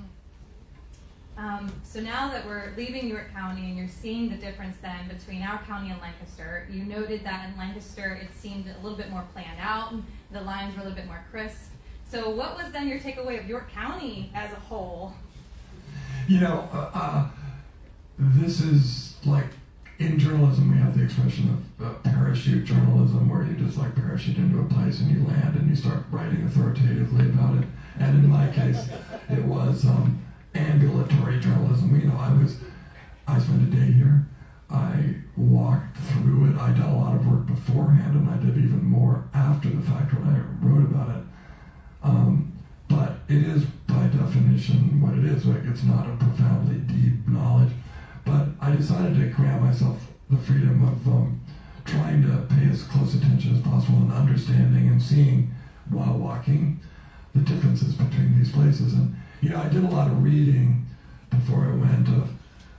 Um, 1.37 1.71
so 1.83 1.99
now 2.01 2.29
that 2.29 2.45
we're 2.45 2.71
leaving 2.75 3.07
York 3.07 3.31
County 3.33 3.61
and 3.61 3.77
you're 3.77 3.87
seeing 3.87 4.29
the 4.29 4.35
difference 4.35 4.77
then 4.81 5.07
between 5.07 5.41
our 5.41 5.59
county 5.63 5.89
and 5.89 5.99
Lancaster, 6.01 6.67
you 6.69 6.83
noted 6.83 7.23
that 7.23 7.49
in 7.49 7.57
Lancaster 7.57 8.19
it 8.21 8.29
seemed 8.35 8.65
a 8.67 8.83
little 8.83 8.97
bit 8.97 9.09
more 9.09 9.25
planned 9.33 9.59
out, 9.59 9.93
the 10.31 10.41
lines 10.41 10.75
were 10.75 10.81
a 10.81 10.83
little 10.83 10.95
bit 10.95 11.07
more 11.07 11.23
crisp. 11.31 11.71
So 12.09 12.29
what 12.29 12.57
was 12.57 12.71
then 12.71 12.87
your 12.87 12.99
takeaway 12.99 13.39
of 13.39 13.47
York 13.47 13.71
County 13.71 14.31
as 14.35 14.51
a 14.51 14.59
whole? 14.59 15.13
You 16.27 16.41
know, 16.41 16.69
uh, 16.71 16.91
uh, 16.93 17.27
this 18.19 18.61
is 18.61 19.15
like 19.25 19.47
in 20.01 20.17
journalism 20.17 20.71
we 20.71 20.77
have 20.77 20.97
the 20.97 21.03
expression 21.03 21.63
of 21.79 22.03
parachute 22.03 22.65
journalism, 22.65 23.29
where 23.29 23.43
you 23.43 23.53
just 23.53 23.77
like 23.77 23.95
parachute 23.95 24.37
into 24.37 24.59
a 24.59 24.65
place 24.65 24.99
and 24.99 25.11
you 25.11 25.25
land 25.27 25.55
and 25.55 25.69
you 25.69 25.75
start 25.75 26.03
writing 26.09 26.43
authoritatively 26.43 27.25
about 27.25 27.57
it. 27.57 27.65
And 27.99 28.23
in 28.23 28.29
my 28.29 28.47
case, 28.49 28.89
it 29.29 29.43
was 29.43 29.85
um, 29.85 30.23
ambulatory 30.55 31.39
journalism. 31.39 31.99
You 31.99 32.07
know, 32.07 32.17
I 32.17 32.33
was 32.33 32.57
I 33.27 33.39
spent 33.39 33.71
a 33.71 33.75
day 33.75 33.91
here. 33.91 34.25
I 34.69 35.15
walked 35.37 35.97
through 35.97 36.51
it. 36.51 36.57
I 36.57 36.71
did 36.71 36.83
a 36.83 36.93
lot 36.93 37.15
of 37.15 37.27
work 37.27 37.45
beforehand, 37.45 38.15
and 38.15 38.29
I 38.29 38.37
did 38.37 38.57
even 38.57 38.83
more 38.83 39.29
after 39.33 39.69
the 39.69 39.81
fact 39.81 40.13
when 40.13 40.27
I 40.33 40.65
wrote 40.65 40.89
about 40.89 41.09
it. 41.17 41.23
Um, 42.03 42.57
but 42.87 43.19
it 43.27 43.43
is 43.43 43.65
by 43.87 44.07
definition 44.07 44.99
what 44.99 45.17
it 45.17 45.25
is. 45.25 45.45
Like 45.45 45.63
it's 45.65 45.83
not 45.83 46.07
a 46.07 46.15
profoundly 46.15 46.79
deep 46.79 47.27
knowledge. 47.27 47.71
But 48.31 48.47
I 48.61 48.75
decided 48.75 49.15
to 49.15 49.27
grant 49.27 49.61
myself 49.61 49.97
the 50.29 50.37
freedom 50.37 50.81
of 50.87 51.05
um, 51.05 51.41
trying 51.83 52.21
to 52.21 52.47
pay 52.55 52.69
as 52.69 52.83
close 52.83 53.13
attention 53.13 53.57
as 53.57 53.61
possible 53.61 53.97
and 53.97 54.13
understanding 54.13 54.87
and 54.87 55.01
seeing 55.01 55.53
while 55.89 56.17
walking 56.17 56.79
the 57.35 57.41
differences 57.41 57.95
between 57.95 58.37
these 58.37 58.51
places. 58.53 58.93
And 58.93 59.15
you 59.41 59.49
know, 59.49 59.61
I 59.61 59.67
did 59.67 59.83
a 59.83 59.89
lot 59.89 60.07
of 60.07 60.23
reading 60.23 60.85
before 61.29 61.65
I 61.65 61.75
went 61.75 62.07
of 62.07 62.29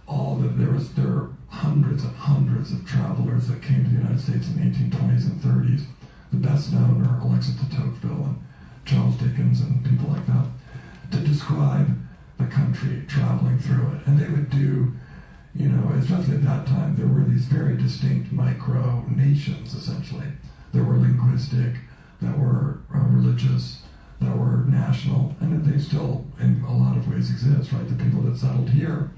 all 0.08 0.36
that 0.36 0.56
there 0.58 0.70
was 0.70 0.94
there 0.94 1.06
are 1.06 1.30
hundreds 1.48 2.04
and 2.04 2.16
hundreds 2.16 2.72
of 2.72 2.86
travelers 2.86 3.48
that 3.48 3.60
came 3.60 3.84
to 3.84 3.90
the 3.90 3.96
United 3.96 4.20
States 4.20 4.48
in 4.48 4.56
the 4.56 4.78
1820s 4.78 5.24
and 5.24 5.40
30s. 5.42 5.84
The 6.32 6.38
best 6.38 6.72
known 6.72 7.06
are 7.06 7.20
Alexis 7.20 7.56
de 7.56 7.76
Tocqueville 7.76 8.24
and 8.24 8.42
Charles 8.86 9.16
Dickens 9.16 9.60
and 9.60 9.84
people 9.84 10.08
like 10.08 10.26
that 10.28 10.46
to 11.10 11.18
describe 11.18 11.94
the 12.38 12.46
country 12.46 13.04
traveling 13.06 13.58
through 13.58 13.92
it. 13.96 14.06
And 14.06 14.18
they 14.18 14.28
would 14.28 14.48
do, 14.48 14.94
you 15.54 15.68
know, 15.68 15.92
especially 15.98 16.36
at 16.36 16.44
that 16.44 16.66
time, 16.66 16.96
there 16.96 17.06
were 17.06 17.24
these 17.24 17.44
very 17.44 17.76
distinct 17.76 18.32
micro 18.32 19.04
nations 19.14 19.74
essentially. 19.74 20.26
There 20.72 20.84
were 20.84 20.96
linguistic, 20.96 21.74
that 22.22 22.38
were 22.38 22.78
uh, 22.94 23.00
religious, 23.08 23.82
that 24.20 24.36
were 24.36 24.64
national, 24.68 25.34
and 25.40 25.64
they 25.64 25.78
still, 25.78 26.24
in 26.40 26.62
a 26.66 26.72
lot 26.72 26.96
of 26.96 27.08
ways, 27.12 27.30
exist, 27.30 27.72
right? 27.72 27.88
The 27.88 28.02
people 28.02 28.22
that 28.22 28.38
settled 28.38 28.70
here 28.70 29.10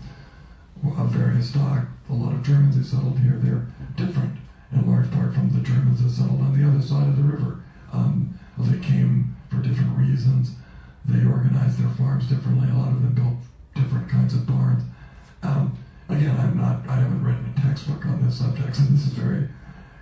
of 0.98 1.10
various 1.10 1.50
stock, 1.50 1.86
a 2.10 2.14
lot 2.14 2.32
of 2.34 2.42
Germans 2.42 2.76
who 2.76 2.82
settled 2.82 3.18
here, 3.18 3.38
they're 3.42 3.66
different 3.96 4.38
in 4.72 4.90
large 4.90 5.10
part 5.12 5.34
from 5.34 5.50
the 5.50 5.60
Germans 5.60 6.02
that 6.02 6.10
settled 6.10 6.40
on 6.40 6.58
the 6.58 6.66
other 6.66 6.82
side 6.82 7.08
of 7.08 7.16
the 7.16 7.22
river. 7.22 7.62
Um, 7.92 8.38
they 8.58 8.78
came 8.78 9.36
for 9.50 9.56
different 9.58 9.96
reasons. 9.96 10.52
They 11.04 11.24
organized 11.26 11.78
their 11.78 11.94
farms 11.94 12.28
differently. 12.28 12.68
A 12.70 12.74
lot 12.74 12.88
of 12.88 13.02
them 13.02 13.14
built 13.14 13.38
different 13.74 14.08
kinds 14.08 14.34
of 14.34 14.46
barns. 14.46 14.82
Um, 15.42 15.76
again, 16.08 16.36
I'm 16.38 16.56
not. 16.56 16.88
I 16.88 16.96
haven't 16.96 17.24
written 17.24 17.52
a 17.56 17.60
textbook 17.60 18.04
on 18.06 18.24
this 18.24 18.38
subject, 18.38 18.76
so 18.76 18.82
this 18.82 19.06
is 19.06 19.12
very 19.12 19.48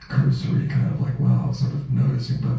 cursory, 0.01 0.69
kind 0.69 0.93
of 0.93 1.01
like 1.01 1.19
wow, 1.19 1.53
sort 1.53 1.73
of 1.73 1.91
noticing. 1.91 2.41
But 2.41 2.59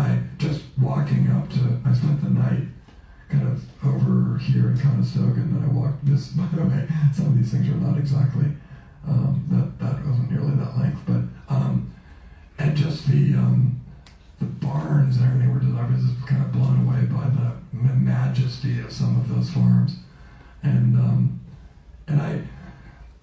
I 0.00 0.20
just 0.38 0.62
walking 0.80 1.30
up 1.30 1.48
to. 1.50 1.80
I 1.84 1.92
spent 1.94 2.22
the 2.22 2.30
night 2.30 2.68
kind 3.28 3.46
of 3.48 3.64
over 3.84 4.38
here 4.38 4.70
in 4.70 4.78
Conestoga, 4.78 5.40
and 5.40 5.56
then 5.56 5.68
I 5.68 5.72
walked 5.72 6.04
this. 6.04 6.28
By 6.36 6.46
the 6.54 6.64
way, 6.64 6.88
some 7.14 7.26
of 7.26 7.36
these 7.36 7.50
things 7.50 7.68
are 7.68 7.74
not 7.74 7.98
exactly 7.98 8.46
um, 9.06 9.44
that 9.50 9.84
that 9.84 10.06
wasn't 10.06 10.30
nearly 10.30 10.54
that 10.56 10.78
length, 10.78 11.00
but 11.06 11.54
um, 11.54 11.92
and 12.58 12.76
just 12.76 13.06
the 13.08 13.34
um, 13.34 13.80
the 14.38 14.46
barns 14.46 15.16
and 15.16 15.26
everything 15.26 15.52
were 15.52 15.60
just 15.60 15.74
I 15.74 15.86
was 15.90 16.04
just 16.04 16.26
kind 16.26 16.42
of 16.42 16.52
blown 16.52 16.86
away 16.86 17.06
by 17.06 17.28
the 17.30 17.46
majesty 18.06 18.80
of 18.80 18.92
some 18.92 19.18
of 19.18 19.34
those 19.34 19.50
farms, 19.50 19.96
and 20.62 20.96
um, 20.96 21.40
and 22.06 22.20
I 22.20 22.42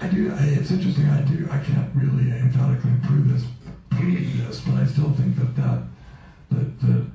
I 0.04 0.08
do 0.10 0.34
it's 0.38 0.70
interesting 0.70 1.06
I 1.06 1.22
do 1.22 1.48
I 1.50 1.60
can't 1.60 1.90
really 1.96 2.30
emphatically 2.30 2.92
prove 3.04 3.32
this 3.32 3.46
prove 3.90 4.38
this, 4.38 4.60
but 4.60 4.74
I 4.74 4.86
still 4.86 5.14
think 5.14 5.38
that 5.38 5.56
that 5.56 5.84
that 6.52 6.82
the 6.82 7.06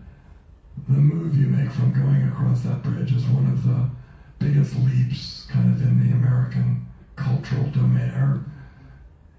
the 0.89 0.97
move 0.97 1.37
you 1.37 1.49
make 1.49 1.71
from 1.71 1.93
going 1.93 2.27
across 2.29 2.63
that 2.63 2.83
bridge 2.83 3.13
is 3.13 3.27
one 3.27 3.45
of 3.45 3.63
the 3.67 3.91
biggest 4.39 4.75
leaps 4.77 5.47
kind 5.51 5.71
of 5.75 5.83
in 5.83 6.01
the 6.01 6.17
American 6.17 6.87
cultural 7.15 7.65
domain. 7.65 8.09
Or 8.09 8.43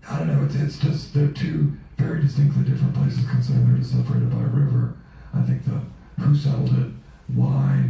I 0.08 0.20
don't 0.20 0.28
know, 0.28 0.46
it's, 0.46 0.54
it's 0.54 0.78
just 0.78 1.16
they're 1.16 1.30
two 1.30 1.74
very 1.98 2.22
distinctly 2.22 2.64
different 2.70 2.94
places 2.94 3.26
considering 3.28 3.74
they're 3.74 3.84
separated 3.84 4.30
by 4.30 4.44
a 4.44 4.54
river. 4.62 4.96
I 5.34 5.42
think 5.42 5.66
the 5.66 5.82
who 6.22 6.36
settled 6.36 6.78
it, 6.78 6.92
why, 7.34 7.90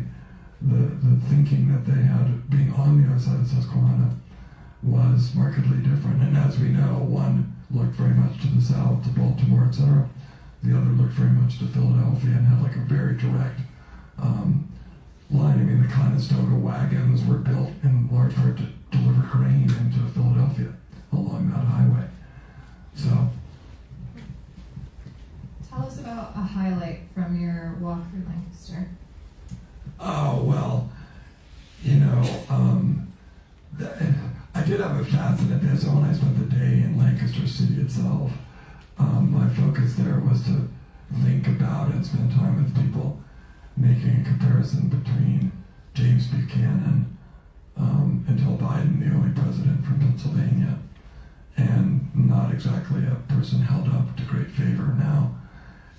the 0.62 0.88
the 1.04 1.20
thinking 1.28 1.68
that 1.74 1.86
they 1.86 2.02
had 2.02 2.50
being 2.50 2.72
on 2.72 3.04
the 3.04 3.12
other 3.12 3.20
side 3.20 3.42
of 3.42 3.48
Susquehanna 3.48 4.16
was 4.84 5.34
markedly 5.36 5.78
different. 5.78 6.22
And 6.22 6.38
as 6.38 6.58
we 6.60 6.70
know, 6.70 7.00
one 7.08 7.54
looked 7.72 7.94
very 7.96 8.14
much 8.14 8.40
to 8.42 8.48
the 8.48 8.62
south, 8.62 9.04
to 9.04 9.10
Baltimore, 9.10 9.66
etc. 9.66 10.08
The 10.64 10.76
other 10.76 10.90
looked 10.92 11.14
very 11.14 11.30
much 11.32 11.60
to 11.60 11.68
Philadelphia 11.68 12.32
and 12.32 12.48
had 12.48 12.62
like 12.62 12.76
a 12.76 12.80
very 12.80 13.16
direct 13.18 13.60
um, 14.18 14.68
line. 15.32 15.60
I 15.60 15.64
mean, 15.64 15.82
the 15.82 15.88
Conestoga 15.94 16.56
wagons 16.56 17.24
were 17.26 17.38
built 17.38 17.72
in 17.84 18.10
large 18.12 18.36
part 18.36 18.58
to 18.58 18.64
deliver 18.92 19.22
grain 19.32 19.64
into 19.64 20.00
Philadelphia 20.14 20.74
along 21.14 21.50
that 21.52 21.66
highway. 21.66 22.08
So, 22.96 23.30
Tell 25.70 25.86
us 25.86 26.00
about 26.00 26.32
a 26.36 26.40
highlight 26.42 27.02
from 27.14 27.40
your 27.40 27.76
walk 27.80 28.10
through 28.12 28.24
Lancaster. 28.28 28.90
oh 30.00 30.44
well, 30.44 30.90
you 31.84 31.96
know, 31.98 32.44
um, 32.50 33.08
th- 33.78 33.92
I 34.54 34.64
did 34.64 34.80
have 34.80 35.00
a 35.00 35.04
day. 35.04 35.76
So 35.76 35.90
when 35.90 36.04
I 36.04 36.14
spent 36.14 36.38
the 36.38 36.56
day 36.56 36.84
in 36.84 36.98
Lancaster 36.98 37.48
City 37.48 37.82
itself, 37.82 38.32
um, 38.98 39.32
my 39.32 39.48
focus 39.54 39.96
there 39.96 40.20
was 40.20 40.44
to 40.46 40.68
think 41.24 41.48
about 41.48 41.92
and 41.92 42.06
spend 42.06 42.32
time 42.32 42.64
with 42.64 42.76
people, 42.76 43.20
making 43.78 44.22
a 44.22 44.24
comparison 44.24 44.90
between 44.90 45.52
James 45.94 46.28
Buchanan 46.28 47.18
um, 47.78 48.26
until 48.28 48.58
Biden, 48.58 49.00
the 49.00 49.16
only 49.16 49.32
president 49.40 49.86
from 49.86 50.00
Pennsylvania, 50.00 50.78
and 51.58 52.10
not 52.14 52.52
exactly 52.54 53.04
a 53.06 53.16
person 53.34 53.62
held 53.62 53.88
up 53.90 54.16
to 54.18 54.24
great 54.24 54.52
favor 54.52 54.96
now, 54.98 55.36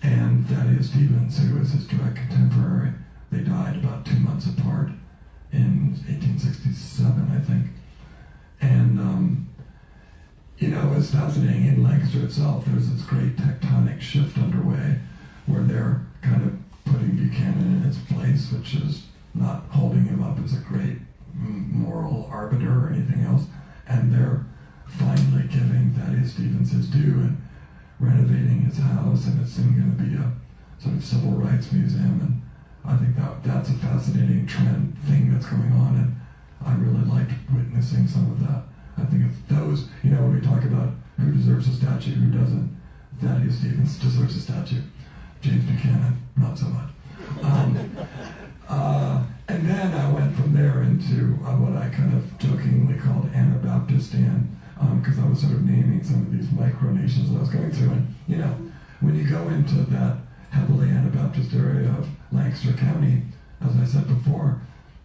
and 0.03 0.47
Thaddeus 0.49 0.91
Stevens, 0.91 1.39
who 1.39 1.59
was 1.59 1.73
his 1.73 1.87
direct 1.87 2.17
contemporary. 2.17 2.93
They 3.31 3.41
died 3.41 3.77
about 3.77 4.05
two 4.05 4.19
months 4.19 4.47
apart 4.47 4.91
in 5.53 5.97
1867, 6.07 7.31
I 7.31 7.41
think. 7.41 7.67
And, 8.61 8.99
um, 8.99 9.49
you 10.59 10.69
know, 10.69 10.93
it's 10.97 11.11
fascinating. 11.11 11.67
In 11.67 11.83
Lancaster 11.83 12.25
itself, 12.25 12.65
there's 12.67 12.91
this 12.91 13.03
great 13.03 13.37
tectonic 13.37 14.01
shift 14.01 14.37
underway 14.39 14.99
where 15.47 15.63
they're 15.63 16.07
kind 16.23 16.43
of 16.43 16.59
putting 16.85 17.17
Buchanan 17.17 17.83
in 17.83 17.89
its 17.89 17.99
place, 17.99 18.53
which 18.53 18.75
is 18.75 19.07
not 19.35 19.65
holding 19.71 20.05
him 20.05 20.23
up 20.23 20.39
as 20.45 20.53
a 20.53 20.61
great 20.61 20.99
moral 21.35 22.29
arbiter 22.31 22.87
or 22.87 22.91
anything 22.93 23.25
else. 23.25 23.45
And 23.89 24.13
they're 24.13 24.45
finally 24.87 25.45
giving 25.49 25.95
Thaddeus 25.97 26.35
Stevens 26.35 26.73
his 26.73 26.89
due 26.89 26.99
and 27.01 27.43
renovating 27.99 28.63
his 28.63 28.79
house, 28.79 29.27
and 29.27 29.41
it's 29.41 29.53
soon 29.53 29.75
going 29.75 29.97
to 29.97 30.03
be 30.03 30.17
a 30.17 30.33
sort 30.83 30.97
of 30.97 31.05
civil 31.05 31.33
rights 31.33 31.73
museum. 31.73 32.21
And 32.21 32.43
I 32.85 32.97
think 32.97 33.17
that 33.17 33.43
that's 33.45 33.71
a 33.71 33.75
fascinating 33.75 34.47
trend 34.47 34.97
thing 35.07 35.33
that's 35.33 35.47
going 35.47 35.73
on, 35.73 35.97
and 35.97 36.20
I 36.65 36.75
really 36.75 37.05
liked 37.09 37.33
witnessing 37.53 38.07
some 38.07 38.31
of 38.31 38.41
that. 38.41 38.63
I 38.99 39.05
think 39.07 39.25
it's 39.25 39.39
those, 39.49 39.89
you 40.03 40.11
know, 40.11 40.23
when 40.23 40.35
we 40.35 40.41
talk 40.41 40.63
about 40.65 40.91
who 41.19 41.33
deserves 41.33 41.69
a 41.69 41.73
statue, 41.73 42.13
who 42.13 42.39
doesn't, 42.39 42.77
Thaddeus 43.21 43.59
Stevens 43.59 43.99
deserves 43.99 44.37
a 44.37 44.41
statue. 44.41 44.83
James 45.41 45.65
Buchanan, 45.65 46.21
not 46.37 46.59
so 46.59 46.67
much. 46.67 46.91
Um, 47.43 47.97
uh, 48.69 49.25
and 49.49 49.69
then 49.69 49.95
I 49.95 50.13
went 50.13 50.37
from 50.37 50.55
there 50.55 50.83
into 50.83 51.39
uh, 51.45 51.57
what 51.57 51.81
I 51.81 51.89
kind 51.89 52.15
of 52.15 52.39
jokingly 52.39 52.99
called 52.99 53.31
Anabaptistan, 53.33 54.47
because 55.01 55.19
I 55.19 55.27
was 55.27 55.41
sort 55.41 55.55
of 55.55 55.65
naming 55.65 56.03
some 56.03 56.23
of 56.27 56.33
these 56.33 56.47
micronations 56.47 57.31
that 57.31 57.37
I 57.37 57.41
was 57.41 57.51
going 57.51 57.71
through. 57.73 57.91
And, 57.91 58.15
you 58.29 58.37
know, 58.37 58.55
when 59.01 59.17
you 59.17 59.25
go 59.25 59.49
into 59.49 59.77
that 59.91 60.19
heavily 60.51 60.89
Anabaptist 60.89 61.55
area 61.55 61.89
of 61.91 62.09
Lancaster 62.33 62.73
County, 62.73 63.23
as 63.65 63.77
I 63.77 63.85
said 63.85 64.07
before, 64.09 64.61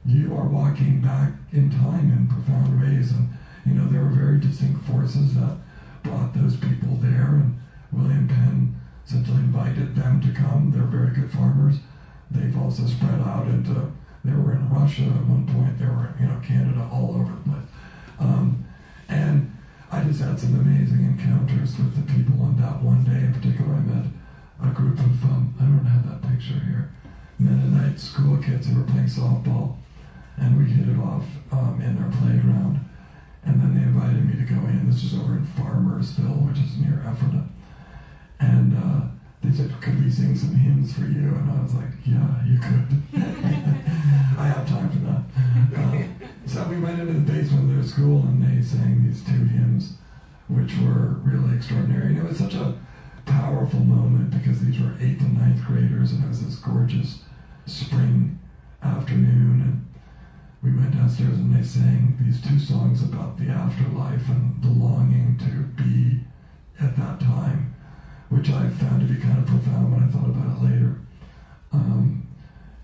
you 0.06 0.36
are 0.36 0.48
walking 0.48 1.02
back 1.02 1.34
in 1.52 1.72
time 1.72 2.12
in 2.12 2.28
profound 2.28 2.82
ways. 2.82 3.12
And, 3.12 3.30
you 3.66 3.74
know, 3.74 3.88
there 3.90 4.02
were 4.02 4.10
very 4.10 4.40
distinct 4.40 4.86
forces 4.86 5.34
that 5.36 5.58
brought 6.04 6.34
those 6.34 6.56
people 6.58 6.96
there. 7.02 7.42
And 7.42 7.60
William 7.92 8.28
Penn 8.28 8.80
essentially 9.06 9.38
invited 9.38 9.96
them 9.96 10.22
to 10.22 10.32
come. 10.32 10.72
They're 10.72 10.84
very 10.84 11.14
good 11.16 11.32
farmers. 11.32 11.78
They've 12.30 12.58
also 12.58 12.86
spread 12.86 13.22
out 13.22 13.48
into, 13.48 13.92
they 14.24 14.34
were 14.34 14.54
in 14.54 14.70
Russia 14.70 15.04
at 15.04 15.26
one 15.26 15.46
point, 15.48 15.78
they 15.78 15.86
were, 15.86 16.14
you 16.20 16.28
know, 16.28 16.40
Canada, 16.44 16.88
all 16.92 17.16
over 17.16 17.32
the 17.32 17.50
place. 17.50 17.70
Um, 18.20 18.66
and 19.08 19.56
I 19.92 20.04
just 20.04 20.22
had 20.22 20.40
some 20.40 20.60
amazing 20.60 21.06
encounters 21.06 21.78
with 21.78 21.96
the 21.96 22.14
people 22.14 22.42
on 22.42 22.58
that 22.58 22.82
one 22.82 23.04
day 23.04 23.26
in 23.26 23.34
particular. 23.34 23.76
I 23.76 23.80
met 23.80 24.06
a 24.64 24.74
group 24.74 24.98
of, 25.00 25.24
um, 25.26 25.54
I 25.60 25.64
don't 25.64 25.86
have 25.86 26.10
that 26.10 26.30
picture 26.30 26.60
here, 26.60 26.92
Mennonite 27.38 28.00
school 28.00 28.38
kids 28.38 28.68
who 28.68 28.80
were 28.80 28.88
playing 28.88 29.08
softball, 29.08 29.78
and 30.38 30.58
we 30.58 30.66
hit 30.66 30.88
it 30.88 31.00
off 31.00 31.26
um, 31.52 31.82
in 31.82 31.96
their 31.96 32.12
playground. 32.20 32.80
And 33.44 33.62
then 33.62 33.76
they 33.76 33.84
invited 33.84 34.26
me 34.26 34.36
to 34.36 34.54
go 34.54 34.60
in. 34.68 34.90
This 34.90 35.04
was 35.04 35.14
over 35.14 35.34
in 35.34 35.46
Farmersville, 35.46 36.48
which 36.48 36.58
is 36.58 36.78
near 36.78 37.04
Ephrata. 37.06 37.46
And 38.40 38.76
uh, 38.76 39.02
they 39.44 39.56
said, 39.56 39.72
could 39.82 40.04
we 40.04 40.10
sing 40.10 40.36
some 40.36 40.56
hymns 40.56 40.94
for 40.94 41.06
you? 41.06 41.30
And 41.30 41.52
I 41.52 41.62
was 41.62 41.76
like, 41.76 41.94
yeah, 42.06 42.44
you 42.46 42.58
could. 42.58 43.04
I 44.38 44.48
have 44.48 44.68
time 44.68 44.90
for 44.90 45.00
that. 45.06 45.80
Uh, 45.80 46.04
so 46.48 46.68
we 46.68 46.80
went 46.80 47.00
into 47.00 47.14
the 47.14 47.32
basement 47.32 47.70
of 47.70 47.76
their 47.76 47.84
school 47.84 48.22
and 48.22 48.42
they 48.42 48.64
sang 48.64 49.04
these 49.06 49.24
two 49.24 49.46
hymns, 49.46 49.94
which 50.48 50.76
were 50.78 51.22
really 51.24 51.56
extraordinary. 51.56 52.08
And 52.08 52.18
it 52.18 52.24
was 52.24 52.38
such 52.38 52.56
a 52.56 52.78
powerful 53.26 53.80
moment 53.80 54.32
because 54.32 54.62
these 54.62 54.80
were 54.80 54.94
eighth 55.00 55.22
and 55.22 55.38
ninth 55.38 55.64
graders 55.66 56.12
and 56.12 56.24
it 56.24 56.28
was 56.28 56.44
this 56.44 56.56
gorgeous 56.56 57.20
spring 57.66 58.40
afternoon. 58.84 59.62
And 59.62 59.86
we 60.66 60.72
went 60.72 60.94
downstairs 60.94 61.38
and 61.38 61.56
they 61.56 61.64
sang 61.64 62.18
these 62.20 62.42
two 62.42 62.58
songs 62.58 63.04
about 63.04 63.38
the 63.38 63.46
afterlife 63.46 64.28
and 64.30 64.62
the 64.64 64.70
longing 64.70 65.38
to 65.38 65.84
be 65.84 66.20
at 66.84 66.98
that 66.98 67.20
time 67.20 67.76
which 68.30 68.50
I 68.50 68.68
found 68.70 69.08
to 69.08 69.14
be 69.14 69.22
kind 69.22 69.38
of 69.38 69.46
profound 69.46 69.92
when 69.94 70.04
I 70.04 70.08
thought 70.08 70.30
about 70.30 70.58
it 70.58 70.64
later. 70.64 71.00
Um, 71.72 72.28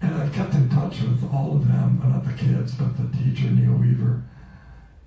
and 0.02 0.16
I've 0.16 0.34
kept 0.34 0.54
in 0.54 0.70
touch 0.70 1.02
with 1.02 1.24
all 1.34 1.56
of 1.56 1.68
them, 1.68 2.02
not 2.04 2.26
the 2.26 2.34
kids, 2.34 2.76
but 2.76 2.96
the 2.98 3.18
teacher, 3.18 3.50
Neil 3.50 3.74
Weaver, 3.74 4.24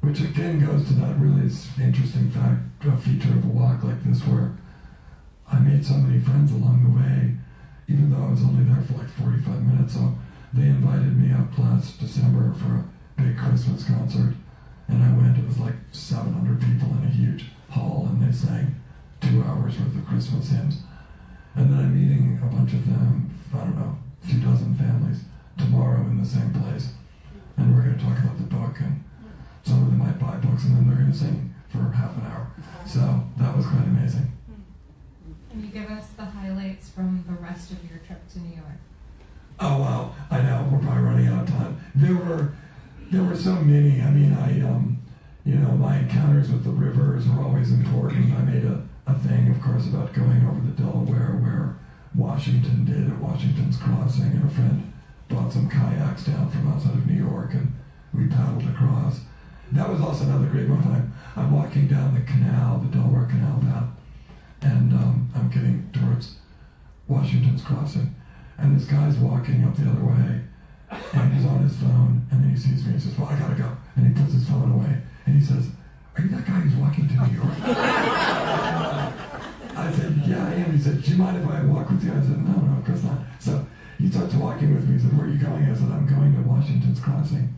which 0.00 0.20
again 0.20 0.64
goes 0.64 0.86
to 0.88 0.94
that 0.94 1.18
really 1.18 1.50
interesting 1.80 2.30
fact, 2.30 2.60
a 2.86 2.96
feature 2.96 3.30
of 3.30 3.44
a 3.44 3.48
walk 3.48 3.82
like 3.84 4.02
this 4.04 4.20
where 4.26 4.56
I 5.50 5.58
made 5.60 5.84
so 5.84 5.94
many 5.94 6.20
friends 6.20 6.52
along 6.52 6.84
the 6.84 6.98
way, 6.98 7.34
even 7.88 8.10
though 8.10 8.26
I 8.26 8.30
was 8.30 8.42
only 8.42 8.64
there 8.64 8.82
for 8.82 8.98
like 8.98 9.10
45 9.10 9.62
minutes. 9.62 9.94
So 9.94 10.14
they 10.54 10.70
invited 10.70 11.18
me 11.18 11.32
up 11.34 11.58
last 11.58 11.98
December 11.98 12.54
for 12.54 12.76
a 12.76 13.22
big 13.22 13.36
Christmas 13.36 13.82
concert, 13.84 14.34
and 14.86 15.02
I 15.02 15.10
went. 15.16 15.36
It 15.36 15.46
was 15.46 15.58
like 15.58 15.74
700 15.90 16.60
people 16.60 16.94
in 16.98 17.08
a 17.08 17.10
huge 17.10 17.46
hall, 17.70 18.06
and 18.08 18.22
they 18.22 18.30
sang 18.30 18.80
two 19.20 19.42
hours 19.42 19.78
worth 19.78 19.96
of 19.96 20.06
Christmas 20.06 20.50
hymns. 20.50 20.82
And 21.56 21.72
then 21.72 21.78
I'm 21.78 21.94
meeting 21.94 22.38
a 22.40 22.46
bunch 22.46 22.72
of 22.72 22.86
them, 22.86 23.34
I 23.52 23.58
don't 23.58 23.76
know, 23.76 23.98
a 24.22 24.26
few 24.26 24.40
dozen 24.40 24.76
families 24.76 25.22
tomorrow 25.58 26.00
in 26.02 26.20
the 26.22 26.26
same 26.26 26.52
place. 26.52 26.92
And 27.56 27.74
we're 27.74 27.82
going 27.82 27.98
to 27.98 28.04
talk 28.04 28.18
about 28.18 28.38
the 28.38 28.44
book, 28.44 28.78
and 28.78 29.02
some 29.64 29.82
of 29.82 29.90
them 29.90 29.98
might 29.98 30.18
buy 30.20 30.36
books, 30.36 30.64
and 30.64 30.76
then 30.76 30.86
they're 30.86 30.98
going 30.98 31.12
to 31.12 31.18
sing 31.18 31.54
for 31.68 31.90
half 31.90 32.16
an 32.16 32.26
hour. 32.30 32.46
So 32.86 33.00
that 33.38 33.56
was 33.56 33.66
quite 33.66 33.86
amazing. 33.90 34.30
Hmm. 34.46 35.50
Can 35.50 35.64
you 35.64 35.70
give 35.70 35.90
us 35.90 36.10
the 36.16 36.24
highlights 36.24 36.90
from 36.90 37.24
the 37.26 37.34
rest 37.42 37.72
of 37.72 37.78
your 37.90 37.98
trip 38.06 38.22
to 38.34 38.38
New 38.38 38.54
York? 38.54 38.78
Oh 39.60 39.78
wow, 39.78 40.14
I 40.30 40.42
know 40.42 40.68
we're 40.70 40.78
probably 40.80 41.02
running 41.02 41.26
out 41.28 41.42
of 41.42 41.48
time. 41.48 41.80
There 41.94 42.14
were 42.14 42.54
there 43.10 43.22
were 43.22 43.36
so 43.36 43.54
many. 43.54 44.02
I 44.02 44.10
mean, 44.10 44.32
I 44.32 44.60
um, 44.68 44.98
you 45.44 45.56
know, 45.56 45.72
my 45.72 45.98
encounters 45.98 46.50
with 46.50 46.64
the 46.64 46.70
rivers 46.70 47.26
are 47.28 47.42
always 47.42 47.70
important. 47.70 48.32
I 48.32 48.42
made 48.42 48.64
a, 48.64 48.82
a 49.06 49.14
thing, 49.18 49.50
of 49.50 49.60
course, 49.60 49.86
about 49.86 50.14
going 50.14 50.46
over 50.46 50.60
the 50.60 50.82
Delaware 50.82 51.38
where 51.42 51.76
Washington 52.14 52.84
did 52.84 53.10
at 53.10 53.18
Washington's 53.18 53.76
Crossing, 53.76 54.32
and 54.32 54.44
a 54.44 54.54
friend 54.54 54.92
brought 55.28 55.52
some 55.52 55.68
kayaks 55.68 56.24
down 56.24 56.50
from 56.50 56.72
outside 56.72 56.94
of 56.94 57.06
New 57.06 57.22
York, 57.22 57.52
and 57.52 57.72
we 58.12 58.26
paddled 58.26 58.64
across. 58.68 59.20
That 59.72 59.88
was 59.88 60.00
also 60.00 60.24
another 60.24 60.46
great 60.46 60.68
moment. 60.68 60.86
I'm, 60.86 61.12
I'm 61.36 61.52
walking 61.52 61.88
down 61.88 62.14
the 62.14 62.20
canal, 62.20 62.78
the 62.78 62.96
Delaware 62.96 63.26
Canal 63.26 63.60
path, 63.60 63.88
and 64.62 64.92
um, 64.92 65.30
I'm 65.34 65.50
getting 65.50 65.90
towards 65.92 66.36
Washington's 67.08 67.62
Crossing, 67.62 68.14
and 68.58 68.78
this 68.78 68.86
guy's 68.86 69.16
walking 69.18 69.64
up 69.64 69.76
the 69.76 69.90
other 69.90 70.04
way, 70.04 70.40
and 70.90 71.32
he's 71.34 71.46
on 71.46 71.62
his 71.62 71.76
phone, 71.76 72.26
and 72.30 72.42
then 72.42 72.50
he 72.50 72.56
sees 72.56 72.84
me 72.84 72.92
and 72.92 73.02
says, 73.02 73.18
"Well, 73.18 73.28
I 73.28 73.38
gotta 73.38 73.54
go," 73.54 73.70
and 73.96 74.06
he 74.06 74.12
puts 74.14 74.34
his 74.34 74.48
phone 74.48 74.70
away, 74.72 75.02
and 75.26 75.34
he 75.36 75.44
says, 75.44 75.70
"Are 76.16 76.22
you 76.22 76.28
that 76.30 76.46
guy 76.46 76.60
who's 76.60 76.74
walking 76.76 77.08
to 77.08 77.14
New 77.14 77.34
York?" 77.36 77.54
I 79.76 79.92
said, 79.92 80.22
"Yeah, 80.26 80.46
I 80.46 80.54
am." 80.54 80.72
He 80.72 80.78
said, 80.80 81.02
"Do 81.02 81.10
you 81.10 81.16
mind 81.16 81.36
if 81.38 81.48
I 81.48 81.64
walk 81.64 81.90
with 81.90 82.04
you?" 82.04 82.12
I 82.12 82.20
said, 82.20 82.38
"No, 82.46 82.52
no, 82.52 82.78
of 82.78 82.84
course 82.84 83.02
not." 83.02 83.18
So 83.40 83.66
he 83.98 84.08
starts 84.08 84.34
walking 84.34 84.74
with 84.74 84.88
me. 84.88 84.94
He 84.94 85.00
said, 85.00 85.16
"Where 85.16 85.26
are 85.26 85.30
you 85.30 85.38
going?" 85.38 85.64
I 85.64 85.74
said, 85.74 85.90
"I'm 85.90 86.06
going 86.06 86.34
to 86.34 86.42
Washington's 86.48 87.00
Crossing," 87.00 87.52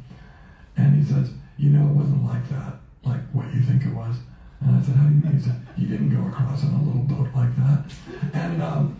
and 0.76 0.96
he 0.96 1.04
says, 1.04 1.30
"You 1.58 1.70
know, 1.70 1.86
it 1.88 1.94
wasn't 1.94 2.24
like 2.24 2.48
that, 2.50 2.80
like 3.04 3.20
what 3.32 3.52
you 3.54 3.60
think 3.60 3.84
it 3.84 3.92
was." 3.94 4.16
And 4.60 4.76
I 4.76 4.80
said, 4.80 4.96
"How 4.96 5.08
do 5.08 5.14
you 5.14 5.20
mean?" 5.20 5.36
He 5.36 5.42
said, 5.42 5.60
"You 5.76 5.86
didn't 5.88 6.10
go 6.10 6.26
across 6.26 6.64
on 6.64 6.72
a 6.74 6.82
little 6.82 7.02
boat 7.02 7.28
like 7.34 7.54
that," 7.56 7.84
and 8.32 8.62
um, 8.62 8.96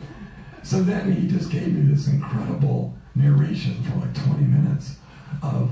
so 0.66 0.82
then 0.82 1.12
he 1.12 1.28
just 1.28 1.48
gave 1.48 1.72
me 1.72 1.92
this 1.94 2.08
incredible 2.08 2.98
narration 3.14 3.84
for 3.84 4.00
like 4.00 4.12
20 4.14 4.42
minutes 4.42 4.96
of 5.40 5.70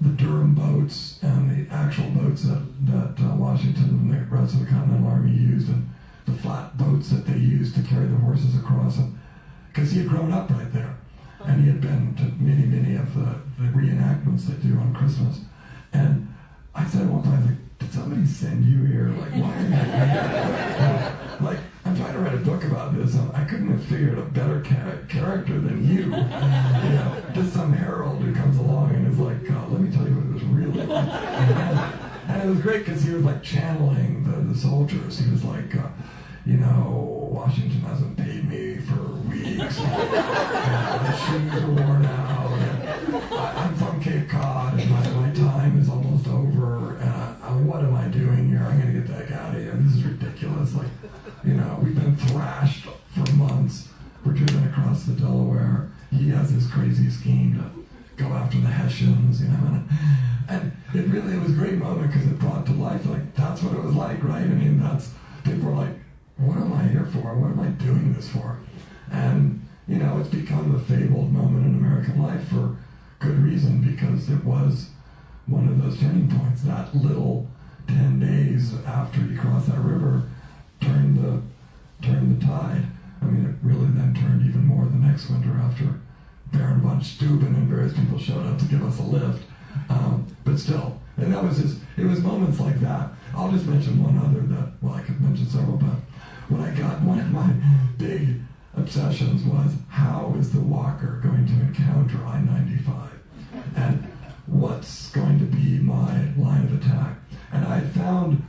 the 0.00 0.08
Durham 0.08 0.54
boats 0.54 1.18
and 1.20 1.50
the 1.50 1.70
actual 1.70 2.08
boats 2.10 2.44
that, 2.44 2.62
that 2.86 3.14
uh, 3.22 3.36
Washington 3.36 3.90
and 3.90 4.10
the 4.10 4.34
rest 4.34 4.54
of 4.54 4.60
the 4.60 4.66
Continental 4.66 5.06
Army 5.06 5.32
used 5.32 5.68
and 5.68 5.86
the 6.24 6.32
flat 6.32 6.78
boats 6.78 7.10
that 7.10 7.26
they 7.26 7.36
used 7.36 7.74
to 7.74 7.82
carry 7.82 8.06
the 8.06 8.16
horses 8.16 8.56
across. 8.56 8.98
Because 9.70 9.92
he 9.92 9.98
had 9.98 10.08
grown 10.08 10.32
up 10.32 10.48
right 10.48 10.72
there. 10.72 10.96
And 11.44 11.62
he 11.62 11.68
had 11.68 11.82
been 11.82 12.14
to 12.14 12.22
many, 12.42 12.64
many 12.64 12.96
of 12.96 13.14
the, 13.14 13.36
the 13.58 13.68
reenactments 13.68 14.46
they 14.46 14.54
do 14.66 14.78
on 14.78 14.94
Christmas. 14.94 15.40
And 15.92 16.32
I 16.74 16.86
said 16.86 17.10
one 17.10 17.22
time, 17.22 17.34
I 17.34 17.36
was 17.36 17.46
like, 17.48 17.78
did 17.80 17.92
somebody 17.92 18.24
send 18.24 18.64
you 18.64 18.84
here? 18.86 19.08
Like, 19.08 19.32
why 19.32 19.54
are 19.54 19.62
you 19.62 19.68
here? 19.68 21.18
like, 21.42 21.58
I'm 21.92 21.98
trying 21.98 22.14
to 22.14 22.20
write 22.20 22.32
a 22.32 22.38
book 22.38 22.64
about 22.64 22.96
this. 22.96 23.14
and 23.16 23.30
I 23.32 23.44
couldn't 23.44 23.68
have 23.68 23.84
figured 23.84 24.16
a 24.16 24.22
better 24.22 24.62
ca- 24.62 25.06
character 25.10 25.60
than 25.60 25.86
you. 25.86 26.04
you 26.04 26.08
know, 26.10 27.22
just 27.34 27.52
some 27.52 27.70
herald 27.70 28.22
who 28.22 28.34
comes 28.34 28.56
along 28.56 28.94
and 28.94 29.06
is 29.06 29.18
like, 29.18 29.50
uh, 29.50 29.66
let 29.68 29.78
me 29.78 29.94
tell 29.94 30.08
you 30.08 30.14
what 30.14 30.24
it 30.24 30.32
was 30.32 30.42
really 30.44 30.86
like. 30.86 31.06
And, 31.06 32.30
and 32.30 32.42
it 32.44 32.50
was 32.50 32.60
great 32.60 32.86
because 32.86 33.02
he 33.02 33.10
was 33.12 33.24
like 33.24 33.42
channeling 33.42 34.24
the, 34.24 34.54
the 34.54 34.58
soldiers. 34.58 35.18
He 35.18 35.30
was 35.30 35.44
like, 35.44 35.76
uh, 35.76 35.88
you 36.46 36.56
know, 36.56 37.28
Washington 37.30 37.80
hasn't 37.82 38.16
paid 38.16 38.48
me 38.48 38.78
for 38.78 38.96
weeks. 39.28 39.78
And 40.72 41.06
the 41.06 41.16
shoes 41.18 41.62
are 41.62 41.70
worn 41.72 42.06
out. 42.06 42.52
And 42.52 43.16
I, 43.34 43.64
I'm 43.66 43.74
you 51.44 51.54
know, 51.54 51.78
we've 51.82 51.94
been 51.94 52.16
thrashed 52.16 52.86
for 52.86 53.32
months. 53.32 53.88
We're 54.24 54.32
driven 54.32 54.68
across 54.68 55.04
the 55.04 55.14
Delaware. 55.14 55.90
He 56.10 56.30
has 56.30 56.54
this 56.54 56.70
crazy 56.70 57.10
scheme 57.10 57.54
to 57.54 58.22
go 58.22 58.30
after 58.32 58.58
the 58.58 58.68
Hessians, 58.68 59.42
you 59.42 59.48
know. 59.48 59.82
And, 60.48 60.72
it 60.94 61.06
really 61.06 61.34
it 61.34 61.40
was 61.40 61.52
a 61.52 61.54
great 61.54 61.76
moment 61.76 62.12
because 62.12 62.26
it 62.26 62.38
brought 62.38 62.66
to 62.66 62.72
life, 62.72 63.06
like, 63.06 63.34
that's 63.34 63.62
what 63.62 63.72
it 63.74 63.82
was 63.82 63.94
like, 63.94 64.22
right? 64.22 64.42
I 64.42 64.46
mean, 64.46 64.78
that's, 64.78 65.10
people 65.42 65.70
were 65.70 65.76
like, 65.76 65.94
what 66.36 66.58
am 66.58 66.70
I 66.74 66.82
here 66.82 67.06
for? 67.06 67.34
What 67.34 67.52
am 67.52 67.60
I 67.60 67.68
doing 67.82 68.12
this 68.12 68.28
for? 68.28 68.58
And, 69.10 69.66
you 69.88 69.96
know, 69.96 70.18
it's 70.18 70.28
become 70.28 70.74
a 70.74 70.78
fabled 70.78 71.32
moment 71.32 71.64
in 71.64 71.74
American 71.76 72.22
life 72.22 72.46
for 72.48 72.76
good 73.20 73.38
reason 73.38 73.80
because 73.80 74.28
it 74.28 74.44
was 74.44 74.90
one 75.46 75.66
of 75.66 75.82
those 75.82 75.98
turning 75.98 76.28
points. 76.28 76.62
That 76.62 76.94
little 76.94 77.48
10 77.88 78.20
days 78.20 78.74
after 78.84 79.20
you 79.20 79.38
cross 79.38 79.64
that 79.66 79.78
river 79.78 80.24
turned 80.82 81.18
the, 81.22 81.42
turned 82.06 82.40
the 82.40 82.46
tide. 82.46 82.82
I 83.20 83.24
mean, 83.26 83.46
it 83.46 83.54
really 83.62 83.86
then 83.86 84.14
turned 84.14 84.46
even 84.46 84.66
more 84.66 84.84
the 84.84 84.96
next 84.96 85.30
winter 85.30 85.52
after 85.52 86.00
Baron 86.52 86.80
von 86.80 87.02
Steuben 87.02 87.54
and 87.54 87.68
various 87.68 87.94
people 87.94 88.18
showed 88.18 88.46
up 88.46 88.58
to 88.58 88.64
give 88.66 88.84
us 88.84 88.98
a 88.98 89.02
lift. 89.02 89.44
Um, 89.88 90.26
but 90.44 90.58
still, 90.58 91.00
and 91.16 91.32
that 91.32 91.42
was 91.42 91.58
just, 91.58 91.78
it 91.96 92.04
was 92.04 92.20
moments 92.20 92.60
like 92.60 92.80
that. 92.80 93.10
I'll 93.34 93.50
just 93.50 93.66
mention 93.66 94.02
one 94.02 94.18
other 94.18 94.40
that, 94.54 94.72
well, 94.82 94.94
I 94.94 95.02
could 95.02 95.20
mention 95.20 95.46
several, 95.46 95.76
but 95.76 95.96
when 96.48 96.60
I 96.60 96.74
got 96.74 97.00
one 97.02 97.20
of 97.20 97.30
my 97.30 97.48
big 97.96 98.40
obsessions 98.76 99.44
was 99.44 99.72
how 99.88 100.34
is 100.38 100.52
the 100.52 100.60
walker 100.60 101.20
going 101.22 101.46
to 101.46 101.52
encounter 101.52 102.18
I-95? 102.26 103.10
And 103.76 104.04
what's 104.46 105.10
going 105.10 105.38
to 105.38 105.44
be 105.44 105.78
my 105.78 106.28
line 106.36 106.64
of 106.64 106.74
attack? 106.74 107.16
And 107.52 107.64
I 107.66 107.80
found 107.80 108.44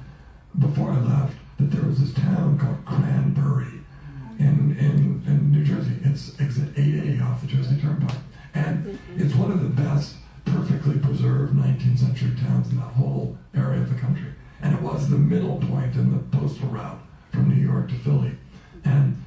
before 0.59 0.91
I 0.91 0.99
left 0.99 1.37
that 1.63 1.77
there 1.77 1.87
was 1.87 1.99
this 1.99 2.13
town 2.13 2.57
called 2.59 2.83
Cranbury 2.85 3.81
in, 4.37 4.75
in, 4.77 5.23
in 5.25 5.51
New 5.51 5.63
Jersey. 5.63 5.93
It's 6.03 6.39
exit 6.39 6.73
8A 6.75 7.21
off 7.23 7.41
the 7.41 7.47
Jersey 7.47 7.79
Turnpike. 7.79 8.17
And 8.53 8.85
mm-hmm. 8.85 9.21
it's 9.21 9.33
one 9.35 9.51
of 9.51 9.61
the 9.61 9.69
best 9.69 10.15
perfectly 10.45 10.99
preserved 10.99 11.53
19th 11.53 11.99
century 11.99 12.31
towns 12.41 12.69
in 12.69 12.77
that 12.77 12.93
whole 12.93 13.37
area 13.55 13.81
of 13.81 13.93
the 13.93 13.99
country. 13.99 14.33
And 14.61 14.75
it 14.75 14.81
was 14.81 15.09
the 15.09 15.17
middle 15.17 15.57
point 15.57 15.95
in 15.95 16.11
the 16.11 16.37
postal 16.37 16.67
route 16.67 16.99
from 17.31 17.49
New 17.49 17.61
York 17.63 17.89
to 17.89 17.95
Philly. 17.95 18.35
And 18.83 19.23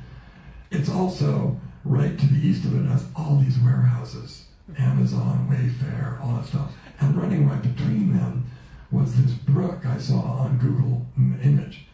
it's 0.70 0.90
also 0.90 1.58
right 1.84 2.18
to 2.18 2.26
the 2.26 2.46
east 2.46 2.64
of 2.64 2.78
it 2.78 2.88
has 2.88 3.06
all 3.16 3.38
these 3.38 3.58
warehouses, 3.58 4.44
Amazon, 4.78 5.48
Wayfair, 5.50 6.20
all 6.20 6.34
that 6.36 6.46
stuff. 6.46 6.72
And 7.00 7.16
running 7.16 7.48
right 7.48 7.62
between 7.62 8.16
them 8.16 8.50
was 8.90 9.16
this 9.16 9.32
brook 9.32 9.86
I 9.86 9.98
saw 9.98 10.20
on 10.20 10.58
Google 10.58 11.06
Image. 11.16 11.85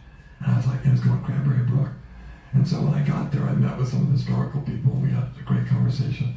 And 0.45 0.53
I 0.53 0.57
was 0.57 0.67
like, 0.67 0.81
it's 0.85 1.03
called 1.03 1.23
Cranbury 1.23 1.67
Brook. 1.67 1.91
And 2.53 2.67
so 2.67 2.77
when 2.83 2.95
I 2.95 3.07
got 3.07 3.31
there, 3.33 3.45
I 3.45 3.55
met 3.55 3.79
with 3.79 3.89
some 3.89 4.11
historical 4.13 4.61
people, 4.63 4.93
and 4.93 5.03
we 5.03 5.11
had 5.11 5.25
a 5.39 5.43
great 5.45 5.67
conversation. 5.67 6.37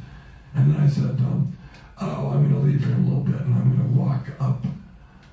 And 0.54 0.72
then 0.72 0.80
I 0.80 0.88
said, 0.88 1.18
um, 1.20 1.56
oh, 2.00 2.30
I'm 2.30 2.48
going 2.48 2.54
to 2.54 2.66
leave 2.66 2.80
here 2.80 2.94
in 2.94 3.04
a 3.04 3.08
little 3.08 3.24
bit, 3.24 3.40
and 3.40 3.54
I'm 3.54 3.76
going 3.76 3.84
to 3.84 3.98
walk 3.98 4.28
up 4.40 4.64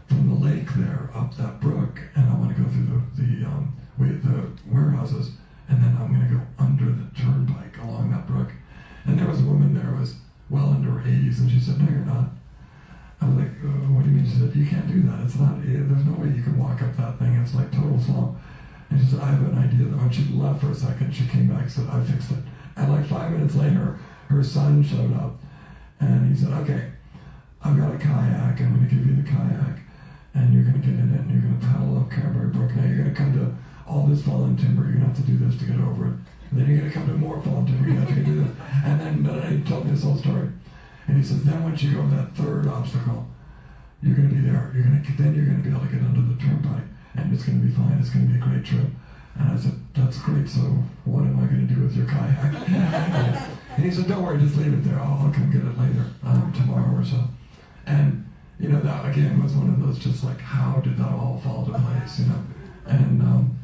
from 0.08 0.28
the 0.28 0.36
lake 0.36 0.68
there, 0.76 1.10
up 1.14 1.36
that 1.38 1.62
brook, 1.62 2.02
and 2.16 2.30
I 2.30 2.36
want 2.36 2.56
to 2.56 2.62
go 2.62 2.68
through 2.70 3.02
the, 3.16 3.22
the, 3.22 3.46
um, 3.46 3.76
the 3.98 4.52
warehouses, 4.70 5.32
and 5.70 5.82
then 5.82 5.96
I'm 6.00 6.12
going 6.12 6.28
to 6.28 6.36
go 6.36 6.42
under 6.60 6.86
the 6.86 7.08
turnpike 7.16 7.78
along 7.80 8.12
that 8.12 8.28
brook. 8.28 8.52
And 9.06 9.20
there 9.20 9.28
was 9.28 9.40
a 9.40 9.46
woman 9.46 9.74
there 9.74 9.84
who 9.84 10.02
was 10.02 10.16
well 10.50 10.74
into 10.74 10.92
her 10.92 11.08
80s, 11.08 11.40
and 11.40 11.52
she 11.52 11.60
said, 11.60 11.80
no, 11.80 11.90
you're 11.90 12.06
not. 12.06 12.28
I 13.22 13.30
was 13.30 13.38
like, 13.38 13.56
uh, 13.64 13.88
what 13.96 14.04
do 14.04 14.10
you 14.10 14.18
mean? 14.18 14.28
She 14.28 14.36
said, 14.36 14.52
you 14.54 14.66
can't 14.66 14.88
do 14.88 15.02
that. 15.08 15.24
It's 15.24 15.40
not, 15.40 15.64
eh, 15.64 15.80
there's 15.88 16.04
no 16.04 16.20
way 16.20 16.28
you 16.36 16.44
can 16.44 16.60
walk 16.60 16.82
up 16.82 16.92
that 16.98 17.20
thing. 17.20 17.40
It's 17.40 17.56
like 17.56 17.72
total 17.72 18.00
swamp. 18.00 18.36
And 18.94 19.02
she 19.02 19.10
said, 19.10 19.22
I 19.22 19.34
have 19.34 19.42
an 19.42 19.58
idea. 19.58 19.90
When 19.90 20.12
she 20.12 20.22
left 20.38 20.62
for 20.62 20.70
a 20.70 20.76
second, 20.76 21.10
she 21.10 21.26
came 21.26 21.48
back 21.50 21.64
and 21.64 21.72
said, 21.72 21.90
I 21.90 21.98
fixed 22.04 22.30
it. 22.30 22.46
And 22.78 22.94
like 22.94 23.06
five 23.08 23.32
minutes 23.32 23.56
later, 23.56 23.98
her 24.30 24.44
son 24.44 24.84
showed 24.84 25.14
up. 25.18 25.42
And 26.00 26.30
he 26.30 26.38
said, 26.38 26.54
okay, 26.62 26.94
I've 27.64 27.76
got 27.76 27.90
a 27.90 27.98
kayak. 27.98 28.62
I'm 28.62 28.78
going 28.78 28.88
to 28.88 28.94
give 28.94 29.02
you 29.02 29.18
the 29.18 29.26
kayak. 29.26 29.82
And 30.36 30.54
you're 30.54 30.62
going 30.62 30.78
to 30.78 30.86
get 30.86 30.94
in 30.94 31.10
it 31.10 31.26
and 31.26 31.32
you're 31.34 31.42
going 31.42 31.60
to 31.60 31.66
paddle 31.66 31.98
up 31.98 32.10
Cranbury 32.14 32.54
Brook. 32.54 32.76
Now 32.76 32.86
you're 32.86 33.02
going 33.02 33.10
to 33.10 33.18
come 33.18 33.34
to 33.34 33.50
all 33.90 34.06
this 34.06 34.22
fallen 34.22 34.58
timber. 34.58 34.84
You're 34.84 35.02
going 35.02 35.10
to 35.10 35.18
have 35.18 35.26
to 35.26 35.26
do 35.26 35.38
this 35.42 35.58
to 35.58 35.66
get 35.66 35.82
over 35.82 36.14
it. 36.14 36.18
And 36.52 36.62
then 36.62 36.70
you're 36.70 36.78
going 36.86 36.92
to 36.92 36.94
come 36.94 37.08
to 37.08 37.18
more 37.18 37.42
fallen 37.42 37.66
timber. 37.66 37.90
You're 37.90 37.98
going 37.98 38.08
to 38.08 38.14
have 38.14 38.22
to 38.22 38.30
do 38.30 38.46
this. 38.46 38.54
And 38.86 39.26
then 39.26 39.58
he 39.58 39.66
told 39.66 39.86
me 39.86 39.92
this 39.92 40.04
whole 40.04 40.18
story. 40.18 40.54
And 41.10 41.18
he 41.18 41.24
says, 41.26 41.42
then 41.44 41.64
once 41.64 41.82
you 41.82 41.98
go 41.98 42.06
over 42.06 42.16
that 42.16 42.38
third 42.38 42.68
obstacle, 42.68 43.26
you're 44.02 44.16
going 44.16 44.30
to 44.30 44.36
be 44.36 44.42
there. 44.42 44.70
You're 44.76 44.86
going 44.86 45.02
to 45.02 45.12
then 45.18 45.34
you're 45.34 45.46
going 45.46 45.58
to 45.58 45.66
be 45.66 45.74
able 45.74 45.82
to 45.82 45.92
get 45.92 46.06
under 46.06 46.22
the 46.22 46.38
turnpike, 46.38 46.86
and 47.16 47.34
it's 47.34 47.44
going 47.44 47.62
to 47.62 47.68
be 47.68 47.74
fine. 47.74 47.98
It's 48.00 48.10
going 48.10 48.28
to 48.28 48.34
be 48.34 48.40
a 48.40 48.44
great 48.44 48.66
trip. 48.66 48.88
And 49.36 49.52
I 49.52 49.58
said, 49.58 49.74
that's 49.94 50.20
great. 50.20 50.48
So 50.48 50.62
what 51.06 51.22
am 51.22 51.40
I 51.40 51.46
going 51.46 51.68
to 51.68 51.74
do 51.74 51.82
with 51.82 51.96
your 51.96 52.06
kayak? 52.06 52.54
and 53.76 53.86
he 53.86 53.92
said, 53.92 54.08
don't 54.08 54.24
worry, 54.24 54.40
just 54.40 54.58
leave 54.58 54.74
it 54.74 54.84
there. 54.84 55.00
I'll, 55.00 55.26
I'll 55.26 55.34
come 55.34 55.52
get 55.52 55.62
it 55.62 55.78
later, 55.78 56.06
um, 56.24 56.54
tomorrow 56.54 57.00
or 57.00 57.04
so. 57.04 57.24
And 57.86 58.26
you 58.60 58.70
know 58.70 58.80
that 58.80 59.10
again 59.10 59.42
was 59.44 59.52
one 59.54 59.70
of 59.70 59.82
those 59.82 60.00
just 60.00 60.24
like 60.24 60.40
how 60.40 60.80
did 60.80 60.98
that 60.98 61.12
all 61.12 61.42
fall 61.44 61.66
to 61.66 61.72
place? 61.72 62.20
You 62.20 62.28
know, 62.28 62.44
and 62.86 63.22
um, 63.22 63.60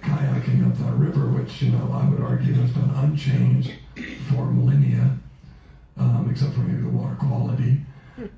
kayaking 0.00 0.70
up 0.70 0.78
that 0.78 0.92
river, 0.92 1.26
which 1.26 1.62
you 1.62 1.72
know 1.72 1.90
I 1.92 2.08
would 2.08 2.20
argue 2.20 2.54
has 2.54 2.70
been 2.70 2.90
unchanged 2.90 3.72
for 4.28 4.46
millennia 4.46 5.18
um, 5.98 6.28
except 6.30 6.54
for 6.54 6.60
maybe 6.60 6.82
the 6.82 6.88
water 6.88 7.16
quality, 7.16 7.80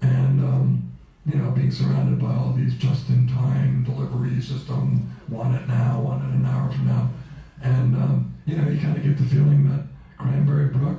and 0.01 0.41
um, 0.45 0.93
you 1.27 1.35
know 1.39 1.51
being 1.51 1.70
surrounded 1.70 2.20
by 2.20 2.35
all 2.35 2.53
these 2.53 2.74
just-in-time 2.74 3.85
deliveries, 3.85 4.49
just 4.49 4.70
um, 4.70 5.11
want 5.29 5.55
it 5.55 5.66
now, 5.68 6.01
want 6.01 6.22
it 6.22 6.35
an 6.35 6.47
hour 6.47 6.70
from 6.70 6.87
now, 6.87 7.11
and 7.62 7.97
um, 7.97 8.35
you 8.47 8.57
know 8.57 8.68
you 8.68 8.81
kind 8.81 8.97
of 8.97 9.03
get 9.03 9.18
the 9.18 9.24
feeling 9.24 9.68
that 9.68 9.85
Cranbury 10.18 10.72
Brook 10.72 10.99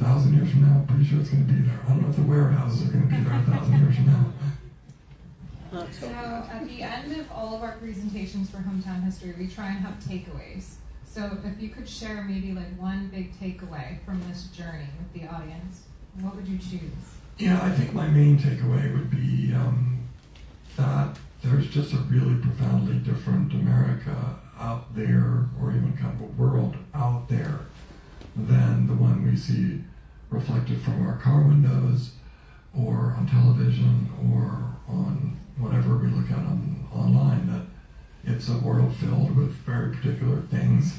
a 0.00 0.04
thousand 0.04 0.34
years 0.34 0.50
from 0.50 0.62
now, 0.62 0.78
I'm 0.78 0.86
pretty 0.86 1.04
sure 1.04 1.20
it's 1.20 1.30
going 1.30 1.46
to 1.46 1.52
be 1.52 1.60
there. 1.60 1.78
I 1.84 1.88
don't 1.88 2.02
know 2.02 2.08
if 2.08 2.16
the 2.16 2.22
warehouses 2.22 2.88
are 2.88 2.92
going 2.92 3.08
to 3.08 3.14
be 3.14 3.22
there 3.22 3.38
a 3.38 3.42
thousand 3.42 3.78
years 3.78 3.96
from 3.96 4.06
now. 4.06 4.32
So 5.92 6.06
at 6.06 6.66
the 6.66 6.82
end 6.82 7.20
of 7.20 7.30
all 7.30 7.54
of 7.54 7.62
our 7.62 7.76
presentations 7.76 8.50
for 8.50 8.58
hometown 8.58 9.04
history, 9.04 9.34
we 9.38 9.46
try 9.46 9.68
and 9.68 9.78
have 9.78 9.94
takeaways. 10.00 10.74
So 11.04 11.38
if 11.44 11.60
you 11.60 11.68
could 11.68 11.88
share 11.88 12.22
maybe 12.22 12.52
like 12.52 12.76
one 12.78 13.08
big 13.08 13.38
takeaway 13.38 14.02
from 14.04 14.22
this 14.28 14.44
journey 14.46 14.88
with 14.98 15.20
the 15.20 15.28
audience, 15.28 15.82
what 16.20 16.34
would 16.34 16.48
you 16.48 16.58
choose? 16.58 17.19
Yeah, 17.40 17.58
I 17.62 17.70
think 17.70 17.94
my 17.94 18.06
main 18.06 18.36
takeaway 18.36 18.92
would 18.92 19.10
be 19.10 19.54
um, 19.54 20.06
that 20.76 21.16
there's 21.42 21.70
just 21.70 21.94
a 21.94 21.96
really 21.96 22.34
profoundly 22.34 22.96
different 22.98 23.54
America 23.54 24.14
out 24.58 24.94
there, 24.94 25.48
or 25.58 25.70
even 25.70 25.96
kind 25.98 26.14
of 26.14 26.20
a 26.20 26.32
world 26.42 26.76
out 26.92 27.30
there, 27.30 27.60
than 28.36 28.86
the 28.86 28.92
one 28.92 29.24
we 29.24 29.34
see 29.36 29.82
reflected 30.28 30.82
from 30.82 31.06
our 31.06 31.16
car 31.16 31.40
windows, 31.40 32.10
or 32.78 33.14
on 33.16 33.26
television, 33.26 34.10
or 34.30 34.76
on 34.86 35.40
whatever 35.56 35.96
we 35.96 36.08
look 36.08 36.30
at 36.30 36.36
on 36.36 36.86
online. 36.92 37.46
That 37.46 38.34
it's 38.34 38.50
a 38.50 38.58
world 38.58 38.94
filled 38.96 39.34
with 39.34 39.52
very 39.52 39.96
particular 39.96 40.42
things, 40.50 40.98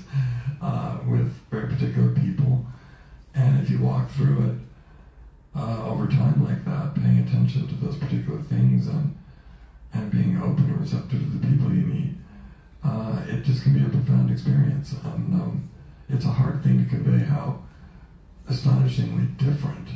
uh, 0.59 0.97
with 1.07 1.31
very 1.51 1.67
particular 1.67 2.09
people, 2.15 2.65
and 3.35 3.61
if 3.61 3.69
you 3.69 3.77
walk 3.77 4.09
through 4.09 4.49
it 4.49 4.70
uh, 5.55 5.85
over 5.85 6.07
time 6.07 6.45
like 6.45 6.63
that, 6.65 6.95
paying 6.95 7.19
attention 7.19 7.67
to 7.67 7.75
those 7.75 7.97
particular 7.97 8.41
things 8.43 8.87
and 8.87 9.17
and 9.93 10.09
being 10.09 10.37
open 10.41 10.65
and 10.65 10.79
receptive 10.79 11.19
to 11.19 11.37
the 11.37 11.47
people 11.47 11.69
you 11.73 11.83
meet, 11.83 12.13
uh, 12.81 13.21
it 13.27 13.43
just 13.43 13.63
can 13.63 13.73
be 13.73 13.83
a 13.83 13.89
profound 13.89 14.31
experience. 14.31 14.93
And 15.03 15.33
um, 15.33 15.69
it's 16.07 16.23
a 16.23 16.29
hard 16.29 16.63
thing 16.63 16.81
to 16.81 16.89
convey 16.89 17.25
how 17.25 17.61
astonishingly 18.47 19.25
different 19.37 19.89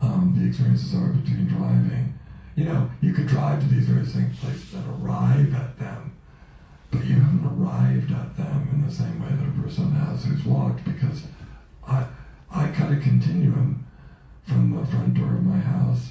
um, 0.00 0.34
the 0.36 0.46
experiences 0.46 0.94
are 0.94 1.08
between 1.08 1.46
driving. 1.46 2.18
You 2.56 2.64
know, 2.64 2.90
you 3.00 3.12
could 3.12 3.26
drive 3.26 3.60
to 3.60 3.68
these 3.68 3.86
very 3.86 4.04
same 4.04 4.32
places 4.32 4.74
and 4.74 4.84
arrive 5.00 5.54
at 5.54 5.78
them, 5.78 6.16
but 6.90 7.04
you 7.04 7.14
haven't 7.14 7.46
arrived 7.46 8.10
at 8.10 8.36
them 8.36 8.68
in 8.72 8.84
the 8.84 8.92
same 8.92 9.22
way 9.22 9.30
that 9.30 9.48
a 9.48 9.62
person 9.62 9.92
has 9.92 10.24
who's 10.24 10.44
walked 10.44 10.84
because 10.84 11.22
I 11.86 12.06
I 12.50 12.68
cut 12.68 12.92
a 12.92 12.96
continuum 12.96 13.85
from 14.46 14.76
the 14.76 14.86
front 14.86 15.14
door 15.14 15.34
of 15.34 15.44
my 15.44 15.58
house 15.58 16.10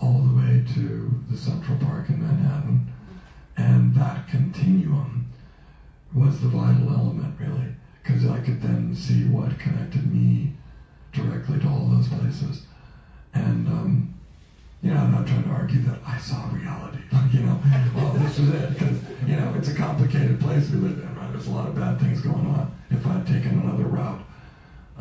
all 0.00 0.18
the 0.18 0.36
way 0.36 0.64
to 0.74 1.22
the 1.30 1.36
Central 1.36 1.78
Park 1.78 2.08
in 2.08 2.20
Manhattan. 2.20 2.92
And 3.56 3.94
that 3.94 4.28
continuum 4.28 5.32
was 6.14 6.40
the 6.40 6.48
vital 6.48 6.90
element, 6.90 7.38
really, 7.38 7.74
because 8.02 8.26
I 8.26 8.40
could 8.40 8.60
then 8.60 8.94
see 8.94 9.24
what 9.24 9.58
connected 9.58 10.12
me 10.12 10.54
directly 11.12 11.60
to 11.60 11.68
all 11.68 11.88
those 11.88 12.08
places. 12.08 12.66
And, 13.34 13.68
um, 13.68 14.14
you 14.82 14.92
know, 14.92 15.00
I'm 15.00 15.12
not 15.12 15.26
trying 15.26 15.44
to 15.44 15.50
argue 15.50 15.82
that 15.82 15.98
I 16.04 16.18
saw 16.18 16.50
reality. 16.52 16.98
Like, 17.12 17.32
you 17.32 17.40
know, 17.40 17.60
well, 17.94 18.12
this 18.14 18.38
is 18.38 18.48
it. 18.50 18.70
Because, 18.70 18.98
you 19.26 19.36
know, 19.36 19.54
it's 19.56 19.68
a 19.68 19.74
complicated 19.74 20.40
place 20.40 20.68
we 20.70 20.78
live 20.78 20.98
in, 20.98 21.14
right? 21.16 21.30
There's 21.32 21.46
a 21.46 21.50
lot 21.50 21.68
of 21.68 21.76
bad 21.76 22.00
things 22.00 22.20
going 22.22 22.46
on. 22.46 22.74
If 22.90 23.06
I'd 23.06 23.26
taken 23.26 23.60
another 23.60 23.84
route, 23.84 24.20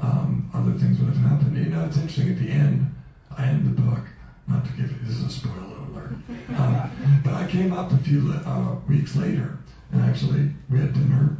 um, 0.02 0.50
other 0.54 0.74
things 0.74 1.00
would 1.00 1.10
have 1.10 1.18
happened. 1.18 1.56
You 1.58 1.66
know, 1.66 1.86
it's 1.86 1.98
interesting. 1.98 2.32
At 2.32 2.40
the 2.40 2.50
end, 2.50 2.94
I 3.38 3.48
end 3.48 3.66
the 3.66 3.82
book. 3.82 4.00
Not 4.48 4.66
to 4.66 4.72
give 4.72 4.92
you 4.92 4.98
this 5.04 5.18
is 5.18 5.24
a 5.24 5.30
spoiler 5.30 5.78
alert, 5.90 6.12
um, 6.58 7.22
but 7.24 7.34
I 7.34 7.48
came 7.48 7.72
up 7.72 7.92
a 7.92 7.98
few 7.98 8.34
uh, 8.46 8.76
weeks 8.90 9.16
later, 9.16 9.60
and 9.92 10.02
actually 10.02 10.50
we 10.70 10.80
had 10.80 10.94
dinner. 10.94 11.38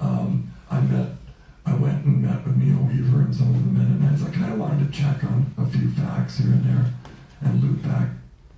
Um, 0.00 0.52
I 0.70 0.80
met, 0.80 1.12
I 1.64 1.74
went 1.74 2.04
and 2.04 2.20
met 2.22 2.44
with 2.44 2.56
Neil 2.56 2.82
Weaver 2.84 3.22
and 3.22 3.34
some 3.34 3.54
of 3.54 3.64
the 3.64 3.70
men, 3.70 3.98
Mennonites. 4.00 4.24
I 4.24 4.30
kind 4.30 4.52
of 4.52 4.58
wanted 4.58 4.92
to 4.92 4.92
check 4.92 5.24
on 5.24 5.54
a 5.56 5.66
few 5.66 5.90
facts 5.92 6.38
here 6.38 6.48
and 6.48 6.64
there, 6.64 6.92
and 7.40 7.62
loop 7.62 7.82
back 7.82 8.08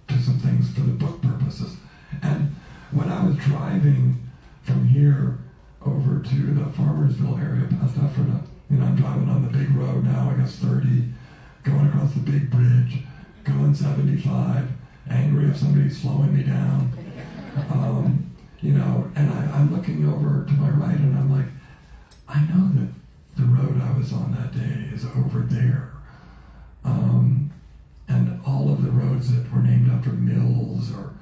to 0.09 0.18
some 0.18 0.38
things 0.38 0.72
for 0.72 0.80
the 0.80 0.92
book 0.92 1.20
purposes. 1.22 1.76
And 2.22 2.55
when 2.90 3.09
I 3.09 3.24
was 3.24 3.36
driving 3.36 4.28
from 4.62 4.88
here 4.88 5.38
over 5.84 6.20
to 6.22 6.55
the 6.55 6.64
Farmersville 6.70 7.40
area 7.40 7.68
past 7.68 7.96
Ephrata, 7.96 8.40
you 8.73 8.79
know, 8.79 8.87
I'm 8.87 8.97
driving 8.97 9.29
on 9.29 9.43
the 9.43 9.59
big 9.59 9.70
road 9.77 10.03
now, 10.03 10.31
I 10.31 10.41
guess 10.41 10.57
30, 10.57 11.05
going 11.62 11.89
across 11.89 12.14
the 12.14 12.20
big 12.20 12.51
bridge, 12.51 13.03
going 13.45 13.75
75, 13.75 14.66
angry 15.11 15.45
if 15.51 15.59
somebody's 15.59 16.01
slowing 16.01 16.35
me 16.35 16.43
down. 16.43 16.91
Um, 17.70 18.31
you 18.62 18.73
know, 18.73 19.11
and 19.14 19.31
I, 19.31 19.59
I'm 19.59 19.77
looking 19.77 20.09
over 20.09 20.47
to 20.47 20.53
my 20.55 20.70
right 20.70 20.97
and 20.97 21.18
I'm 21.18 21.31
like, 21.31 21.51
I 22.27 22.41
know 22.45 22.70
that 22.81 22.89
the 23.37 23.45
road 23.45 23.79
I 23.83 23.97
was 23.99 24.11
on 24.14 24.33
that 24.33 24.55
day 24.55 24.95
is 24.95 25.05
over 25.05 25.41
there. 25.41 25.93
Um, 26.83 27.53
and 28.09 28.41
all 28.47 28.73
of 28.73 28.83
the 28.83 28.91
roads 28.91 29.31
that 29.35 29.53
were 29.53 29.61
named 29.61 29.91
after 29.91 30.11
mills 30.11 30.91
or 30.93 31.12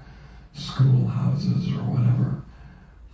schoolhouses 0.54 1.66
or 1.68 1.82
whatever, 1.82 2.42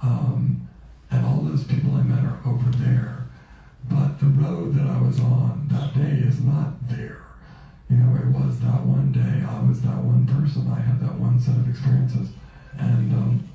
um, 0.03 0.69
and 1.11 1.25
all 1.25 1.41
those 1.41 1.65
people 1.65 1.95
I 1.95 2.03
met 2.03 2.23
are 2.23 2.41
over 2.45 2.71
there. 2.77 3.26
But 3.89 4.19
the 4.19 4.27
road 4.27 4.75
that 4.75 4.87
I 4.87 5.01
was 5.01 5.21
on 5.21 5.69
that 5.71 5.95
day 5.95 6.27
is 6.27 6.41
not 6.41 6.89
there. 6.89 7.23
You 7.89 7.97
know, 7.97 8.17
it 8.17 8.27
was 8.27 8.59
that 8.61 8.85
one 8.85 9.13
day. 9.13 9.45
I 9.47 9.63
was 9.63 9.81
that 9.83 10.03
one 10.03 10.27
person. 10.27 10.71
I 10.71 10.81
had 10.81 11.01
that 11.01 11.15
one 11.15 11.39
set 11.39 11.57
of 11.57 11.69
experiences. 11.69 12.31
And 12.79 13.13
um, 13.13 13.49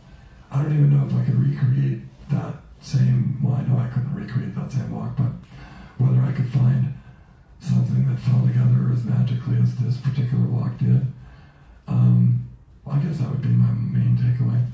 I 0.52 0.62
don't 0.62 0.74
even 0.74 0.98
know 0.98 1.06
if 1.06 1.14
I 1.14 1.26
could 1.26 1.40
recreate 1.40 2.02
that 2.30 2.56
same, 2.82 3.40
well, 3.44 3.56
I 3.56 3.62
know 3.64 3.78
I 3.78 3.88
couldn't 3.88 4.16
recreate 4.16 4.56
that 4.56 4.72
same 4.72 4.92
walk, 4.92 5.16
but 5.18 5.32
whether 5.98 6.22
I 6.22 6.32
could 6.32 6.50
find 6.50 6.94
something 7.60 8.08
that 8.08 8.20
fell 8.20 8.42
together 8.42 8.90
as 8.92 9.04
magically 9.04 9.58
as 9.62 9.76
this 9.76 9.98
particular 9.98 10.46
walk 10.46 10.78
did, 10.80 11.06
um, 11.88 12.48
I 12.88 12.98
guess 13.00 13.20
that 13.20 13.30
would 13.30 13.42
be 13.42 13.50
my 13.50 13.72
main 13.72 14.18
takeaway. 14.18 14.66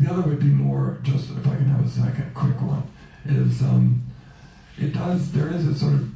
The 0.00 0.10
other 0.10 0.22
would 0.28 0.40
be 0.40 0.46
more, 0.46 0.98
just 1.02 1.30
if 1.30 1.46
I 1.46 1.54
can 1.56 1.66
have 1.66 1.86
a 1.86 1.88
second 1.88 2.34
quick 2.34 2.60
one, 2.60 2.82
is 3.24 3.62
um, 3.62 4.03
it 4.78 4.92
does, 4.92 5.32
there 5.32 5.52
is 5.52 5.66
a 5.66 5.74
sort 5.74 5.94
of 5.94 6.10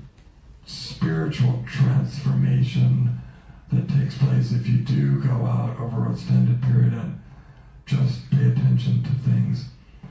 spiritual 0.67 1.65
transformation 1.67 3.21
that 3.73 3.89
takes 3.89 4.19
place 4.19 4.53
if 4.53 4.67
you 4.67 4.79
do 4.79 5.21
go 5.23 5.47
out 5.47 5.79
over 5.79 6.07
an 6.07 6.13
extended 6.13 6.61
period 6.63 6.93
and 6.93 7.21
just 7.87 8.31
pay 8.31 8.49
attention 8.51 9.03
to 9.03 9.11
things. 9.31 9.67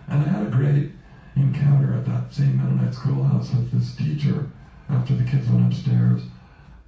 And 0.08 0.24
I 0.24 0.28
had 0.30 0.48
a 0.48 0.50
great 0.50 0.92
encounter 1.36 1.94
at 1.94 2.06
that 2.06 2.34
same 2.34 2.58
Mennonite 2.58 2.94
schoolhouse 2.94 3.52
with 3.52 3.72
this 3.72 3.96
teacher 3.96 4.50
after 4.90 5.16
the 5.16 5.24
kids 5.24 5.48
went 5.50 5.72
upstairs. 5.72 6.22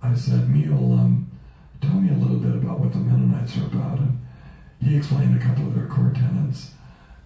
I 0.01 0.15
said, 0.15 0.49
Neil, 0.49 0.93
um, 0.93 1.29
tell 1.81 1.95
me 1.95 2.09
a 2.09 2.17
little 2.17 2.37
bit 2.37 2.55
about 2.55 2.79
what 2.79 2.93
the 2.93 2.99
Mennonites 2.99 3.57
are 3.57 3.65
about. 3.65 3.99
And 3.99 4.19
he 4.81 4.97
explained 4.97 5.39
a 5.39 5.43
couple 5.43 5.67
of 5.67 5.75
their 5.75 5.87
core 5.87 6.13
tenets. 6.13 6.71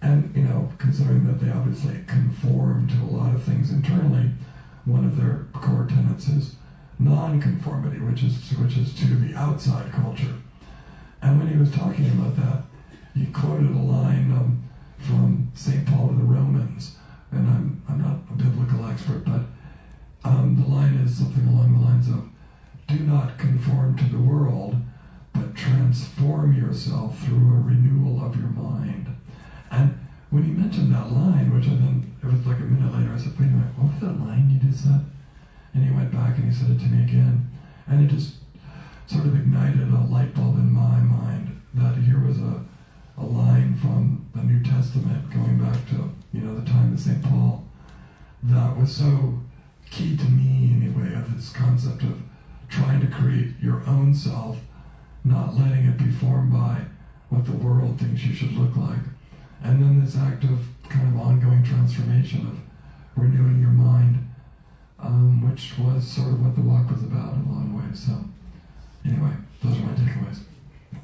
And, 0.04 0.36
you 0.36 0.42
know, 0.42 0.70
considering 0.76 1.26
that 1.26 1.40
they 1.40 1.50
obviously 1.50 1.98
conform 2.06 2.86
to 2.88 2.96
a 3.04 3.10
lot 3.16 3.34
of 3.34 3.42
things 3.42 3.72
internally, 3.72 4.30
one 4.84 5.06
of 5.06 5.16
their 5.16 5.46
core 5.54 5.86
tenets 5.88 6.28
is 6.28 6.56
non-conformity, 6.98 8.00
which 8.00 8.22
is 8.22 8.50
which 8.58 8.76
is 8.76 8.94
to 9.00 9.06
the 9.06 9.34
outside 9.34 9.90
culture. 9.92 10.34
And 11.22 11.38
when 11.38 11.48
he 11.48 11.56
was 11.56 11.70
talking 11.70 12.06
about 12.10 12.36
that, 12.36 12.64
he 13.14 13.24
quoted 13.32 13.70
a 13.70 13.78
line 13.78 14.30
um, 14.30 14.62
from 14.98 15.50
St. 15.54 15.86
Paul 15.86 16.08
to 16.08 16.14
the 16.16 16.22
Romans, 16.22 16.98
and 17.32 17.48
I'm 17.48 17.82
I'm 17.88 18.02
not 18.02 18.18
a 18.30 18.34
biblical 18.34 18.84
expert, 18.86 19.24
but 19.24 19.40
um, 20.22 20.62
the 20.62 20.68
line 20.68 20.96
is 20.96 21.16
something 21.16 21.48
along 21.48 21.80
the 21.80 21.86
lines 21.86 22.08
of, 22.08 22.28
"Do 22.88 23.02
not 23.04 23.38
conform 23.38 23.96
to 23.96 24.04
the 24.04 24.20
world, 24.20 24.76
but 25.32 25.54
transform 25.54 26.54
yourself 26.54 27.24
through 27.24 27.54
a 27.54 27.60
renewal 27.60 28.22
of 28.22 28.36
your 28.36 28.50
mind." 28.50 29.13
And 29.74 29.98
when 30.30 30.44
he 30.44 30.52
mentioned 30.52 30.94
that 30.94 31.10
line, 31.10 31.52
which 31.52 31.66
I 31.66 31.74
then, 31.74 32.14
it 32.22 32.26
was 32.26 32.46
like 32.46 32.58
a 32.58 32.62
minute 32.62 32.94
later, 32.94 33.12
I 33.12 33.18
said, 33.18 33.34
wait 33.38 33.50
a 33.50 33.58
minute, 33.58 33.74
what 33.76 33.90
was 33.90 34.00
that 34.02 34.20
line 34.22 34.46
you 34.50 34.70
just 34.70 34.84
said? 34.84 35.04
And 35.74 35.82
he 35.82 35.90
went 35.90 36.12
back 36.12 36.38
and 36.38 36.46
he 36.46 36.54
said 36.54 36.70
it 36.70 36.78
to 36.78 36.86
me 36.86 37.02
again. 37.02 37.50
And 37.88 38.04
it 38.04 38.14
just 38.14 38.36
sort 39.06 39.26
of 39.26 39.34
ignited 39.34 39.90
a 39.92 40.06
light 40.06 40.32
bulb 40.34 40.56
in 40.56 40.72
my 40.72 40.98
mind 41.00 41.60
that 41.74 41.96
here 41.98 42.22
was 42.24 42.38
a, 42.38 42.62
a 43.18 43.24
line 43.24 43.74
from 43.76 44.24
the 44.34 44.42
New 44.42 44.62
Testament 44.62 45.28
going 45.30 45.58
back 45.58 45.76
to, 45.90 46.10
you 46.32 46.40
know, 46.40 46.54
the 46.54 46.66
time 46.66 46.92
of 46.92 47.00
St. 47.00 47.22
Paul 47.22 47.64
that 48.44 48.76
was 48.76 48.94
so 48.94 49.40
key 49.90 50.16
to 50.16 50.24
me 50.24 50.72
anyway 50.74 51.14
of 51.14 51.34
this 51.34 51.50
concept 51.50 52.02
of 52.02 52.20
trying 52.68 53.00
to 53.00 53.06
create 53.06 53.54
your 53.60 53.82
own 53.86 54.14
self, 54.14 54.58
not 55.24 55.54
letting 55.54 55.86
it 55.86 55.98
be 55.98 56.10
formed 56.10 56.52
by 56.52 56.82
what 57.28 57.44
the 57.44 57.52
world 57.52 57.98
thinks 57.98 58.24
you 58.24 58.34
should 58.34 58.52
look 58.52 58.76
like. 58.76 59.00
And 59.62 59.82
then 59.82 60.04
this 60.04 60.16
act 60.16 60.44
of 60.44 60.58
kind 60.88 61.08
of 61.08 61.20
ongoing 61.20 61.62
transformation 61.62 62.46
of 62.46 63.22
renewing 63.22 63.60
your 63.60 63.70
mind, 63.70 64.28
um, 64.98 65.48
which 65.48 65.78
was 65.78 66.06
sort 66.06 66.28
of 66.28 66.44
what 66.44 66.54
the 66.54 66.60
walk 66.60 66.90
was 66.90 67.02
about 67.02 67.34
in 67.34 67.40
a 67.40 67.52
lot 67.52 67.64
of 67.64 67.74
ways. 67.74 68.06
So, 68.06 68.12
anyway, 69.04 69.32
those 69.62 69.78
are 69.78 69.82
my 69.82 69.92
takeaways. 69.92 70.40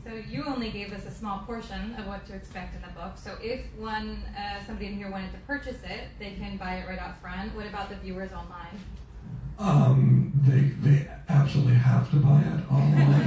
So 0.05 0.17
you 0.29 0.45
only 0.45 0.71
gave 0.71 0.93
us 0.93 1.07
a 1.07 1.11
small 1.11 1.41
portion 1.41 1.95
of 1.97 2.07
what 2.07 2.27
to 2.27 2.35
expect 2.35 2.75
in 2.75 2.83
the 2.83 2.89
book. 2.89 3.13
So 3.17 3.37
if 3.43 3.61
one 3.79 4.23
uh, 4.37 4.65
somebody 4.65 4.87
in 4.87 4.97
here 4.97 5.11
wanted 5.11 5.31
to 5.33 5.39
purchase 5.47 5.79
it, 5.85 6.09
they 6.19 6.33
can 6.33 6.57
buy 6.57 6.77
it 6.77 6.89
right 6.89 6.99
out 6.99 7.21
front. 7.21 7.55
What 7.55 7.67
about 7.67 7.91
the 7.91 7.97
viewers 7.97 8.33
online? 8.33 8.81
Um, 9.59 10.33
they 10.43 10.89
they 10.89 11.07
absolutely 11.29 11.75
have 11.75 12.11
to 12.11 12.17
buy 12.17 12.41
it 12.41 12.73
online. 12.73 13.27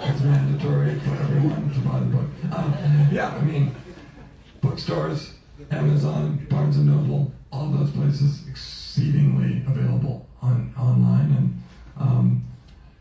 it's 0.10 0.22
mandatory 0.22 0.98
for 0.98 1.10
everyone 1.10 1.70
to 1.72 1.80
buy 1.80 1.98
the 2.00 2.06
book. 2.06 2.30
Um, 2.50 3.08
yeah, 3.12 3.28
I 3.28 3.40
mean, 3.42 3.74
bookstores, 4.68 5.34
Amazon, 5.70 6.46
Barnes 6.50 6.76
and 6.76 6.86
Noble, 6.86 7.32
all 7.52 7.70
those 7.70 7.90
places 7.90 8.46
exceedingly 8.48 9.62
available 9.66 10.26
on 10.42 10.74
online, 10.78 11.32
and 11.32 11.62
um, 11.98 12.44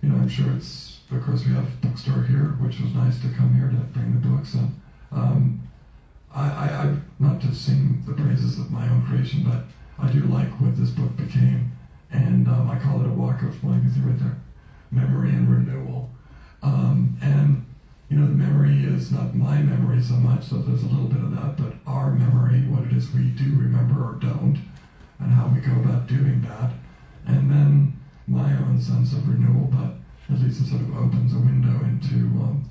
you 0.02 0.10
know, 0.10 0.16
I'm 0.16 0.30
sure 0.30 0.52
it's 0.56 1.00
of 1.12 1.24
course 1.24 1.46
we 1.46 1.54
have 1.54 1.66
a 1.66 1.88
bookstore 1.88 2.24
here, 2.24 2.56
which 2.60 2.80
was 2.80 2.94
nice 2.94 3.22
to 3.22 3.30
come 3.30 3.54
here 3.56 3.70
to 3.70 3.76
bring 3.98 4.14
the 4.14 4.28
books 4.28 4.54
and. 4.54 4.82
Um, 5.12 5.62
I, 6.34 6.50
I, 6.50 6.66
I 6.66 6.96
not 7.20 7.40
to 7.42 7.56
sing 7.56 8.04
the 8.06 8.14
praises 8.14 8.60
of 8.60 8.70
my 8.70 8.88
own 8.90 9.06
creation, 9.06 9.44
but 9.44 9.64
I 10.04 10.12
do 10.12 10.20
like 10.26 10.50
what 10.60 10.76
this 10.76 10.90
book 10.90 11.16
became, 11.16 11.72
and 12.12 12.48
um, 12.48 12.70
I 12.70 12.78
call 12.78 13.00
it 13.02 13.08
a 13.08 13.10
walk 13.10 13.42
of 13.42 13.54
see 13.54 14.02
right 14.02 14.20
there, 14.20 14.38
memory 14.92 15.30
and 15.30 15.50
renewal. 15.50 16.10
Um, 16.62 17.18
and 17.22 17.65
you 18.10 18.18
know, 18.18 18.28
the 18.28 18.34
memory 18.34 18.84
is 18.86 19.12
not 19.12 19.36
my 19.36 19.58
memory 19.62 20.02
so 20.02 20.14
much, 20.16 20.44
so 20.46 20.58
there's 20.58 20.84
a 20.84 20.88
little 20.88 21.08
bit 21.08 21.24
of 21.24 21.32
that, 21.32 21.58
but 21.58 21.74
our 21.88 22.12
memory, 22.12 22.62
what 22.68 22.84
it 22.84 22.94
is 22.94 23.12
we 23.14 23.30
do 23.30 23.56
remember 23.58 24.04
or 24.04 24.14
don't, 24.14 24.60
and 25.20 25.32
how 25.32 25.48
we 25.48 25.60
go 25.60 25.74
about 25.82 26.08
doing 26.08 26.42
that, 26.44 26.72
and 27.26 27.50
then 27.50 28.00
my 28.28 28.52
own 28.58 28.80
sense 28.80 29.14
of 29.14 29.28
renewal, 29.28 29.70
but 29.72 30.34
at 30.34 30.42
least 30.42 30.62
it 30.62 30.68
sort 30.68 30.82
of 30.82 30.96
opens 30.98 31.34
a 31.34 31.40
window 31.40 31.84
into 31.84 32.16
um, 32.42 32.70